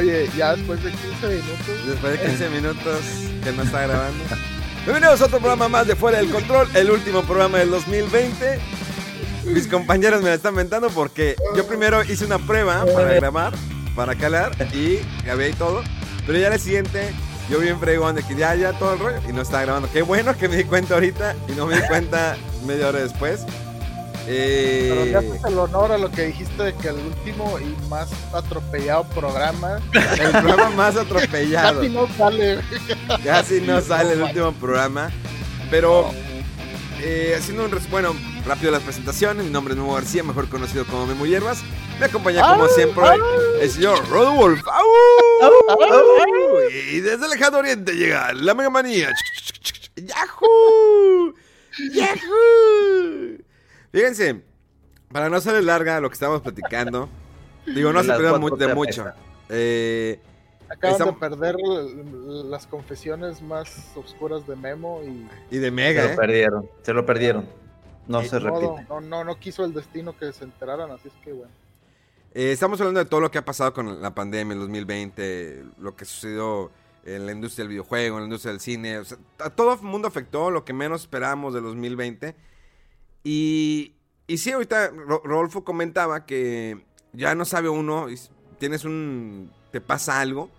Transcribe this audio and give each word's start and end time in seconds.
Oye, 0.00 0.30
ya 0.34 0.56
después 0.56 0.82
de 0.82 0.92
15 0.92 1.28
minutos. 1.28 1.86
Después 1.86 2.12
de 2.18 2.26
15 2.26 2.48
minutos 2.48 3.00
que 3.44 3.52
no 3.52 3.62
está 3.62 3.82
grabando. 3.82 4.24
Bienvenidos 4.86 5.20
a 5.20 5.26
otro 5.26 5.40
programa 5.40 5.68
más 5.68 5.86
de 5.86 5.94
Fuera 5.94 6.16
del 6.16 6.30
Control, 6.30 6.66
el 6.72 6.90
último 6.90 7.22
programa 7.22 7.58
del 7.58 7.70
2020. 7.70 8.60
Mis 9.44 9.66
compañeros 9.66 10.22
me 10.22 10.30
la 10.30 10.36
están 10.36 10.54
mentando 10.54 10.88
porque 10.88 11.36
yo 11.54 11.66
primero 11.66 12.02
hice 12.02 12.24
una 12.24 12.38
prueba 12.38 12.86
para 12.86 13.12
grabar, 13.12 13.52
para 13.94 14.14
calar 14.14 14.52
y 14.74 15.00
grabé 15.22 15.50
y 15.50 15.52
todo. 15.52 15.82
Pero 16.26 16.38
ya 16.38 16.48
el 16.48 16.58
siguiente, 16.58 17.12
yo 17.50 17.58
bien 17.58 17.78
fregón 17.78 18.14
de 18.14 18.22
que 18.22 18.34
ya, 18.34 18.54
ya 18.54 18.72
todo 18.72 18.94
el 18.94 19.00
rollo 19.00 19.18
y 19.28 19.34
no 19.34 19.42
estaba 19.42 19.64
grabando. 19.64 19.90
Qué 19.92 20.00
bueno 20.00 20.34
que 20.34 20.48
me 20.48 20.56
di 20.56 20.64
cuenta 20.64 20.94
ahorita 20.94 21.36
y 21.46 21.52
no 21.52 21.66
me 21.66 21.76
di 21.76 21.82
cuenta 21.86 22.38
media 22.66 22.88
hora 22.88 23.00
después. 23.00 23.44
Pero 24.30 25.02
Eh, 25.02 25.06
le 25.10 25.16
haces 25.16 25.44
el 25.44 25.58
honor 25.58 25.90
a 25.92 25.98
lo 25.98 26.10
que 26.10 26.26
dijiste 26.26 26.62
de 26.62 26.74
que 26.74 26.88
el 26.88 26.96
último 26.96 27.58
y 27.58 27.74
más 27.88 28.08
atropellado 28.32 29.04
programa 29.04 29.80
el 29.92 30.30
programa 30.30 30.70
más 30.70 30.96
atropellado. 30.96 31.80
casi 31.80 31.88
no 31.92 32.08
sale. 32.16 32.60
Casi 33.24 33.60
no 33.60 33.80
sale 33.80 34.12
el 34.12 34.22
último 34.22 34.52
programa. 34.52 35.10
Pero 35.70 36.10
eh, 37.00 37.34
haciendo 37.38 37.64
un 37.64 37.70
res- 37.72 37.90
bueno, 37.90 38.14
rápido 38.46 38.70
las 38.70 38.82
presentaciones. 38.82 39.44
Mi 39.44 39.50
nombre 39.50 39.74
es 39.74 39.78
Memo 39.80 39.94
García, 39.94 40.22
mejor 40.22 40.48
conocido 40.48 40.84
como 40.86 41.06
Memo 41.06 41.26
Hierbas. 41.26 41.58
Me 41.98 42.06
acompaña 42.06 42.40
como 42.54 42.68
siempre 42.68 43.04
el 43.60 43.70
señor 43.70 44.08
Rodolfo. 44.08 44.70
Y 46.92 47.00
desde 47.00 47.24
el 47.24 47.30
lejano 47.32 47.58
oriente 47.58 47.92
llega 47.94 48.32
la 48.32 48.54
Mega 48.54 48.70
Manía. 48.70 49.10
¡Yahoo! 49.96 51.34
¡Yahoo! 51.94 53.38
Fíjense, 53.92 54.42
para 55.12 55.28
no 55.28 55.36
hacerles 55.36 55.64
larga 55.64 56.00
lo 56.00 56.08
que 56.08 56.14
estábamos 56.14 56.42
platicando. 56.42 57.08
Digo, 57.66 57.92
no 57.92 58.02
se 58.02 58.12
pierdan 58.12 58.40
mu- 58.40 58.56
de 58.56 58.74
mucho. 58.74 59.06
Eh, 59.48 60.20
Acaban 60.68 60.92
Estamos- 60.92 61.14
de 61.14 61.20
perder 61.20 61.56
las 62.44 62.66
confesiones 62.68 63.42
más 63.42 63.90
oscuras 63.96 64.46
de 64.46 64.54
Memo 64.54 65.00
y 65.02 65.28
y 65.50 65.58
de 65.58 65.66
Se 65.66 65.70
Mega, 65.72 66.04
lo 66.04 66.10
¿eh? 66.10 66.16
perdieron, 66.16 66.70
se 66.82 66.92
lo 66.92 67.04
perdieron. 67.04 67.48
No 68.06 68.20
Eh, 68.20 68.28
se 68.28 68.38
repite. 68.38 68.86
no, 68.88 69.00
no, 69.00 69.24
no 69.24 69.38
quiso 69.38 69.64
el 69.64 69.74
destino 69.74 70.16
que 70.16 70.32
se 70.32 70.44
enteraran, 70.44 70.90
así 70.92 71.08
es 71.08 71.14
que 71.24 71.32
bueno. 71.32 71.50
Eh, 72.34 72.52
estamos 72.52 72.80
hablando 72.80 73.00
de 73.00 73.06
todo 73.10 73.20
lo 73.20 73.30
que 73.32 73.38
ha 73.38 73.44
pasado 73.44 73.72
con 73.74 74.00
la 74.00 74.14
pandemia 74.14 74.52
en 74.54 74.60
2020, 74.60 75.64
lo 75.80 75.96
que 75.96 76.04
sucedió 76.04 76.70
en 77.04 77.26
la 77.26 77.32
industria 77.32 77.64
del 77.64 77.70
videojuego, 77.70 78.16
en 78.18 78.22
la 78.22 78.26
industria 78.26 78.52
del 78.52 78.60
cine. 78.60 78.98
o 78.98 79.04
sea, 79.04 79.18
a 79.40 79.50
todo 79.50 79.74
el 79.74 79.80
mundo 79.82 80.06
afectó 80.06 80.52
lo 80.52 80.64
que 80.64 80.72
menos 80.72 81.00
esperábamos 81.02 81.52
del 81.52 81.64
2020. 81.64 82.36
Y, 83.22 83.94
y 84.26 84.38
sí, 84.38 84.52
ahorita 84.52 84.88
Ro- 84.90 85.22
Rodolfo 85.24 85.64
comentaba 85.64 86.24
que 86.26 86.84
ya 87.12 87.34
no 87.34 87.44
sabe 87.44 87.68
uno, 87.68 88.06
tienes 88.58 88.84
un. 88.84 89.50
te 89.72 89.80
pasa 89.80 90.20
algo, 90.20 90.50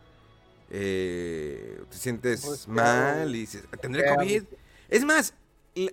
eh, 0.70 1.82
te 1.90 1.98
sientes 1.98 2.46
Resfriado. 2.48 3.18
mal 3.20 3.36
y 3.36 3.40
dices, 3.40 3.64
¿tendré. 3.82 4.06
COVID? 4.16 4.44
Es 4.90 5.06
más, 5.06 5.34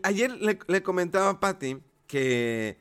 ayer 0.02 0.30
le, 0.32 0.58
le 0.66 0.82
comentaba 0.82 1.30
a 1.30 1.40
Patty 1.40 1.78
que 2.06 2.78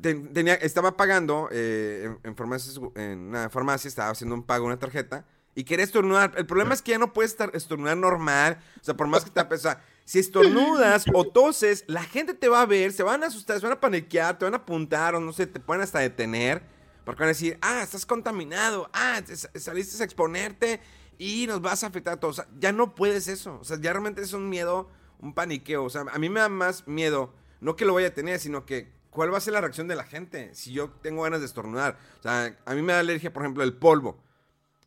ten- 0.00 0.32
tenía, 0.32 0.54
estaba 0.54 0.96
pagando 0.96 1.48
eh, 1.52 2.04
en, 2.22 2.30
en 2.30 2.36
farmacias- 2.36 2.80
en 2.94 3.18
una 3.28 3.48
farmacia, 3.50 3.88
estaba 3.88 4.10
haciendo 4.10 4.34
un 4.34 4.42
pago, 4.44 4.66
una 4.66 4.78
tarjeta, 4.78 5.24
y 5.54 5.64
quería 5.64 5.84
estornudar. 5.84 6.34
El 6.36 6.46
problema 6.46 6.74
es 6.74 6.82
que 6.82 6.92
ya 6.92 6.98
no 6.98 7.12
puedes 7.12 7.36
estornudar 7.54 7.96
normal. 7.96 8.58
O 8.80 8.84
sea, 8.84 8.94
por 8.96 9.06
más 9.08 9.24
que 9.24 9.30
te 9.30 9.40
apesa, 9.40 9.80
si 10.06 10.20
estornudas 10.20 11.04
o 11.12 11.24
toses, 11.24 11.84
la 11.88 12.02
gente 12.04 12.32
te 12.32 12.48
va 12.48 12.62
a 12.62 12.66
ver, 12.66 12.92
se 12.92 13.02
van 13.02 13.22
a 13.22 13.26
asustar, 13.26 13.58
se 13.60 13.66
van 13.66 13.72
a 13.76 13.80
paniquear, 13.80 14.38
te 14.38 14.44
van 14.46 14.54
a 14.54 14.58
apuntar 14.58 15.14
o 15.16 15.20
no 15.20 15.32
sé, 15.32 15.46
te 15.46 15.60
pueden 15.60 15.82
hasta 15.82 15.98
detener. 15.98 16.62
Porque 17.04 17.20
van 17.20 17.26
a 17.26 17.32
decir, 17.34 17.58
ah, 17.60 17.82
estás 17.82 18.06
contaminado, 18.06 18.88
ah, 18.92 19.20
te 19.24 19.36
sa- 19.36 19.50
saliste 19.54 20.00
a 20.02 20.04
exponerte 20.06 20.80
y 21.18 21.46
nos 21.46 21.60
vas 21.60 21.84
a 21.84 21.88
afectar 21.88 22.14
a 22.14 22.20
todos. 22.20 22.38
O 22.38 22.42
sea, 22.42 22.50
ya 22.58 22.72
no 22.72 22.94
puedes 22.94 23.28
eso. 23.28 23.58
O 23.60 23.64
sea, 23.64 23.78
ya 23.80 23.92
realmente 23.92 24.22
es 24.22 24.32
un 24.32 24.48
miedo, 24.48 24.88
un 25.20 25.34
paniqueo. 25.34 25.84
O 25.84 25.90
sea, 25.90 26.04
a 26.12 26.18
mí 26.18 26.28
me 26.28 26.40
da 26.40 26.48
más 26.48 26.86
miedo, 26.88 27.32
no 27.60 27.76
que 27.76 27.84
lo 27.84 27.94
vaya 27.94 28.08
a 28.08 28.14
tener, 28.14 28.38
sino 28.40 28.64
que 28.66 28.92
cuál 29.10 29.32
va 29.32 29.38
a 29.38 29.40
ser 29.40 29.52
la 29.54 29.60
reacción 29.60 29.88
de 29.88 29.94
la 29.96 30.04
gente 30.04 30.54
si 30.54 30.72
yo 30.72 30.90
tengo 31.02 31.22
ganas 31.22 31.40
de 31.40 31.46
estornudar. 31.46 31.98
O 32.20 32.22
sea, 32.22 32.56
a 32.64 32.74
mí 32.74 32.82
me 32.82 32.92
da 32.92 33.00
alergia, 33.00 33.32
por 33.32 33.42
ejemplo, 33.42 33.62
el 33.64 33.74
polvo. 33.74 34.22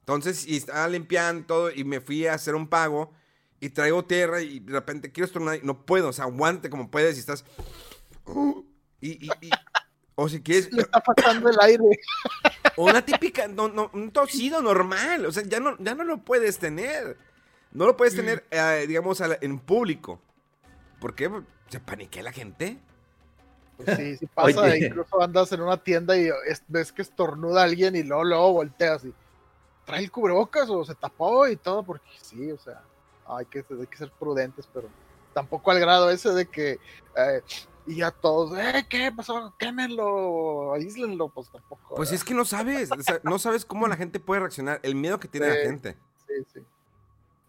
Entonces, 0.02 0.46
y 0.48 0.58
estaba 0.58 0.88
limpiando 0.88 1.46
todo 1.46 1.72
y 1.72 1.84
me 1.84 2.02
fui 2.02 2.26
a 2.28 2.34
hacer 2.34 2.56
un 2.56 2.68
pago 2.68 3.14
y 3.60 3.70
traigo 3.70 4.06
tierra 4.06 4.42
y 4.42 4.60
de 4.60 4.72
repente 4.74 5.12
quiero 5.12 5.26
estornudar 5.26 5.58
y 5.58 5.66
no 5.66 5.86
puedo. 5.86 6.10
O 6.10 6.14
sea, 6.14 6.26
aguante 6.26 6.70
como 6.70 6.90
puedes 6.90 7.18
y 7.18 7.20
estás... 7.20 7.46
Y, 9.02 9.26
y- 9.28 9.32
y- 9.42 9.50
o 10.16 10.28
si 10.28 10.42
quieres... 10.42 10.72
Le 10.74 10.82
está 10.82 11.02
faltando 11.02 11.50
el 11.50 11.58
aire. 11.62 11.84
O 12.76 12.86
una 12.90 13.04
típica, 13.04 13.48
no, 13.48 13.70
no, 13.70 13.90
un 13.94 14.12
tosido 14.12 14.62
normal. 14.62 15.26
O 15.26 15.32
sea, 15.32 15.44
ya 15.44 15.60
no, 15.60 15.78
ya 15.80 15.96
no 15.96 16.04
lo 16.04 16.18
puedes 16.20 16.58
tener. 16.60 17.18
No 17.72 17.86
lo 17.86 17.96
puedes 17.96 18.16
tener, 18.16 18.46
eh, 18.52 18.86
digamos, 18.88 19.20
la- 19.22 19.38
en 19.42 19.60
público. 19.60 20.20
¿Por 21.00 21.16
qué? 21.16 21.30
¿Se 21.70 21.80
paniquea 21.80 22.24
la 22.24 22.32
gente? 22.34 22.78
Pues 23.78 23.96
sí, 23.98 24.18
sí 24.18 24.26
pasa. 24.34 24.62
Oye. 24.62 24.88
Incluso 24.88 25.22
andas 25.22 25.52
en 25.54 25.62
una 25.62 25.78
tienda 25.78 26.18
y 26.18 26.30
es- 26.48 26.64
ves 26.68 26.92
que 26.92 27.02
estornuda 27.02 27.64
alguien 27.64 27.96
y 27.96 28.04
luego, 28.04 28.24
luego 28.26 28.54
volteas 28.54 29.06
y 29.06 29.14
trae 29.86 30.04
el 30.04 30.12
cubrebocas 30.12 30.70
o 30.70 30.84
se 30.84 30.96
tapó 30.96 31.48
y 31.48 31.56
todo, 31.56 31.84
porque 31.84 32.06
sí, 32.22 32.52
o 32.52 32.58
sea, 32.60 32.84
hay 33.38 33.46
que, 33.46 33.66
hay 33.70 33.88
que 33.88 33.98
ser 33.98 34.12
prudentes, 34.12 34.68
pero 34.74 34.90
tampoco 35.34 35.72
al 35.72 35.80
grado 35.80 36.10
ese 36.10 36.32
de 36.32 36.46
que 36.46 36.80
eh, 37.16 37.42
y 37.86 37.98
ya 37.98 38.12
todos, 38.12 38.58
eh, 38.58 38.86
¿qué 38.88 39.12
pasó? 39.12 39.56
Quémenlo, 39.58 40.74
aíslenlo, 40.74 41.30
pues 41.30 41.52
tampoco. 41.52 41.96
Pues 41.96 42.10
¿verdad? 42.10 42.16
es 42.16 42.24
que 42.24 42.34
no 42.36 42.46
sabes. 42.46 42.92
o 42.92 43.02
sea, 43.02 43.20
no 43.24 43.40
sabes 43.40 43.66
cómo 43.66 43.88
la 43.88 43.96
gente 43.96 44.20
puede 44.20 44.42
reaccionar. 44.42 44.80
El 44.84 44.94
miedo 44.94 45.20
que 45.20 45.28
tiene 45.28 45.48
la 45.48 45.56
gente. 45.56 45.98
Sí, 46.28 46.34
sí. 46.54 46.60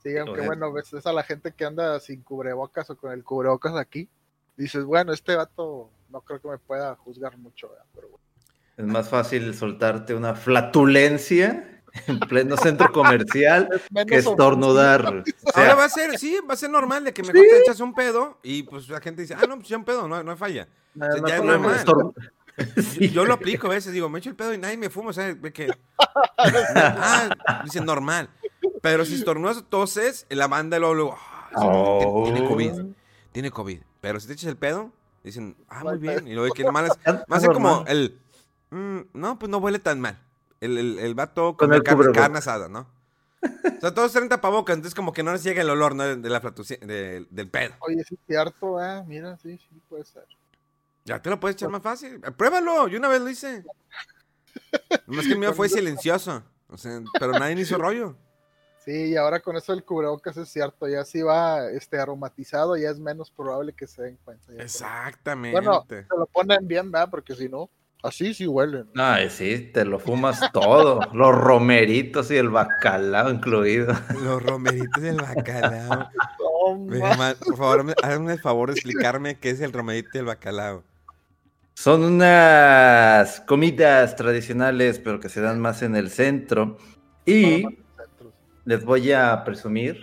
Sí, 0.03 0.17
aunque 0.17 0.41
bueno, 0.41 0.73
ves 0.73 0.91
ves 0.93 1.05
a 1.07 1.13
la 1.13 1.23
gente 1.23 1.53
que 1.53 1.67
anda 1.67 2.01
sin 2.01 2.23
cubrebocas 2.23 2.89
o 2.89 2.97
con 2.97 3.13
el 3.13 3.23
cubrebocas 3.23 3.77
aquí, 3.77 4.09
dices, 4.57 4.85
bueno, 4.85 5.13
este 5.13 5.37
vato 5.37 5.91
no 6.09 6.23
creo 6.23 6.41
que 6.41 6.49
me 6.49 6.59
pueda 6.59 6.97
juzgar 6.97 7.37
mucho, 7.37 7.69
¿verdad? 7.69 7.85
pero 7.95 8.09
bueno. 8.09 8.25
Es 8.79 8.87
más 8.87 9.11
fácil 9.11 9.55
soltarte 9.55 10.15
una 10.15 10.35
flatulencia 10.35 11.80
en 12.07 12.21
pleno 12.21 12.57
centro 12.57 12.93
comercial 12.93 13.69
que 14.09 14.17
estornudar. 14.17 15.25
O 15.45 15.53
sea, 15.53 15.63
Ahora 15.63 15.75
va 15.75 15.85
a 15.85 15.89
ser, 15.89 16.19
sí, 16.19 16.39
va 16.49 16.55
a 16.55 16.57
ser 16.57 16.71
normal 16.71 17.05
de 17.05 17.13
que 17.13 17.23
mejor 17.23 17.35
te 17.43 17.61
echas 17.61 17.81
un 17.81 17.95
pedo 17.95 18.39
y 18.43 18.63
pues 18.65 18.89
la 18.89 19.01
gente 19.01 19.23
dice, 19.23 19.35
ah, 19.35 19.47
no, 19.49 19.57
pues 19.57 19.69
ya 19.69 19.77
un 19.77 19.85
pedo, 19.85 20.07
no, 20.09 20.23
no 20.23 20.31
hay 20.33 20.37
falla. 20.37 20.69
nada 20.95 21.17
ya 21.17 21.23
más 21.23 21.31
es 21.33 21.37
problema, 21.41 21.57
normal. 21.59 21.77
estor- 21.79 22.15
Yo, 22.77 22.83
Sí. 22.83 23.11
yo 23.11 23.25
lo 23.25 23.35
aplico 23.35 23.67
a 23.69 23.71
veces, 23.71 23.93
digo, 23.93 24.09
me 24.11 24.19
echo 24.19 24.29
el 24.31 24.37
pedo 24.37 24.53
y 24.53 24.59
nadie 24.59 24.77
me 24.77 24.91
fuma, 24.91 25.11
o 25.11 25.13
sea, 25.13 25.35
ve 25.35 25.53
que... 25.53 25.71
ah, 26.37 27.29
dice 27.65 27.81
normal. 27.81 28.29
Pero 28.83 29.05
si 29.05 29.15
estornudas 29.15 29.59
o 29.59 29.65
toses, 29.65 30.27
la 30.29 30.47
banda 30.49 30.79
luego, 30.79 30.95
luego, 30.95 31.19
ah, 31.19 31.37
Oh. 31.57 32.23
tiene 32.25 32.47
COVID, 32.47 32.73
tiene 33.33 33.51
COVID. 33.51 33.81
Pero 34.01 34.21
si 34.21 34.27
te 34.27 34.35
echas 34.35 34.49
el 34.51 34.57
pedo, 34.57 34.93
dicen, 35.25 35.57
ah, 35.69 35.83
muy 35.85 35.99
bien. 35.99 36.27
Y 36.29 36.35
luego 36.35 36.53
que 36.55 36.65
más 36.71 36.91
es 37.43 37.49
como 37.49 37.85
el, 37.87 38.19
"Mm, 38.71 39.01
no, 39.15 39.39
pues 39.39 39.51
no 39.51 39.59
huele 39.59 39.79
tan 39.79 40.01
mal. 40.01 40.19
El, 40.61 40.77
el, 40.79 40.99
el 40.99 41.15
vato 41.15 41.57
Con 41.57 41.73
el 41.73 41.83
carne, 41.83 42.13
carne 42.13 42.39
asada, 42.39 42.69
¿no? 42.69 42.87
O 43.43 43.81
sea, 43.81 43.95
todos 43.95 44.13
traen 44.13 44.29
tapabocas, 44.29 44.77
entonces 44.77 44.95
como 44.95 45.13
que 45.15 45.23
no 45.23 45.33
les 45.33 45.43
llega 45.43 45.63
el 45.63 45.71
olor 45.71 45.95
¿no? 45.95 46.05
de 46.05 46.29
la 46.29 46.41
de- 46.41 47.27
del 47.31 47.49
pedo. 47.49 47.75
Oye, 47.81 48.05
sí 48.05 48.15
es 48.15 48.21
cierto, 48.27 48.79
ah, 48.79 49.03
mira, 49.07 49.39
sí, 49.39 49.57
sí 49.57 49.81
puede 49.89 50.05
ser. 50.05 50.27
Ya 51.07 51.21
te 51.23 51.31
lo 51.31 51.41
puedes 51.41 51.57
echar 51.57 51.71
más 51.71 51.83
fácil. 51.83 52.21
Pruébalo, 52.21 52.87
yo 52.89 52.99
una 52.99 53.09
vez 53.09 53.23
lo 53.23 53.31
hice. 53.31 53.65
Nomás 55.07 55.27
que 55.27 55.33
el 55.33 55.39
mío 55.39 55.55
fue 55.55 55.69
silencioso. 55.71 56.43
O 56.69 56.77
sea, 56.77 57.01
pero 57.19 57.33
nadie 57.33 57.59
hizo 57.61 57.79
rollo. 57.79 58.17
Sí, 58.79 58.93
Sí, 58.93 59.05
y 59.11 59.17
ahora 59.17 59.41
con 59.41 59.57
eso 59.57 59.73
del 59.73 59.85
cubrebocas 59.85 60.37
es 60.39 60.49
cierto, 60.49 60.89
ya 60.89 61.05
si 61.05 61.21
va 61.21 61.69
este 61.71 61.99
aromatizado, 61.99 62.77
ya 62.79 62.89
es 62.91 62.99
menos 62.99 63.31
probable 63.31 63.75
que 63.75 63.87
se 63.87 64.03
den 64.03 64.19
cuenta. 64.25 64.53
Exactamente. 64.55 65.53
Bueno, 65.61 65.85
se 65.89 66.07
lo 66.17 66.27
ponen 66.27 66.67
bien, 66.67 66.91
¿verdad? 66.91 67.09
Porque 67.11 67.35
si 67.35 67.47
no, 67.49 67.69
así 68.03 68.35
sí 68.35 68.47
huelen. 68.47 68.87
Ay, 68.95 69.31
sí, 69.31 69.71
te 69.73 69.85
lo 69.85 69.99
fumas 69.99 70.51
todo. 70.53 71.11
Los 71.15 71.35
romeritos 71.35 72.31
y 72.31 72.37
el 72.37 72.49
bacalao 72.49 73.31
incluido. 73.31 73.95
Los 74.23 74.43
romeritos 74.43 75.03
bacalao. 75.17 76.11
Mi 76.79 76.99
ma- 76.99 77.11
hermano, 77.11 77.37
por 77.47 77.57
favor, 77.57 77.85
me- 77.85 77.95
háganme 78.03 78.33
el 78.33 78.39
favor 78.39 78.69
de 78.71 78.75
explicarme 78.75 79.39
qué 79.39 79.51
es 79.51 79.61
el 79.61 79.73
romerito 79.73 80.11
y 80.15 80.19
el 80.19 80.25
bacalao. 80.27 80.83
Son 81.75 82.03
unas 82.05 83.41
comidas 83.41 84.15
tradicionales, 84.17 84.99
pero 84.99 85.19
que 85.21 85.29
se 85.29 85.41
dan 85.41 85.61
más 85.61 85.83
en 85.83 85.97
el 85.97 86.11
centro. 86.11 86.77
Y 87.25 87.65
les 88.65 88.85
voy 88.85 89.13
a 89.13 89.43
presumir 89.45 89.99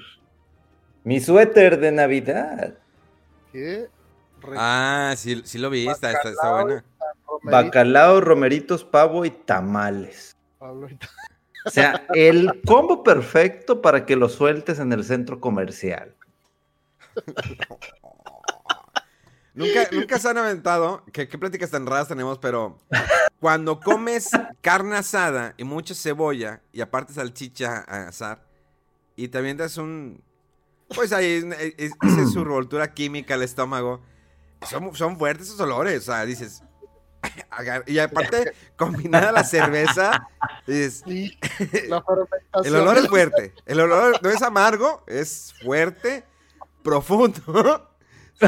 mi 1.03 1.19
suéter 1.19 1.79
de 1.79 1.91
Navidad. 1.91 2.73
¿Qué? 3.51 3.87
Ah, 4.55 5.13
sí, 5.17 5.41
sí 5.45 5.57
lo 5.57 5.69
vi, 5.69 5.87
está, 5.87 6.11
está, 6.11 6.29
está 6.29 6.51
buena. 6.51 6.83
romerito, 7.27 7.51
Bacalao, 7.51 8.21
romeritos, 8.21 8.83
pavo 8.83 9.25
y 9.25 9.29
tamales. 9.31 10.35
Pablo, 10.57 10.89
y- 10.89 10.97
O 11.65 11.69
sea, 11.69 12.05
el 12.13 12.61
combo 12.65 13.03
perfecto 13.03 13.81
para 13.81 14.05
que 14.05 14.15
lo 14.15 14.29
sueltes 14.29 14.79
en 14.79 14.93
el 14.93 15.03
centro 15.03 15.39
comercial. 15.41 16.15
Nunca, 19.53 19.87
nunca 19.91 20.19
se 20.19 20.29
han 20.29 20.37
aventado, 20.37 21.03
¿qué, 21.11 21.27
qué 21.27 21.35
pláticas 21.39 21.71
tan 21.71 21.87
raras 21.87 22.07
tenemos, 22.07 22.37
pero 22.37 22.77
cuando 23.39 23.79
comes 23.79 24.29
carne 24.61 24.95
asada 24.97 25.55
y 25.57 25.63
mucha 25.63 25.95
cebolla 25.95 26.61
y 26.71 26.81
aparte 26.81 27.13
salchicha 27.13 27.83
a 27.87 28.07
asar 28.09 28.45
y 29.15 29.29
te 29.29 29.39
avientas 29.39 29.77
un... 29.77 30.21
Pues 30.93 31.11
ahí 31.11 31.43
es, 31.79 31.91
es 32.19 32.31
su 32.31 32.43
revoltura 32.45 32.93
química 32.93 33.33
al 33.33 33.41
estómago. 33.41 34.01
Son, 34.63 34.95
son 34.95 35.17
fuertes 35.17 35.47
esos 35.47 35.59
olores, 35.59 36.03
o 36.03 36.11
sea, 36.11 36.25
dices... 36.25 36.63
Y 37.87 37.97
aparte, 37.97 38.53
combinada 38.75 39.31
la 39.31 39.43
cerveza, 39.43 40.27
dices... 40.67 41.03
Sí, 41.05 41.37
la. 41.87 42.03
El 42.63 42.75
olor 42.75 42.97
es 42.97 43.07
fuerte. 43.07 43.53
El 43.65 43.79
olor 43.79 44.19
no 44.21 44.29
es 44.29 44.41
amargo, 44.41 45.03
es 45.07 45.53
fuerte, 45.63 46.23
profundo. 46.83 47.89
Sí. 48.39 48.45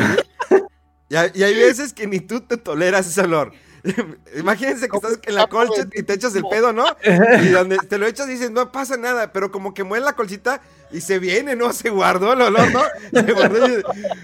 Y 1.10 1.16
hay 1.16 1.56
veces 1.56 1.94
que 1.94 2.06
ni 2.06 2.20
tú 2.20 2.42
te 2.42 2.58
toleras 2.58 3.08
ese 3.08 3.22
olor. 3.22 3.52
Imagínense 4.38 4.88
que 4.90 4.98
estás 4.98 5.20
en 5.24 5.36
la 5.36 5.48
colcha 5.48 5.88
y 5.94 6.04
te 6.04 6.14
echas 6.14 6.36
el 6.36 6.44
pedo, 6.50 6.74
¿no? 6.74 6.86
Y 7.44 7.48
donde 7.50 7.78
te 7.78 7.98
lo 7.98 8.06
echas 8.08 8.28
dices, 8.28 8.52
no 8.52 8.72
pasa 8.72 8.98
nada, 8.98 9.32
pero 9.34 9.52
como 9.52 9.74
que 9.74 9.84
mueve 9.84 10.06
la 10.06 10.14
colchita 10.14 10.62
y 10.92 11.02
se 11.02 11.20
viene, 11.20 11.56
¿no? 11.56 11.72
Se 11.74 11.90
guardó 11.90 12.34
el 12.34 12.42
olor, 12.42 12.72
¿no? 12.72 12.82
Se 13.26 13.34
guardó 13.34 13.66
y 13.66 13.70
dices, 13.70 13.84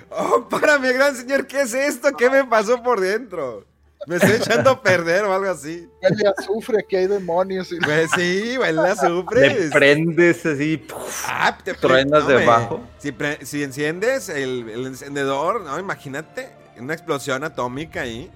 oh, 0.09 0.47
para 0.50 0.79
mi 0.79 0.89
gran 0.89 1.15
señor, 1.15 1.47
¿qué 1.47 1.62
es 1.62 1.73
esto? 1.73 2.09
¿Qué 2.17 2.29
me 2.29 2.44
pasó 2.45 2.81
por 2.83 3.00
dentro? 3.00 3.65
Me 4.07 4.17
estoy 4.17 4.33
echando 4.33 4.69
a 4.69 4.81
perder 4.83 5.23
o 5.23 5.33
algo 5.33 5.50
así. 5.50 5.88
Huele 6.03 6.31
azufre, 6.38 6.77
aquí 6.79 6.95
hay 6.95 7.07
demonios. 7.07 7.71
y- 7.71 7.79
Pues 7.79 8.12
sí, 8.15 8.56
huele 8.56 8.81
azufre. 8.89 9.69
prendes 9.71 10.45
así. 10.45 10.77
puf, 10.77 11.25
Ah, 11.27 11.57
te 11.63 11.73
Truenas 11.73 12.27
debajo. 12.27 12.83
Si, 13.00 13.12
pre- 13.12 13.44
si 13.44 13.63
enciendes 13.63 14.29
el, 14.29 14.69
el 14.69 14.85
encendedor, 14.85 15.62
no, 15.62 15.79
imagínate, 15.79 16.50
una 16.77 16.94
explosión 16.94 17.44
atómica 17.44 18.01
ahí. 18.01 18.29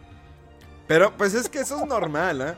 Pero 0.89 1.13
pues 1.15 1.33
es 1.36 1.47
que 1.47 1.59
eso 1.59 1.80
es 1.80 1.86
normal, 1.86 2.41
¿eh? 2.41 2.56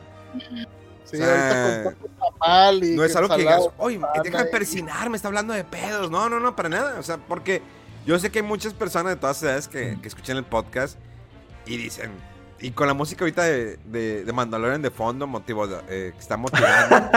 Sí, 1.04 1.16
O 1.16 1.24
sea, 1.24 1.94
tamal 2.40 2.82
y 2.82 2.96
No 2.96 3.04
es 3.04 3.14
algo 3.14 3.28
que 3.28 3.42
digas, 3.42 3.60
oye, 3.76 4.00
deja 4.24 4.42
de 4.44 4.48
y- 4.48 4.50
persinar, 4.50 5.10
me 5.10 5.16
está 5.16 5.28
hablando 5.28 5.52
de 5.52 5.62
pedos. 5.64 6.10
No, 6.10 6.28
no, 6.30 6.40
no, 6.40 6.56
para 6.56 6.70
nada. 6.70 6.98
O 6.98 7.02
sea, 7.02 7.18
porque 7.18 7.60
yo 8.06 8.18
sé 8.18 8.30
que 8.32 8.38
hay 8.38 8.44
muchas 8.44 8.72
personas 8.72 9.12
de 9.12 9.20
todas 9.20 9.42
edades 9.42 9.68
que, 9.68 9.98
que 10.00 10.08
escuchan 10.08 10.38
el 10.38 10.44
podcast 10.44 10.96
y 11.66 11.76
dicen, 11.76 12.10
y 12.58 12.70
con 12.70 12.86
la 12.86 12.94
música 12.94 13.22
ahorita 13.24 13.42
de, 13.42 13.76
de, 13.84 14.24
de 14.24 14.32
Mandalorian 14.32 14.80
de 14.80 14.90
fondo, 14.90 15.26
motivo, 15.26 15.66
eh, 15.88 16.12
que 16.14 16.18
está 16.18 16.38
motivando, 16.38 17.10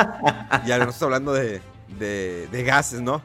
y 0.65 0.71
ahora 0.73 0.89
estoy 0.89 1.05
hablando 1.05 1.31
de, 1.31 1.61
de, 1.97 2.47
de 2.51 2.63
gases, 2.63 2.99
¿no? 2.99 3.21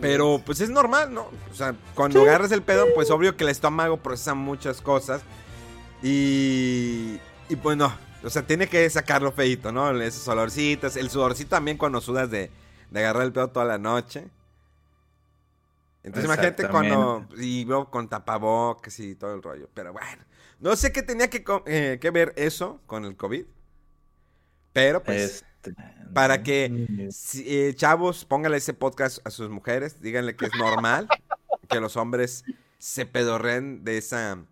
Pero 0.00 0.42
pues 0.44 0.60
es 0.60 0.68
normal, 0.70 1.14
¿no? 1.14 1.28
O 1.50 1.54
sea, 1.54 1.74
cuando 1.94 2.20
agarras 2.22 2.50
el 2.52 2.62
pedo, 2.62 2.84
pues 2.94 3.10
obvio 3.10 3.36
que 3.36 3.44
el 3.44 3.50
estómago 3.50 3.96
procesa 3.96 4.34
muchas 4.34 4.80
cosas. 4.82 5.22
Y, 6.04 7.18
y 7.48 7.56
pues 7.56 7.76
no, 7.76 7.92
o 8.22 8.30
sea, 8.30 8.46
tiene 8.46 8.68
que 8.68 8.88
sacarlo 8.90 9.32
feito, 9.32 9.72
¿no? 9.72 9.90
Esos 10.00 10.28
olorcitos, 10.28 10.96
el 10.96 11.10
sudorcito 11.10 11.50
también 11.50 11.78
cuando 11.78 12.00
sudas 12.00 12.30
de, 12.30 12.50
de 12.90 13.00
agarrar 13.00 13.24
el 13.24 13.32
pedo 13.32 13.48
toda 13.48 13.64
la 13.64 13.78
noche. 13.78 14.28
Entonces 16.02 16.26
imagínate 16.26 16.68
cuando, 16.68 17.26
y 17.38 17.64
veo 17.64 17.90
con 17.90 18.08
tapabocas 18.08 19.00
y 19.00 19.14
todo 19.14 19.34
el 19.34 19.42
rollo, 19.42 19.68
pero 19.72 19.94
bueno, 19.94 20.22
no 20.60 20.76
sé 20.76 20.92
qué 20.92 21.02
tenía 21.02 21.30
que, 21.30 21.42
eh, 21.66 21.98
que 22.00 22.10
ver 22.10 22.34
eso 22.36 22.80
con 22.86 23.04
el 23.04 23.16
COVID, 23.16 23.46
pero 24.72 25.02
pues... 25.02 25.20
Este, 25.20 25.44
Para 26.12 26.42
que, 26.42 27.08
si, 27.10 27.42
eh, 27.48 27.74
chavos, 27.74 28.26
pónganle 28.26 28.58
ese 28.58 28.74
podcast 28.74 29.26
a 29.26 29.30
sus 29.30 29.48
mujeres, 29.48 30.02
díganle 30.02 30.36
que 30.36 30.44
es 30.44 30.54
normal 30.58 31.08
que 31.70 31.80
los 31.80 31.96
hombres 31.96 32.44
se 32.78 33.06
pedorren 33.06 33.82
de 33.82 33.96
esa, 33.96 34.44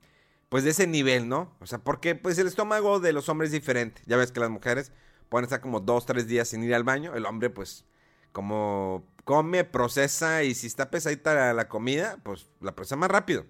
pues 0.53 0.65
de 0.65 0.71
ese 0.73 0.87
nivel, 0.87 1.31
¿no? 1.31 1.51
O 1.61 1.67
sea, 1.67 1.79
porque 1.79 2.15
pues 2.15 2.37
el 2.37 2.47
estómago 2.47 3.01
de 3.01 3.15
los 3.15 3.31
hombres 3.31 3.49
es 3.49 3.53
diferente. 3.53 4.03
Ya 4.05 4.19
ves 4.19 4.33
que 4.33 4.41
las 4.41 4.51
mujeres 4.51 4.93
pueden 5.31 5.45
estar 5.45 5.63
como 5.63 5.81
dos, 5.81 6.05
tres 6.05 6.27
días 6.27 6.49
sin 6.49 6.63
ir 6.63 6.75
al 6.75 6.85
baño. 6.85 7.15
El 7.15 7.25
hombre, 7.25 7.49
pues, 7.49 7.87
como 8.33 9.03
come, 9.25 9.65
procesa 9.65 10.43
y 10.43 10.55
si 10.55 10.67
está 10.67 10.91
pesadita 10.91 11.33
la, 11.33 11.55
la 11.55 11.71
comida, 11.71 12.19
pues 12.23 12.51
la 12.61 12.75
procesa 12.75 12.97
más 12.97 13.11
rápido. 13.11 13.47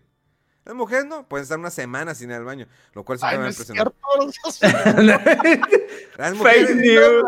Las 0.65 0.77
mujeres 0.77 1.07
no, 1.07 1.27
pueden 1.27 1.43
estar 1.43 1.59
una 1.59 1.71
semana 1.71 2.15
sin 2.15 2.31
ir 2.31 2.37
al 2.37 2.45
baño, 2.45 2.69
lo 2.95 3.05
cual 3.05 3.19
Ay, 3.23 3.37
siempre 3.37 3.39
no 3.39 3.45
me 3.45 3.51
es 3.51 3.59
impresiona. 3.59 3.83
cierto. 3.83 5.03
Las 6.19 6.39
Fake 6.39 6.39
mujeres, 6.39 6.77
news. 6.77 7.25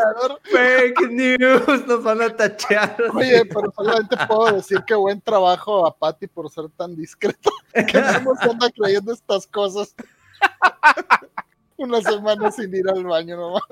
Fake 0.53 1.11
news. 1.11 1.87
Nos 1.87 2.05
van 2.05 2.23
a 2.23 2.37
tachar. 2.37 2.97
Oye, 3.13 3.45
pero 3.47 3.73
solamente 3.75 4.17
puedo 4.29 4.53
decir 4.57 4.85
que 4.87 4.95
buen 4.95 5.21
trabajo 5.21 5.85
a 5.85 5.97
Patty 5.97 6.29
por 6.29 6.49
ser 6.51 6.69
tan 6.77 6.95
discreto. 6.95 7.51
Que 7.73 8.01
no 8.23 8.37
se 8.41 8.51
anda 8.51 8.71
creyendo 8.71 9.13
estas 9.13 9.49
cosas. 9.49 9.97
Una 11.77 12.01
semana 12.03 12.53
sin 12.53 12.73
ir 12.73 12.89
al 12.89 13.03
baño 13.03 13.37
nomás. 13.37 13.63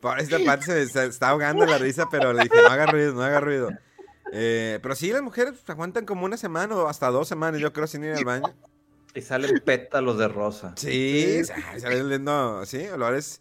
Por 0.00 0.18
esta 0.18 0.38
parte 0.44 0.64
se, 0.64 0.88
se 0.88 1.06
está 1.06 1.28
ahogando 1.28 1.64
la 1.64 1.78
risa, 1.78 2.06
pero 2.10 2.32
le 2.32 2.42
dije, 2.42 2.56
no 2.60 2.68
haga 2.68 2.86
ruido, 2.86 3.12
no 3.14 3.22
haga 3.22 3.38
ruido. 3.38 3.70
Eh, 4.32 4.80
pero 4.82 4.96
sí, 4.96 5.12
las 5.12 5.22
mujeres 5.22 5.54
aguantan 5.68 6.06
como 6.06 6.24
una 6.24 6.36
semana 6.36 6.74
o 6.74 6.88
hasta 6.88 7.08
dos 7.10 7.28
semanas, 7.28 7.60
yo 7.60 7.72
creo, 7.72 7.86
sin 7.86 8.02
ir 8.04 8.14
al 8.14 8.24
baño. 8.24 8.52
Y 9.14 9.20
salen 9.22 9.60
pétalos 9.64 10.18
de 10.18 10.28
rosa. 10.28 10.72
Sí, 10.76 11.42
sale- 11.44 11.80
sale 11.80 12.00
oliendo, 12.02 12.64
sí, 12.64 12.86
olores 12.88 13.40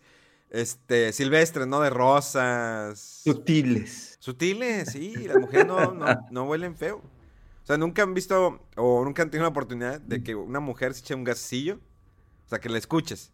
este, 0.49 1.13
silvestres, 1.13 1.67
¿no? 1.67 1.79
De 1.81 1.89
rosas. 1.91 2.99
Sutiles. 3.23 4.17
Sutiles, 4.19 4.89
sí, 4.91 5.13
las 5.27 5.37
mujeres 5.37 5.67
no, 5.67 5.93
no, 5.93 6.07
no 6.31 6.43
huelen 6.45 6.75
feo. 6.75 6.97
O 6.97 7.65
sea, 7.69 7.77
nunca 7.77 8.01
han 8.01 8.15
visto 8.15 8.59
o 8.75 9.05
nunca 9.05 9.21
han 9.21 9.29
tenido 9.29 9.43
la 9.43 9.49
oportunidad 9.49 10.01
de 10.01 10.23
que 10.23 10.33
una 10.33 10.59
mujer 10.59 10.93
se 10.95 11.01
eche 11.01 11.13
un 11.13 11.23
gasecillo. 11.23 11.75
O 12.45 12.49
sea, 12.49 12.59
que 12.59 12.67
la 12.69 12.79
escuches. 12.79 13.31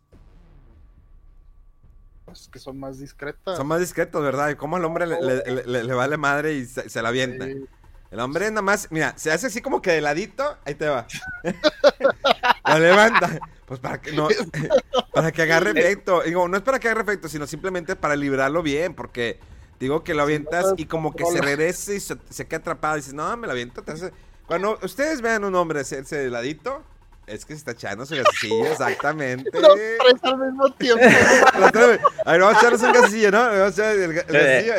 Pues 2.25 2.49
que 2.51 2.59
son 2.59 2.77
más 2.79 2.99
discretas. 2.99 3.55
Son 3.55 3.65
más 3.67 3.79
discretos, 3.79 4.21
¿verdad? 4.21 4.57
Cómo 4.57 4.75
al 4.75 4.83
hombre 4.83 5.05
le, 5.07 5.21
le- 5.21 5.63
le- 5.65 5.83
le 5.85 5.93
vale 5.93 6.17
madre 6.17 6.53
y 6.55 6.65
se, 6.65 6.89
se 6.89 7.01
la 7.01 7.09
avienta. 7.09 7.45
Sí. 7.45 7.65
El 8.11 8.19
hombre 8.19 8.49
nada 8.49 8.61
más, 8.61 8.87
mira, 8.91 9.13
se 9.17 9.31
hace 9.31 9.47
así 9.47 9.61
como 9.61 9.81
que 9.81 9.91
de 9.91 10.01
ladito, 10.01 10.57
ahí 10.65 10.75
te 10.75 10.87
va. 10.87 11.05
Lo 12.67 12.79
levanta. 12.79 13.39
Pues 13.65 13.79
para 13.79 13.99
que 13.99 14.11
no, 14.11 14.27
para 15.13 15.31
que 15.31 15.41
agarre 15.41 15.71
efecto. 15.71 16.21
Digo, 16.21 16.47
no 16.47 16.55
es 16.57 16.63
para 16.63 16.79
que 16.79 16.87
agarre 16.87 17.01
efecto, 17.03 17.27
sino 17.27 17.47
simplemente 17.47 17.95
para 17.95 18.15
librarlo 18.15 18.61
bien, 18.61 18.93
porque 18.93 19.39
digo 19.79 20.03
que 20.03 20.13
lo 20.13 20.21
avientas 20.21 20.73
y 20.77 20.85
como 20.85 21.15
que 21.15 21.25
se 21.25 21.41
regrese 21.41 21.95
y 21.95 21.99
se, 21.99 22.15
se 22.29 22.47
queda 22.47 22.59
atrapado. 22.59 22.95
Y 22.95 22.99
dices, 22.99 23.13
no, 23.15 23.35
me 23.37 23.47
lo 23.47 23.53
aviento. 23.53 23.83
hace- 23.87 24.13
Cuando 24.45 24.77
ustedes 24.83 25.21
vean 25.21 25.43
un 25.43 25.55
hombre 25.55 25.79
hacerse 25.79 26.15
de 26.17 26.29
ladito, 26.29 26.83
es 27.25 27.43
que 27.43 27.53
se 27.53 27.57
está 27.57 27.71
echando 27.71 28.05
su 28.05 28.15
gasecillo, 28.15 28.65
exactamente. 28.71 29.49
Los 29.59 29.73
tres 29.75 30.19
al 30.21 30.37
mismo 30.37 30.71
tiempo. 30.73 31.03
A 31.03 31.71
ver, 31.71 31.99
vamos 32.41 32.55
a 32.55 32.59
echarnos 32.59 32.81
un 32.83 32.91
gasecillo, 32.93 33.31
¿no? 33.31 33.39
Vamos 33.39 33.59
a 33.61 33.67
echar 33.69 33.95
el, 33.95 34.01
el 34.03 34.13
gasecillo. 34.13 34.73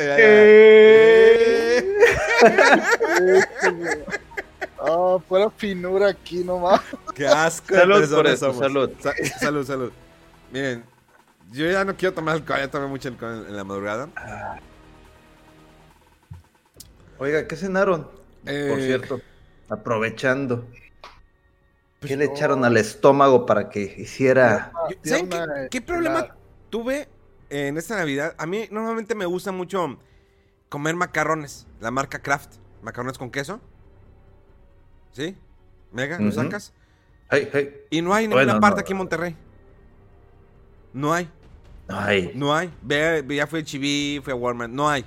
Ah, 4.79 5.17
fuera 5.27 5.51
finura 5.51 6.09
aquí 6.09 6.45
nomás. 6.45 6.81
Qué 7.15 7.27
asco. 7.27 7.75
Salud 7.75 8.15
por 8.15 8.27
eso, 8.27 8.55
salud. 8.55 8.91
Sa- 9.01 9.15
salud, 9.41 9.67
salud. 9.67 9.93
Miren, 10.53 10.85
yo 11.51 11.69
ya 11.71 11.85
no 11.85 11.97
quiero 11.97 12.15
tomar 12.15 12.37
alcohol, 12.37 12.59
ya 12.61 12.71
tomé 12.71 12.87
mucho 12.87 13.09
alcohol 13.09 13.43
en, 13.43 13.49
en 13.49 13.57
la 13.57 13.65
madrugada. 13.65 14.09
Oiga, 17.19 17.49
¿qué 17.49 17.57
cenaron? 17.57 18.05
Por 18.05 18.53
Eh, 18.53 18.87
cierto, 18.87 19.21
aprovechando. 19.69 20.67
Pues 21.99 22.11
¿Qué 22.11 22.17
le 22.17 22.27
echaron 22.27 22.65
al 22.65 22.77
estómago 22.77 23.47
para 23.47 23.71
que 23.71 23.81
hiciera? 23.81 24.71
¿Saben 25.03 25.31
qué, 25.71 25.81
problema 25.81 26.37
tuve 26.69 27.09
en 27.49 27.79
esta 27.79 27.97
Navidad? 27.97 28.35
A 28.39 28.47
mí 28.47 28.69
normalmente 28.71 29.15
me 29.15 29.25
gusta 29.25 29.51
mucho 29.51 29.99
comer 30.69 30.95
macarrones, 30.97 31.67
la 31.81 31.91
marca 31.91 32.21
Kraft, 32.21 32.55
macarrones 32.83 33.19
con 33.19 33.31
queso. 33.31 33.61
¿Sí? 35.13 35.37
Mega, 35.93 36.19
¿lo 36.19 36.31
sacas? 36.33 36.73
Hey, 37.31 37.49
hey. 37.53 37.75
Y 37.91 38.03
no 38.03 38.13
hay 38.15 38.25
en 38.25 38.31
ninguna 38.31 38.45
Bueno, 38.55 38.61
parte 38.61 38.77
no. 38.77 38.81
aquí 38.83 38.93
en 38.93 38.99
Monterrey. 38.99 39.37
No 40.93 41.13
hay, 41.13 41.29
Ay. 41.89 42.33
no 42.35 42.55
hay. 42.55 42.73
Ve, 42.83 43.23
ve, 43.23 43.37
ya 43.37 43.47
fui 43.47 43.61
a 43.61 43.65
Chiví, 43.65 44.21
fui 44.23 44.33
a 44.33 44.37
Walmart, 44.37 44.71
no 44.73 44.89
hay. 44.89 45.05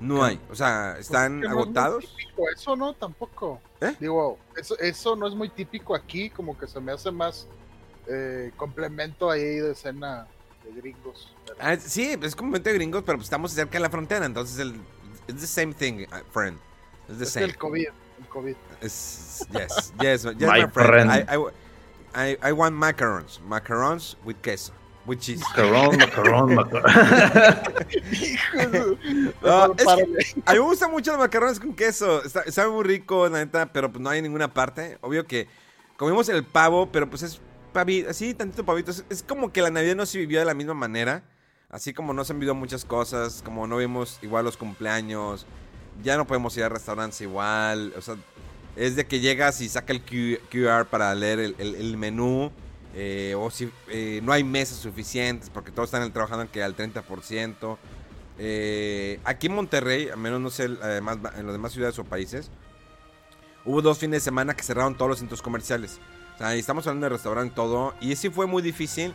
No 0.00 0.22
hay. 0.24 0.40
O 0.50 0.54
sea, 0.54 0.96
están 0.98 1.40
Pues, 1.40 1.42
que 1.42 1.48
no 1.48 1.48
es 1.48 1.54
muy 1.54 1.62
agotados. 1.62 2.04
típico 2.16 2.42
eso, 2.54 2.76
¿no? 2.76 2.92
Tampoco. 2.94 3.60
¿Eh? 3.80 3.94
Digo, 4.00 4.38
eso, 4.56 4.78
eso 4.78 5.16
no 5.16 5.26
es 5.26 5.34
muy 5.34 5.48
típico 5.48 5.94
aquí, 5.94 6.30
como 6.30 6.58
que 6.58 6.66
se 6.66 6.80
me 6.80 6.92
hace 6.92 7.10
más 7.10 7.46
eh, 8.08 8.50
complemento 8.56 9.30
ahí 9.30 9.42
de 9.42 9.72
escena 9.72 10.26
de 10.64 10.72
gringos. 10.80 11.34
Pero- 11.46 11.58
Ah, 11.60 11.76
sí, 11.76 12.16
es 12.20 12.34
como 12.36 12.50
mente 12.50 12.70
de 12.70 12.76
gringos, 12.76 13.02
pero 13.04 13.18
pues 13.18 13.26
estamos 13.26 13.52
cerca 13.52 13.72
de 13.72 13.80
la 13.80 13.90
frontera, 13.90 14.26
entonces 14.26 14.58
el 14.58 14.74
it's 15.28 15.40
the 15.40 15.46
same 15.46 15.72
thing, 15.72 16.06
uh, 16.12 16.16
friend. 16.32 16.58
It's 17.08 17.18
the 17.18 17.24
es 17.24 17.30
same. 17.32 17.44
el 17.46 17.56
COVID, 17.56 17.86
el 17.86 18.28
COVID. 18.28 18.54
It's- 18.82 19.46
yes, 19.52 19.92
yes, 20.00 20.24
yes, 20.38 20.40
My 20.40 20.62
my 20.64 20.68
friend. 20.68 20.72
friend. 20.72 21.10
I, 21.10 21.36
I, 21.36 22.32
I, 22.32 22.38
I 22.50 22.52
want 22.52 22.74
macarons, 22.76 23.40
macarons 23.40 24.16
with 24.24 24.36
queso, 24.42 24.72
with 25.06 25.18
cheese. 25.20 25.40
Macarrón, 25.50 25.96
macarrón, 25.98 26.54
macarrón. 26.54 26.84
Ah, 29.42 29.68
Mejor 29.68 29.70
es 29.70 29.76
que- 29.76 29.84
párale. 29.84 30.18
A 30.46 30.52
mí 30.52 30.58
me 30.58 30.64
gustan 30.64 30.90
mucho 30.90 31.10
los 31.12 31.20
macarrones 31.20 31.60
con 31.60 31.74
queso. 31.74 32.22
Está, 32.24 32.50
sabe 32.50 32.70
muy 32.70 32.84
rico, 32.84 33.28
la 33.28 33.38
neta, 33.38 33.72
pero 33.72 33.90
pues 33.90 34.00
no 34.02 34.10
hay 34.10 34.18
en 34.18 34.24
ninguna 34.24 34.52
parte. 34.52 34.98
Obvio 35.00 35.26
que 35.26 35.48
comimos 35.96 36.28
el 36.28 36.44
pavo, 36.44 36.90
pero 36.90 37.08
pues 37.08 37.22
es 37.22 37.40
pavito, 37.74 38.08
así, 38.08 38.32
tantito 38.32 38.64
pavito. 38.64 38.90
Es, 39.10 39.22
como 39.22 39.52
que 39.52 39.60
la 39.60 39.68
Navidad 39.70 39.96
no 39.96 40.06
se 40.06 40.16
vivió 40.16 40.38
de 40.38 40.46
la 40.46 40.54
misma 40.54 40.72
manera. 40.72 41.22
Así 41.68 41.92
como 41.92 42.14
no 42.14 42.24
se 42.24 42.32
han 42.32 42.38
vivido 42.38 42.54
muchas 42.54 42.86
cosas, 42.86 43.42
como 43.44 43.66
no 43.66 43.76
vimos 43.76 44.18
igual 44.22 44.46
los 44.46 44.56
cumpleaños. 44.56 45.44
Ya 46.02 46.16
no 46.16 46.26
podemos 46.26 46.56
ir 46.56 46.62
a 46.64 46.70
restaurantes 46.70 47.20
igual. 47.20 47.92
O 47.98 48.00
sea, 48.00 48.16
es 48.76 48.96
de 48.96 49.06
que 49.06 49.20
llegas 49.20 49.60
y 49.60 49.68
saca 49.68 49.92
el 49.92 50.00
Q- 50.00 50.40
QR 50.50 50.86
para 50.86 51.14
leer 51.14 51.38
el, 51.40 51.54
el- 51.58 51.74
el 51.74 51.96
menú. 51.98 52.50
eh, 52.96 53.34
o 53.36 53.50
si 53.50 53.70
eh, 53.88 54.20
no 54.22 54.32
hay 54.32 54.44
mesas 54.44 54.78
suficientes 54.78 55.50
porque 55.50 55.72
todos 55.72 55.88
están 55.92 56.10
trabajando 56.12 56.50
que 56.50 56.62
al 56.62 56.74
30%. 56.76 57.76
Eh, 58.38 59.20
aquí 59.24 59.48
en 59.48 59.54
Monterrey, 59.54 60.08
al 60.08 60.18
menos 60.18 60.40
no 60.40 60.50
sé, 60.50 60.64
además 60.80 61.18
en 61.36 61.46
las 61.46 61.54
demás 61.54 61.72
ciudades 61.72 61.98
o 61.98 62.04
países, 62.04 62.50
hubo 63.64 63.82
dos 63.82 63.98
fines 63.98 64.20
de 64.22 64.24
semana 64.24 64.54
que 64.54 64.62
cerraron 64.62 64.96
todos 64.96 65.08
los 65.08 65.18
centros 65.18 65.42
comerciales. 65.42 65.98
O 66.34 66.38
sea, 66.38 66.54
estamos 66.54 66.86
hablando 66.86 67.04
de 67.06 67.10
restaurante 67.10 67.54
todo. 67.54 67.94
Y 68.00 68.14
sí 68.16 68.30
fue 68.30 68.46
muy 68.46 68.62
difícil. 68.62 69.14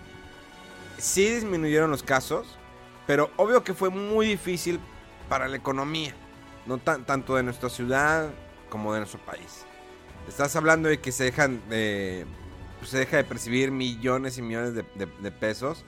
Sí 0.97 1.29
disminuyeron 1.29 1.91
los 1.91 2.03
casos. 2.03 2.47
Pero 3.07 3.31
obvio 3.37 3.63
que 3.63 3.73
fue 3.73 3.89
muy 3.89 4.27
difícil 4.27 4.79
para 5.27 5.47
la 5.47 5.57
economía. 5.57 6.13
No 6.65 6.77
tan, 6.77 7.05
tanto 7.05 7.35
de 7.35 7.43
nuestra 7.43 7.69
ciudad 7.69 8.29
como 8.69 8.93
de 8.93 8.99
nuestro 8.99 9.19
país. 9.25 9.65
Estás 10.27 10.55
hablando 10.55 10.89
de 10.89 10.99
que 10.99 11.11
se 11.11 11.23
dejan 11.23 11.61
de. 11.69 12.25
pues, 12.77 12.91
se 12.91 12.99
deja 12.99 13.17
de 13.17 13.23
percibir 13.23 13.71
millones 13.71 14.37
y 14.37 14.41
millones 14.43 14.73
de, 14.75 14.83
de- 14.95 15.07
de 15.21 15.31
pesos. 15.31 15.83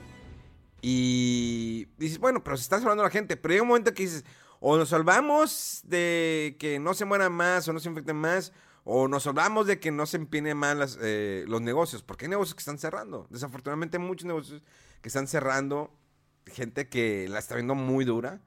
Y 0.80 1.86
dices, 1.96 2.18
bueno, 2.18 2.42
pero 2.42 2.56
se 2.56 2.64
está 2.64 2.78
salvando 2.78 3.04
la 3.04 3.10
gente. 3.10 3.36
Pero 3.36 3.52
llega 3.52 3.62
un 3.62 3.68
momento 3.68 3.94
que 3.94 4.02
dices, 4.02 4.24
o 4.60 4.76
nos 4.76 4.88
salvamos 4.88 5.82
de 5.84 6.56
que 6.58 6.78
no 6.80 6.94
se 6.94 7.04
mueran 7.04 7.32
más 7.32 7.68
o 7.68 7.72
no 7.72 7.78
se 7.78 7.88
infecten 7.88 8.16
más, 8.16 8.52
o 8.84 9.06
nos 9.08 9.24
salvamos 9.24 9.66
de 9.66 9.78
que 9.78 9.90
no 9.90 10.06
se 10.06 10.16
empinen 10.16 10.56
más 10.56 10.76
las, 10.76 10.98
eh, 11.00 11.44
los 11.46 11.60
negocios. 11.60 12.02
Porque 12.02 12.24
hay 12.24 12.30
negocios 12.30 12.54
que 12.54 12.60
están 12.60 12.78
cerrando. 12.78 13.26
Desafortunadamente 13.30 13.96
hay 13.98 14.02
muchos 14.02 14.26
negocios 14.26 14.62
que 15.00 15.08
están 15.08 15.28
cerrando. 15.28 15.90
Gente 16.46 16.88
que 16.88 17.28
la 17.28 17.38
está 17.38 17.54
viendo 17.54 17.74
muy 17.74 18.04
dura. 18.04 18.40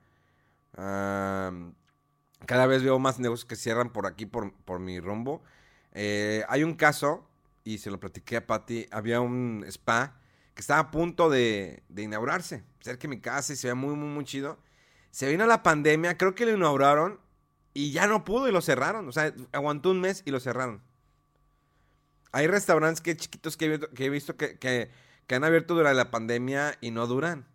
Am, 0.76 1.74
cada 2.46 2.68
vez 2.68 2.84
veo 2.84 3.00
más 3.00 3.20
negocios 3.20 3.46
que 3.46 3.56
cierran 3.56 3.92
por 3.92 4.06
aquí, 4.08 4.26
por, 4.26 4.54
por 4.54 4.80
mi 4.80 5.00
rumbo. 5.00 5.42
Eh, 5.94 6.44
hay 6.50 6.64
un 6.64 6.76
caso, 6.76 7.26
y 7.64 7.78
se 7.78 7.90
lo 7.90 8.00
platiqué 8.00 8.38
a 8.38 8.46
Patty, 8.46 8.88
había 8.92 9.22
un 9.22 9.64
spa 9.68 10.20
que 10.54 10.62
estaba 10.62 10.82
a 10.82 10.92
punto 10.92 11.30
de, 11.30 11.84
de 11.88 12.04
inaugurarse, 12.04 12.64
cerca 12.82 13.04
de 13.04 13.08
mi 13.08 13.22
casa 13.22 13.54
y 13.54 13.56
se 13.56 13.68
veía 13.68 13.76
muy, 13.76 13.96
muy, 13.96 14.10
muy 14.10 14.26
chido. 14.26 14.58
Se 15.12 15.30
vino 15.30 15.46
la 15.46 15.64
pandemia, 15.64 16.18
creo 16.18 16.36
que 16.36 16.46
lo 16.46 16.52
inauguraron 16.52 17.20
y 17.76 17.92
ya 17.92 18.08
no 18.08 18.24
pudo 18.24 18.48
y 18.48 18.52
lo 18.52 18.62
cerraron. 18.62 19.08
O 19.08 19.12
sea, 19.12 19.34
aguantó 19.52 19.92
un 19.92 20.00
mes 20.02 20.24
y 20.26 20.32
lo 20.32 20.40
cerraron. 20.40 20.82
Hay 22.32 22.48
restaurantes 22.48 23.02
que 23.02 23.16
chiquitos 23.16 23.58
que 23.58 23.80
he 23.98 24.10
visto 24.10 24.36
que, 24.38 24.90
han 25.30 25.44
abierto 25.44 25.76
durante 25.76 25.98
la 25.98 26.10
pandemia 26.10 26.78
y 26.82 26.92
no 26.92 27.06
duran. 27.06 27.46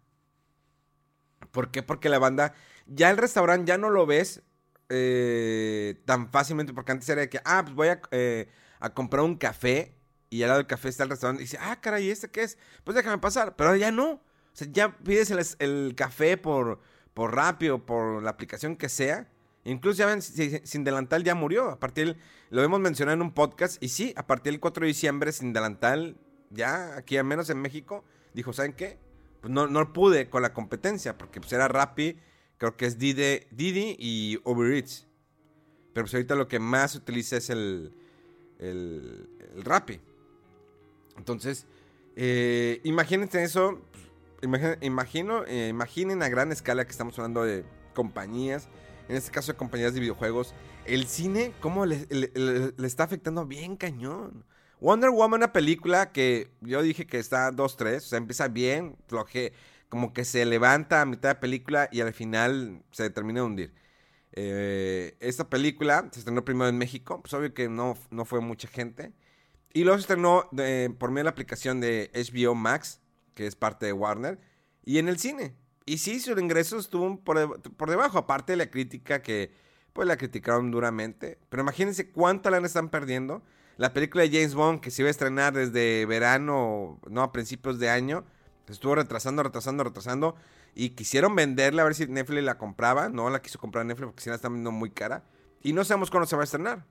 ¿Por 1.51 1.71
qué? 1.71 1.83
Porque 1.83 2.11
la 2.11 2.19
banda, 2.19 2.55
ya 2.87 3.11
el 3.11 3.17
restaurante 3.17 3.67
ya 3.67 3.79
no 3.79 3.89
lo 3.89 4.05
ves 4.05 4.43
eh, 4.91 6.03
tan 6.05 6.31
fácilmente, 6.31 6.75
porque 6.75 6.93
antes 6.93 7.09
era 7.09 7.23
de 7.23 7.31
que, 7.31 7.41
ah, 7.45 7.63
pues 7.65 7.75
voy 7.75 7.89
a, 7.89 8.03
eh, 8.11 8.49
a 8.79 8.93
comprar 8.93 9.25
un 9.25 9.37
café 9.37 9.97
y 10.29 10.43
al 10.43 10.49
lado 10.49 10.59
del 10.59 10.67
café 10.67 10.91
está 10.91 11.05
el 11.05 11.11
restaurante 11.11 11.43
y 11.43 11.47
dice, 11.47 11.59
ah, 11.61 11.81
caray, 11.81 12.07
¿y 12.07 12.11
este 12.11 12.31
qué 12.31 12.43
es? 12.43 12.59
Pues 12.85 12.95
déjame 12.95 13.19
pasar, 13.19 13.57
pero 13.57 13.75
ya 13.75 13.91
no. 13.91 14.11
O 14.13 14.21
sea, 14.53 14.69
ya 14.71 14.99
pides 14.99 15.31
el, 15.31 15.41
el 15.61 15.95
café 15.97 16.37
por, 16.37 16.79
por 17.15 17.35
Rappi 17.35 17.71
o 17.71 17.87
por 17.87 18.23
la 18.23 18.31
aplicación 18.31 18.77
que 18.77 18.91
sea. 18.91 19.27
Incluso 19.65 19.99
ya 19.99 20.07
ven, 20.07 20.23
si- 20.23 20.51
si- 20.51 20.61
sin 20.67 20.85
delantal 20.85 21.23
ya 21.25 21.35
murió. 21.35 21.71
A 21.71 21.79
partir, 21.79 22.17
lo 22.51 22.63
hemos 22.63 22.81
mencionado 22.81 23.15
en 23.17 23.23
un 23.23 23.33
podcast. 23.33 23.83
Y 23.83 23.89
sí, 23.89 24.13
a 24.17 24.27
partir 24.27 24.53
del 24.53 24.61
4 24.61 24.83
de 24.83 24.89
diciembre, 24.89 25.33
sin 25.33 25.53
delantal, 25.53 26.17
ya 26.51 26.97
aquí 26.97 27.17
al 27.17 27.25
menos 27.25 27.51
en 27.51 27.61
México, 27.61 28.05
dijo, 28.35 28.53
¿saben 28.53 28.73
qué? 28.73 28.99
Pues 29.41 29.53
no, 29.53 29.67
no 29.67 29.93
pude 29.93 30.29
con 30.31 30.43
la 30.43 30.53
competencia, 30.55 31.17
porque 31.19 31.41
pues 31.41 31.53
era 31.53 31.69
Rappi, 31.69 32.19
creo 32.59 32.77
que 32.77 32.87
es 32.87 32.99
Didi, 32.99 33.41
Didi 33.51 33.97
y 33.99 34.39
Uber 34.45 34.73
Eats. 34.73 35.07
Pero 35.93 36.05
pues 36.05 36.15
ahorita 36.15 36.35
lo 36.37 36.47
que 36.49 36.59
más 36.59 36.95
utiliza 36.95 37.37
es 37.37 37.51
el, 37.51 37.93
el, 38.59 39.29
el 39.57 39.63
Rappi. 39.65 40.01
Entonces, 41.17 41.67
eh, 42.17 42.81
imagínense 42.85 43.43
eso. 43.43 43.81
pues, 44.41 44.79
imagino, 44.81 45.45
eh, 45.47 45.69
imaginen 45.69 46.23
a 46.23 46.29
gran 46.29 46.51
escala 46.53 46.85
que 46.85 46.91
estamos 46.93 47.19
hablando 47.19 47.45
de 47.45 47.65
compañías. 47.95 48.69
En 49.11 49.17
este 49.17 49.33
caso 49.33 49.51
de 49.51 49.59
compañías 49.59 49.93
de 49.93 49.99
videojuegos. 49.99 50.55
El 50.85 51.09
cine, 51.09 51.53
¿cómo 51.59 51.85
le, 51.85 52.07
está 52.85 53.03
afectando 53.03 53.45
bien 53.45 53.77
cañón? 53.77 54.45
Wonder 54.81 55.11
Woman, 55.11 55.41
una 55.41 55.53
película 55.53 56.13
que 56.13 56.53
yo 56.61 56.81
dije 56.81 57.09
que 57.09 57.19
está 57.19 57.51
2-3. 57.51 57.97
O 57.97 58.01
sea, 58.01 58.19
empieza 58.19 58.47
bien, 58.47 58.97
floje, 59.09 59.53
como 59.89 60.13
que 60.13 60.25
se 60.25 60.45
levanta 60.47 61.01
a 61.01 61.07
mitad 61.07 61.31
de 61.31 61.35
película 61.35 61.89
y 61.91 62.03
al 62.03 62.13
final 62.13 62.85
se 62.93 63.11
termina 63.11 63.41
de 63.41 63.47
hundir. 63.47 63.75
Eh, 64.31 65.17
esta 65.19 65.51
película 65.51 66.09
se 66.13 66.21
estrenó 66.21 66.45
primero 66.45 66.69
en 66.69 66.79
México. 66.79 67.21
Pues 67.21 67.35
obvio 67.35 67.53
que 67.53 67.69
no, 67.69 67.97
no 68.11 68.25
fue 68.25 68.41
mucha 68.41 68.69
gente. 68.69 69.13
Y 69.73 69.83
luego 69.83 69.99
se 69.99 70.03
estrenó 70.03 70.49
por 71.01 71.11
medio 71.11 71.23
de 71.23 71.25
la 71.25 71.31
aplicación 71.31 71.81
de 71.81 72.13
HBO 72.15 72.55
Max, 72.55 73.01
que 73.35 73.49
es 73.49 73.57
parte 73.57 73.87
de 73.87 73.93
Warner, 73.93 74.39
y 74.85 74.99
en 74.99 75.09
el 75.09 75.19
cine. 75.19 75.57
Y 75.91 75.99
sí, 75.99 76.21
sus 76.21 76.39
ingresos 76.39 76.85
estuvo 76.85 77.19
por, 77.19 77.61
por 77.61 77.91
debajo, 77.91 78.17
aparte 78.17 78.53
de 78.53 78.57
la 78.59 78.71
crítica 78.71 79.23
que 79.23 79.51
pues 79.93 80.07
la 80.07 80.17
criticaron 80.17 80.71
duramente. 80.71 81.37
Pero 81.49 81.65
imagínense 81.65 82.13
cuánta 82.13 82.49
lana 82.49 82.69
están 82.69 82.91
perdiendo. 82.91 83.43
La 83.77 83.93
película 83.93 84.23
de 84.23 84.31
James 84.31 84.55
Bond, 84.55 84.79
que 84.79 84.93
se 84.93 85.03
iba 85.03 85.09
a 85.09 85.11
estrenar 85.11 85.53
desde 85.53 86.07
verano, 86.07 87.01
no, 87.09 87.23
a 87.23 87.33
principios 87.33 87.81
de 87.81 87.91
año, 87.91 88.25
se 88.69 88.75
estuvo 88.75 88.95
retrasando, 88.95 89.43
retrasando, 89.43 89.83
retrasando. 89.83 90.37
Y 90.77 90.91
quisieron 90.91 91.35
venderla 91.35 91.83
a 91.83 91.87
ver 91.87 91.97
si 91.97 92.07
Netflix 92.07 92.45
la 92.45 92.57
compraba. 92.57 93.09
No 93.09 93.29
la 93.29 93.43
quiso 93.43 93.59
comprar 93.59 93.85
Netflix 93.85 94.07
porque 94.07 94.23
si 94.23 94.29
la 94.29 94.37
están 94.37 94.53
vendiendo 94.53 94.71
muy 94.71 94.93
cara. 94.93 95.25
Y 95.61 95.73
no 95.73 95.83
sabemos 95.83 96.09
cuándo 96.09 96.29
se 96.29 96.37
va 96.37 96.43
a 96.43 96.45
estrenar. 96.45 96.87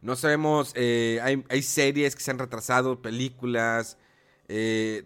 No 0.00 0.16
sabemos, 0.16 0.72
eh, 0.76 1.20
hay, 1.22 1.44
hay 1.50 1.60
series 1.60 2.16
que 2.16 2.22
se 2.22 2.30
han 2.30 2.38
retrasado, 2.38 3.02
películas, 3.02 3.98
eh, 4.48 5.04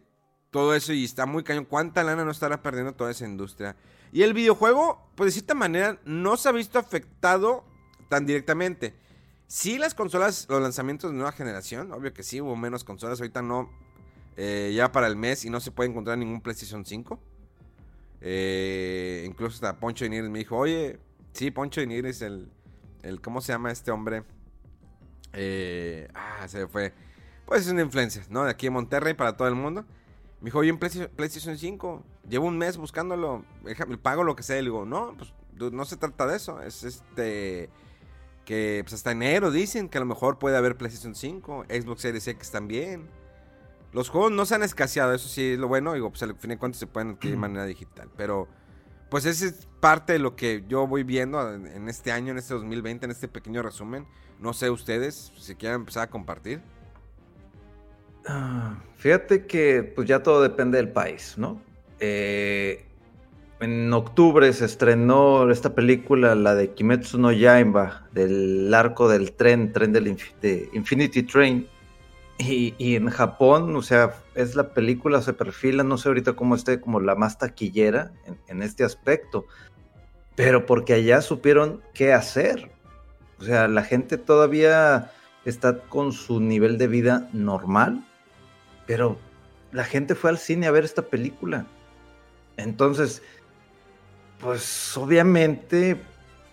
todo 0.58 0.74
eso 0.74 0.92
y 0.92 1.04
está 1.04 1.24
muy 1.24 1.44
cañón. 1.44 1.64
¿Cuánta 1.64 2.02
lana 2.02 2.24
no 2.24 2.32
estará 2.32 2.60
perdiendo 2.62 2.92
toda 2.92 3.12
esa 3.12 3.24
industria? 3.24 3.76
Y 4.10 4.22
el 4.22 4.34
videojuego, 4.34 5.08
pues 5.14 5.28
de 5.28 5.32
cierta 5.34 5.54
manera, 5.54 6.00
no 6.04 6.36
se 6.36 6.48
ha 6.48 6.52
visto 6.52 6.80
afectado 6.80 7.64
tan 8.08 8.26
directamente. 8.26 8.96
Sí, 9.46 9.78
las 9.78 9.94
consolas, 9.94 10.46
los 10.48 10.60
lanzamientos 10.60 11.12
de 11.12 11.16
nueva 11.16 11.30
generación, 11.30 11.92
obvio 11.92 12.12
que 12.12 12.24
sí, 12.24 12.40
hubo 12.40 12.56
menos 12.56 12.82
consolas, 12.82 13.20
ahorita 13.20 13.40
no, 13.40 13.70
eh, 14.36 14.72
ya 14.74 14.90
para 14.90 15.06
el 15.06 15.14
mes 15.14 15.44
y 15.44 15.50
no 15.50 15.60
se 15.60 15.70
puede 15.70 15.90
encontrar 15.90 16.18
ningún 16.18 16.40
PlayStation 16.40 16.84
5. 16.84 17.20
Eh, 18.20 19.24
incluso 19.28 19.54
hasta 19.54 19.78
Poncho 19.78 20.04
de 20.08 20.22
me 20.22 20.40
dijo, 20.40 20.56
oye, 20.56 20.98
sí, 21.34 21.52
Poncho 21.52 21.80
de 21.80 21.86
el, 21.86 22.50
el, 23.02 23.20
¿cómo 23.20 23.40
se 23.40 23.52
llama 23.52 23.70
este 23.70 23.92
hombre? 23.92 24.24
Eh, 25.34 26.08
ah, 26.14 26.48
se 26.48 26.66
fue. 26.66 26.92
Pues 27.46 27.64
es 27.64 27.72
una 27.72 27.82
influencia, 27.82 28.24
¿no? 28.28 28.44
De 28.44 28.50
aquí 28.50 28.66
en 28.66 28.72
Monterrey 28.72 29.14
para 29.14 29.36
todo 29.36 29.46
el 29.46 29.54
mundo. 29.54 29.86
Me 30.40 30.46
dijo, 30.46 30.58
oye, 30.58 30.70
en 30.70 30.78
PlayStation, 30.78 31.10
PlayStation 31.14 31.58
5, 31.58 32.04
llevo 32.28 32.46
un 32.46 32.58
mes 32.58 32.76
buscándolo, 32.76 33.44
déjame, 33.64 33.98
pago 33.98 34.22
lo 34.24 34.36
que 34.36 34.42
sea. 34.42 34.56
Y 34.56 34.62
le 34.62 34.66
digo, 34.66 34.84
no, 34.84 35.16
pues 35.16 35.32
no 35.72 35.84
se 35.84 35.96
trata 35.96 36.26
de 36.26 36.36
eso, 36.36 36.60
es 36.62 36.84
este... 36.84 37.70
Que 38.44 38.80
pues 38.82 38.94
hasta 38.94 39.12
enero 39.12 39.50
dicen 39.50 39.90
que 39.90 39.98
a 39.98 40.00
lo 40.00 40.06
mejor 40.06 40.38
puede 40.38 40.56
haber 40.56 40.78
PlayStation 40.78 41.14
5, 41.14 41.66
Xbox 41.68 42.00
Series 42.00 42.26
X 42.28 42.50
también. 42.50 43.06
Los 43.92 44.08
juegos 44.08 44.32
no 44.32 44.46
se 44.46 44.54
han 44.54 44.62
escaseado, 44.62 45.12
eso 45.12 45.28
sí 45.28 45.52
es 45.52 45.58
lo 45.58 45.68
bueno. 45.68 45.92
Digo, 45.92 46.08
pues 46.08 46.22
al 46.22 46.34
fin 46.34 46.48
de 46.48 46.56
cuentas 46.56 46.78
se 46.78 46.86
pueden 46.86 47.10
adquirir 47.10 47.36
de 47.36 47.40
manera 47.40 47.66
digital. 47.66 48.08
Pero 48.16 48.48
pues 49.10 49.26
esa 49.26 49.44
es 49.44 49.68
parte 49.80 50.14
de 50.14 50.18
lo 50.18 50.34
que 50.34 50.64
yo 50.66 50.86
voy 50.86 51.02
viendo 51.02 51.52
en, 51.52 51.66
en 51.66 51.90
este 51.90 52.10
año, 52.10 52.30
en 52.30 52.38
este 52.38 52.54
2020, 52.54 53.04
en 53.04 53.10
este 53.10 53.28
pequeño 53.28 53.62
resumen. 53.62 54.06
No 54.38 54.54
sé 54.54 54.70
ustedes 54.70 55.30
si 55.36 55.54
quieren 55.54 55.80
empezar 55.80 56.04
a 56.04 56.10
compartir. 56.10 56.62
Ah, 58.26 58.76
Fíjate 58.98 59.46
que 59.46 59.84
pues 59.84 60.08
ya 60.08 60.24
todo 60.24 60.42
depende 60.42 60.76
del 60.76 60.90
país, 60.90 61.34
¿no? 61.38 61.62
Eh, 62.00 62.84
en 63.60 63.92
octubre 63.92 64.52
se 64.52 64.64
estrenó 64.64 65.48
esta 65.50 65.72
película, 65.74 66.34
la 66.34 66.56
de 66.56 66.74
Kimetsu 66.74 67.18
no 67.18 67.30
Yaiba, 67.30 68.08
del 68.12 68.74
arco 68.74 69.08
del 69.08 69.32
tren, 69.32 69.72
tren 69.72 69.92
del 69.92 70.16
de 70.42 70.68
Infinity 70.72 71.22
Train. 71.22 71.66
Y, 72.40 72.94
en 72.94 73.10
Japón, 73.10 73.74
o 73.74 73.82
sea, 73.82 74.14
es 74.36 74.54
la 74.54 74.72
película, 74.72 75.20
se 75.22 75.32
perfila, 75.32 75.82
no 75.82 75.98
sé 75.98 76.08
ahorita 76.08 76.34
cómo 76.34 76.54
esté, 76.54 76.80
como 76.80 77.00
la 77.00 77.16
más 77.16 77.36
taquillera 77.36 78.12
en 78.46 78.62
este 78.62 78.84
aspecto. 78.84 79.44
Pero 80.36 80.64
porque 80.64 80.94
allá 80.94 81.20
supieron 81.20 81.82
qué 81.94 82.12
hacer. 82.12 82.70
O 83.40 83.44
sea, 83.44 83.66
la 83.66 83.82
gente 83.82 84.18
todavía 84.18 85.10
está 85.44 85.80
con 85.80 86.12
su 86.12 86.40
nivel 86.40 86.78
de 86.78 86.86
vida 86.86 87.28
normal, 87.32 88.04
pero 88.88 89.18
la 89.70 89.84
gente 89.84 90.14
fue 90.14 90.30
al 90.30 90.38
cine 90.38 90.66
a 90.66 90.70
ver 90.70 90.82
esta 90.82 91.02
película. 91.02 91.66
Entonces, 92.56 93.22
pues 94.40 94.96
obviamente, 94.96 96.00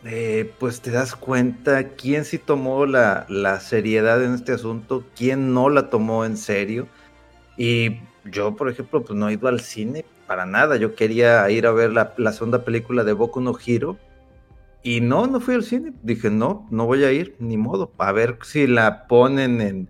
eh, 0.03 0.53
pues 0.59 0.81
te 0.81 0.91
das 0.91 1.15
cuenta 1.15 1.91
quién 1.91 2.25
sí 2.25 2.37
tomó 2.37 2.85
la, 2.85 3.25
la 3.29 3.61
seriedad 3.61 4.21
en 4.21 4.33
este 4.33 4.51
asunto, 4.51 5.05
quién 5.15 5.53
no 5.53 5.69
la 5.69 5.89
tomó 5.89 6.25
en 6.25 6.35
serio. 6.35 6.87
Y 7.55 8.01
yo, 8.25 8.53
por 8.57 8.69
ejemplo, 8.69 9.01
pues 9.01 9.17
no 9.17 9.29
he 9.29 9.33
ido 9.33 9.47
al 9.47 9.61
cine 9.61 10.03
para 10.27 10.45
nada. 10.45 10.75
Yo 10.75 10.93
quería 10.93 11.49
ir 11.49 11.65
a 11.65 11.71
ver 11.71 11.93
la, 11.93 12.13
la 12.17 12.33
segunda 12.33 12.65
película 12.65 13.05
de 13.05 13.13
Boku 13.13 13.39
no 13.39 13.57
Hero. 13.65 13.97
Y 14.83 14.99
no, 14.99 15.25
no 15.25 15.39
fui 15.39 15.55
al 15.55 15.63
cine. 15.63 15.93
Dije, 16.03 16.29
no, 16.29 16.67
no 16.69 16.85
voy 16.85 17.05
a 17.05 17.13
ir, 17.13 17.37
ni 17.39 17.55
modo. 17.55 17.93
A 17.97 18.11
ver 18.11 18.37
si 18.43 18.67
la 18.67 19.07
ponen 19.07 19.61
en, 19.61 19.89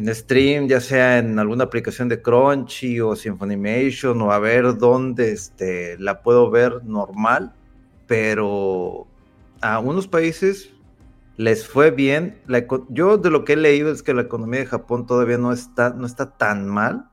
en 0.00 0.14
stream, 0.14 0.66
ya 0.66 0.80
sea 0.80 1.18
en 1.18 1.38
alguna 1.38 1.64
aplicación 1.64 2.08
de 2.08 2.22
Crunchy 2.22 3.00
o 3.00 3.14
Symphonimation, 3.14 4.20
o 4.22 4.32
a 4.32 4.38
ver 4.38 4.78
dónde 4.78 5.32
este, 5.32 5.98
la 5.98 6.22
puedo 6.22 6.50
ver 6.50 6.82
normal. 6.84 7.52
Pero 8.06 9.06
a 9.60 9.78
unos 9.78 10.08
países 10.08 10.70
les 11.36 11.66
fue 11.68 11.90
bien. 11.90 12.40
La 12.46 12.66
yo 12.88 13.18
de 13.18 13.30
lo 13.30 13.44
que 13.44 13.52
he 13.52 13.56
leído 13.56 13.92
es 13.92 14.02
que 14.02 14.14
la 14.14 14.22
economía 14.22 14.60
de 14.60 14.66
Japón 14.66 15.06
todavía 15.06 15.38
no 15.38 15.52
está, 15.52 15.90
no 15.90 16.06
está 16.06 16.36
tan 16.36 16.66
mal, 16.66 17.10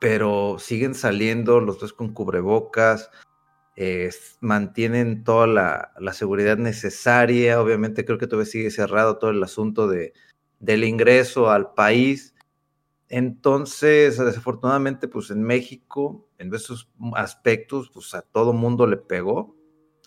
pero 0.00 0.56
siguen 0.58 0.94
saliendo 0.94 1.60
los 1.60 1.78
dos 1.78 1.92
con 1.92 2.14
cubrebocas, 2.14 3.10
eh, 3.76 4.10
mantienen 4.40 5.24
toda 5.24 5.46
la, 5.46 5.92
la 5.98 6.14
seguridad 6.14 6.56
necesaria. 6.56 7.60
Obviamente 7.60 8.06
creo 8.06 8.18
que 8.18 8.26
todavía 8.26 8.50
sigue 8.50 8.70
cerrado 8.70 9.18
todo 9.18 9.30
el 9.30 9.42
asunto 9.42 9.88
de, 9.88 10.14
del 10.60 10.84
ingreso 10.84 11.50
al 11.50 11.74
país. 11.74 12.34
Entonces, 13.08 14.18
desafortunadamente, 14.18 15.08
pues 15.08 15.30
en 15.30 15.42
México, 15.42 16.28
en 16.38 16.54
esos 16.54 16.88
aspectos, 17.14 17.90
pues 17.92 18.14
a 18.14 18.22
todo 18.22 18.52
mundo 18.52 18.86
le 18.86 18.96
pegó. 18.96 19.56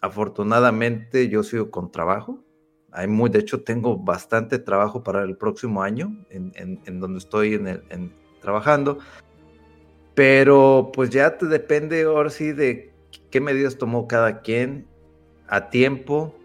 Afortunadamente, 0.01 1.27
yo 1.27 1.43
sigo 1.43 1.69
con 1.69 1.91
trabajo. 1.91 2.43
Hay 2.91 3.07
muy, 3.07 3.29
de 3.29 3.39
hecho, 3.39 3.63
tengo 3.63 3.97
bastante 3.97 4.59
trabajo 4.59 5.03
para 5.03 5.23
el 5.23 5.35
próximo 5.35 5.81
año 5.81 6.15
en, 6.29 6.99
donde 6.99 7.17
estoy 7.17 7.55
en 7.55 7.67
en- 7.67 8.13
trabajando. 8.39 8.99
Pero 10.15 10.91
pues 10.93 11.09
ya 11.09 11.37
te 11.37 11.47
depende 11.47 12.03
ahora 12.03 12.29
sí 12.29 12.51
de 12.51 12.93
qué 13.31 13.41
medidas 13.41 13.77
tomó 13.77 14.07
cada 14.07 14.41
quien 14.41 14.87
a 15.47 15.69
tiempo, 15.69 16.35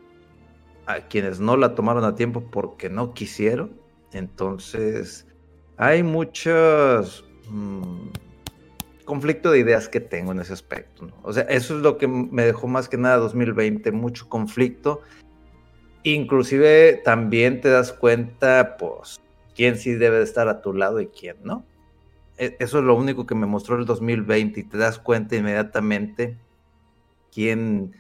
a 0.87 1.01
quienes 1.09 1.39
no 1.39 1.57
la 1.57 1.75
tomaron 1.75 2.05
a 2.05 2.15
tiempo 2.15 2.51
porque 2.51 2.89
no 2.89 3.13
quisieron. 3.13 3.79
Entonces, 4.13 5.27
hay 5.77 6.03
muchos 6.03 7.25
mm, 7.51 8.09
conflicto 9.05 9.51
de 9.51 9.61
ideas 9.61 9.89
que 9.89 10.01
tengo 10.01 10.33
en 10.33 10.41
ese 10.41 10.53
aspecto. 10.53 11.07
¿no? 11.07 11.15
O 11.23 11.33
sea, 11.33 11.45
eso 11.45 11.77
es 11.77 11.83
lo 11.83 11.97
que 11.99 12.07
me 12.07 12.45
dejó 12.45 12.67
más 12.69 12.89
que 12.89 12.97
nada 12.99 13.17
2020, 13.17 13.93
mucho 13.93 14.29
conflicto. 14.29 15.01
Inclusive 16.03 17.01
también 17.05 17.61
te 17.61 17.69
das 17.71 17.93
cuenta, 17.93 18.77
pues, 18.79 19.21
quién 19.55 19.77
sí 19.77 19.95
debe 19.95 20.19
de 20.19 20.25
estar 20.25 20.49
a 20.49 20.61
tu 20.61 20.73
lado 20.73 21.01
y 21.01 21.07
quién 21.09 21.37
no. 21.43 21.65
E- 22.37 22.57
Eso 22.61 22.79
es 22.79 22.85
lo 22.85 22.95
único 22.95 23.27
que 23.27 23.35
me 23.35 23.47
mostró 23.47 23.77
el 23.77 23.85
2020 23.85 24.61
y 24.61 24.65
te 24.65 24.79
das 24.79 24.99
cuenta 24.99 25.37
inmediatamente 25.37 26.37
quién, 27.33 27.97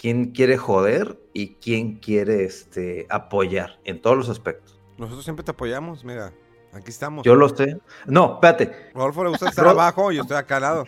quién 0.00 0.32
quiere 0.32 0.56
joder 0.56 1.18
y 1.32 1.54
quién 1.54 1.96
quiere 1.96 2.44
este, 2.44 3.06
apoyar 3.10 3.78
en 3.84 4.00
todos 4.00 4.16
los 4.16 4.28
aspectos. 4.28 4.81
Nosotros 5.02 5.24
siempre 5.24 5.42
te 5.44 5.50
apoyamos, 5.50 6.04
mira. 6.04 6.32
Aquí 6.72 6.90
estamos. 6.90 7.24
Yo 7.24 7.34
lo 7.34 7.48
sé. 7.48 7.76
No, 8.06 8.34
espérate. 8.34 8.90
Rodolfo 8.94 9.24
le 9.24 9.30
gusta 9.30 9.48
estar 9.50 9.66
abajo 9.66 10.12
y 10.12 10.16
yo 10.16 10.22
estoy 10.22 10.36
acá 10.36 10.56
al 10.58 10.62
lado. 10.62 10.84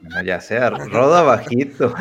No, 0.00 0.22
ya 0.22 0.40
sea, 0.40 0.70
Rodo 0.70 1.22
bajito. 1.26 1.92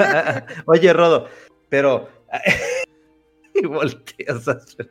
Oye, 0.66 0.92
Rodo, 0.92 1.26
pero. 1.70 2.10
y 3.54 3.64
volteas 3.64 4.48
a 4.48 4.52
hacer- 4.52 4.90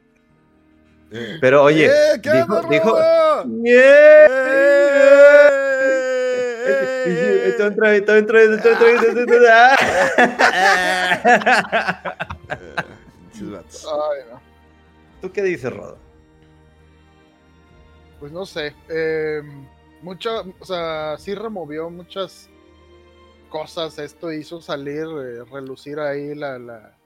Pero 1.39 1.61
oye, 1.63 1.85
¡Eh, 1.85 2.19
qué 2.23 2.31
dijo, 2.31 2.55
onda, 2.55 2.67
dijo. 2.67 2.89
Rodo! 2.89 3.43
¡Yeah! 3.63 4.27
¡Eh! 4.27 5.47
Esto 7.45 7.67
Pues 18.19 18.31
no 18.31 18.45
sé. 18.45 18.75
Eh, 18.89 19.41
mucha, 20.01 20.41
o 20.59 20.65
sea, 20.65 21.17
sí 21.17 21.35
removió 21.35 21.89
muchas 21.89 22.49
cosas. 23.49 23.99
Esto 23.99 24.31
hizo 24.31 24.61
salir, 24.61 25.05
eh, 25.05 25.43
relucir 25.51 25.99
ahí 25.99 26.33
la, 26.35 26.57
la 26.57 26.97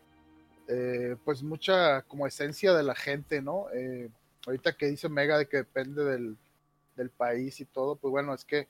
eh, 0.67 1.17
pues 1.25 1.43
mucha 1.43 2.01
como 2.03 2.27
esencia 2.27 2.73
de 2.73 2.83
la 2.83 2.95
gente, 2.95 3.41
¿no? 3.41 3.65
Eh, 3.73 4.09
ahorita 4.45 4.73
que 4.73 4.87
dice 4.87 5.09
Mega 5.09 5.37
de 5.37 5.47
que 5.47 5.57
depende 5.57 6.03
del, 6.03 6.37
del 6.95 7.09
país 7.09 7.59
y 7.59 7.65
todo, 7.65 7.95
pues 7.95 8.09
bueno, 8.09 8.33
es 8.33 8.45
que 8.45 8.67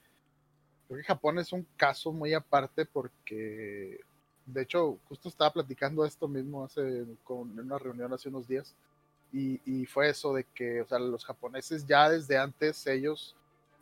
creo 0.87 0.99
que 0.99 1.05
Japón 1.05 1.37
es 1.39 1.51
un 1.53 1.65
caso 1.77 2.11
muy 2.11 2.33
aparte 2.33 2.85
porque, 2.85 3.99
de 4.45 4.61
hecho, 4.61 4.97
justo 5.07 5.29
estaba 5.29 5.53
platicando 5.53 6.03
esto 6.03 6.27
mismo 6.27 6.63
hace 6.63 7.05
con, 7.23 7.51
en 7.51 7.59
una 7.59 7.77
reunión 7.77 8.11
hace 8.11 8.29
unos 8.29 8.47
días. 8.47 8.73
Y, 9.33 9.85
fue 9.85 10.09
eso 10.09 10.33
de 10.33 10.43
que, 10.43 10.81
o 10.81 10.87
sea, 10.87 10.99
los 10.99 11.25
japoneses 11.25 11.85
ya 11.85 12.09
desde 12.09 12.37
antes, 12.37 12.85
ellos, 12.85 13.35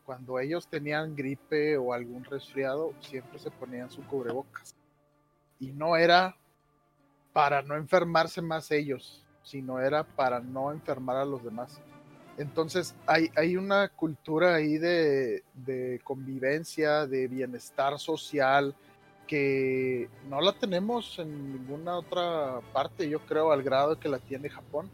cuando 0.05 0.39
ellos 0.39 0.67
tenían 0.67 1.15
gripe 1.15 1.77
o 1.77 1.93
algún 1.93 2.23
resfriado, 2.23 2.93
siempre 2.99 3.39
se 3.39 3.49
ponían 3.49 3.89
su 3.89 4.03
cubrebocas. 4.05 4.75
Y 5.59 5.71
no 5.71 5.95
era 5.95 6.35
para 7.33 7.61
no 7.61 7.75
enfermarse 7.75 8.41
más 8.41 8.69
ellos, 8.71 9.25
sino 9.43 9.79
era 9.79 10.03
para 10.03 10.39
no 10.39 10.71
enfermar 10.71 11.17
a 11.17 11.25
los 11.25 11.43
demás. 11.43 11.81
Entonces 12.37 12.95
hay, 13.05 13.29
hay 13.35 13.57
una 13.57 13.89
cultura 13.89 14.55
ahí 14.55 14.77
de, 14.77 15.43
de 15.53 15.99
convivencia, 16.03 17.05
de 17.07 17.27
bienestar 17.27 17.99
social, 17.99 18.75
que 19.29 20.09
no 20.27 20.41
la 20.41 20.53
tenemos 20.53 21.19
en 21.19 21.53
ninguna 21.53 21.97
otra 21.97 22.61
parte, 22.73 23.07
yo 23.07 23.19
creo, 23.19 23.51
al 23.51 23.61
grado 23.61 23.99
que 23.99 24.09
la 24.09 24.17
tiene 24.17 24.49
Japón. 24.49 24.89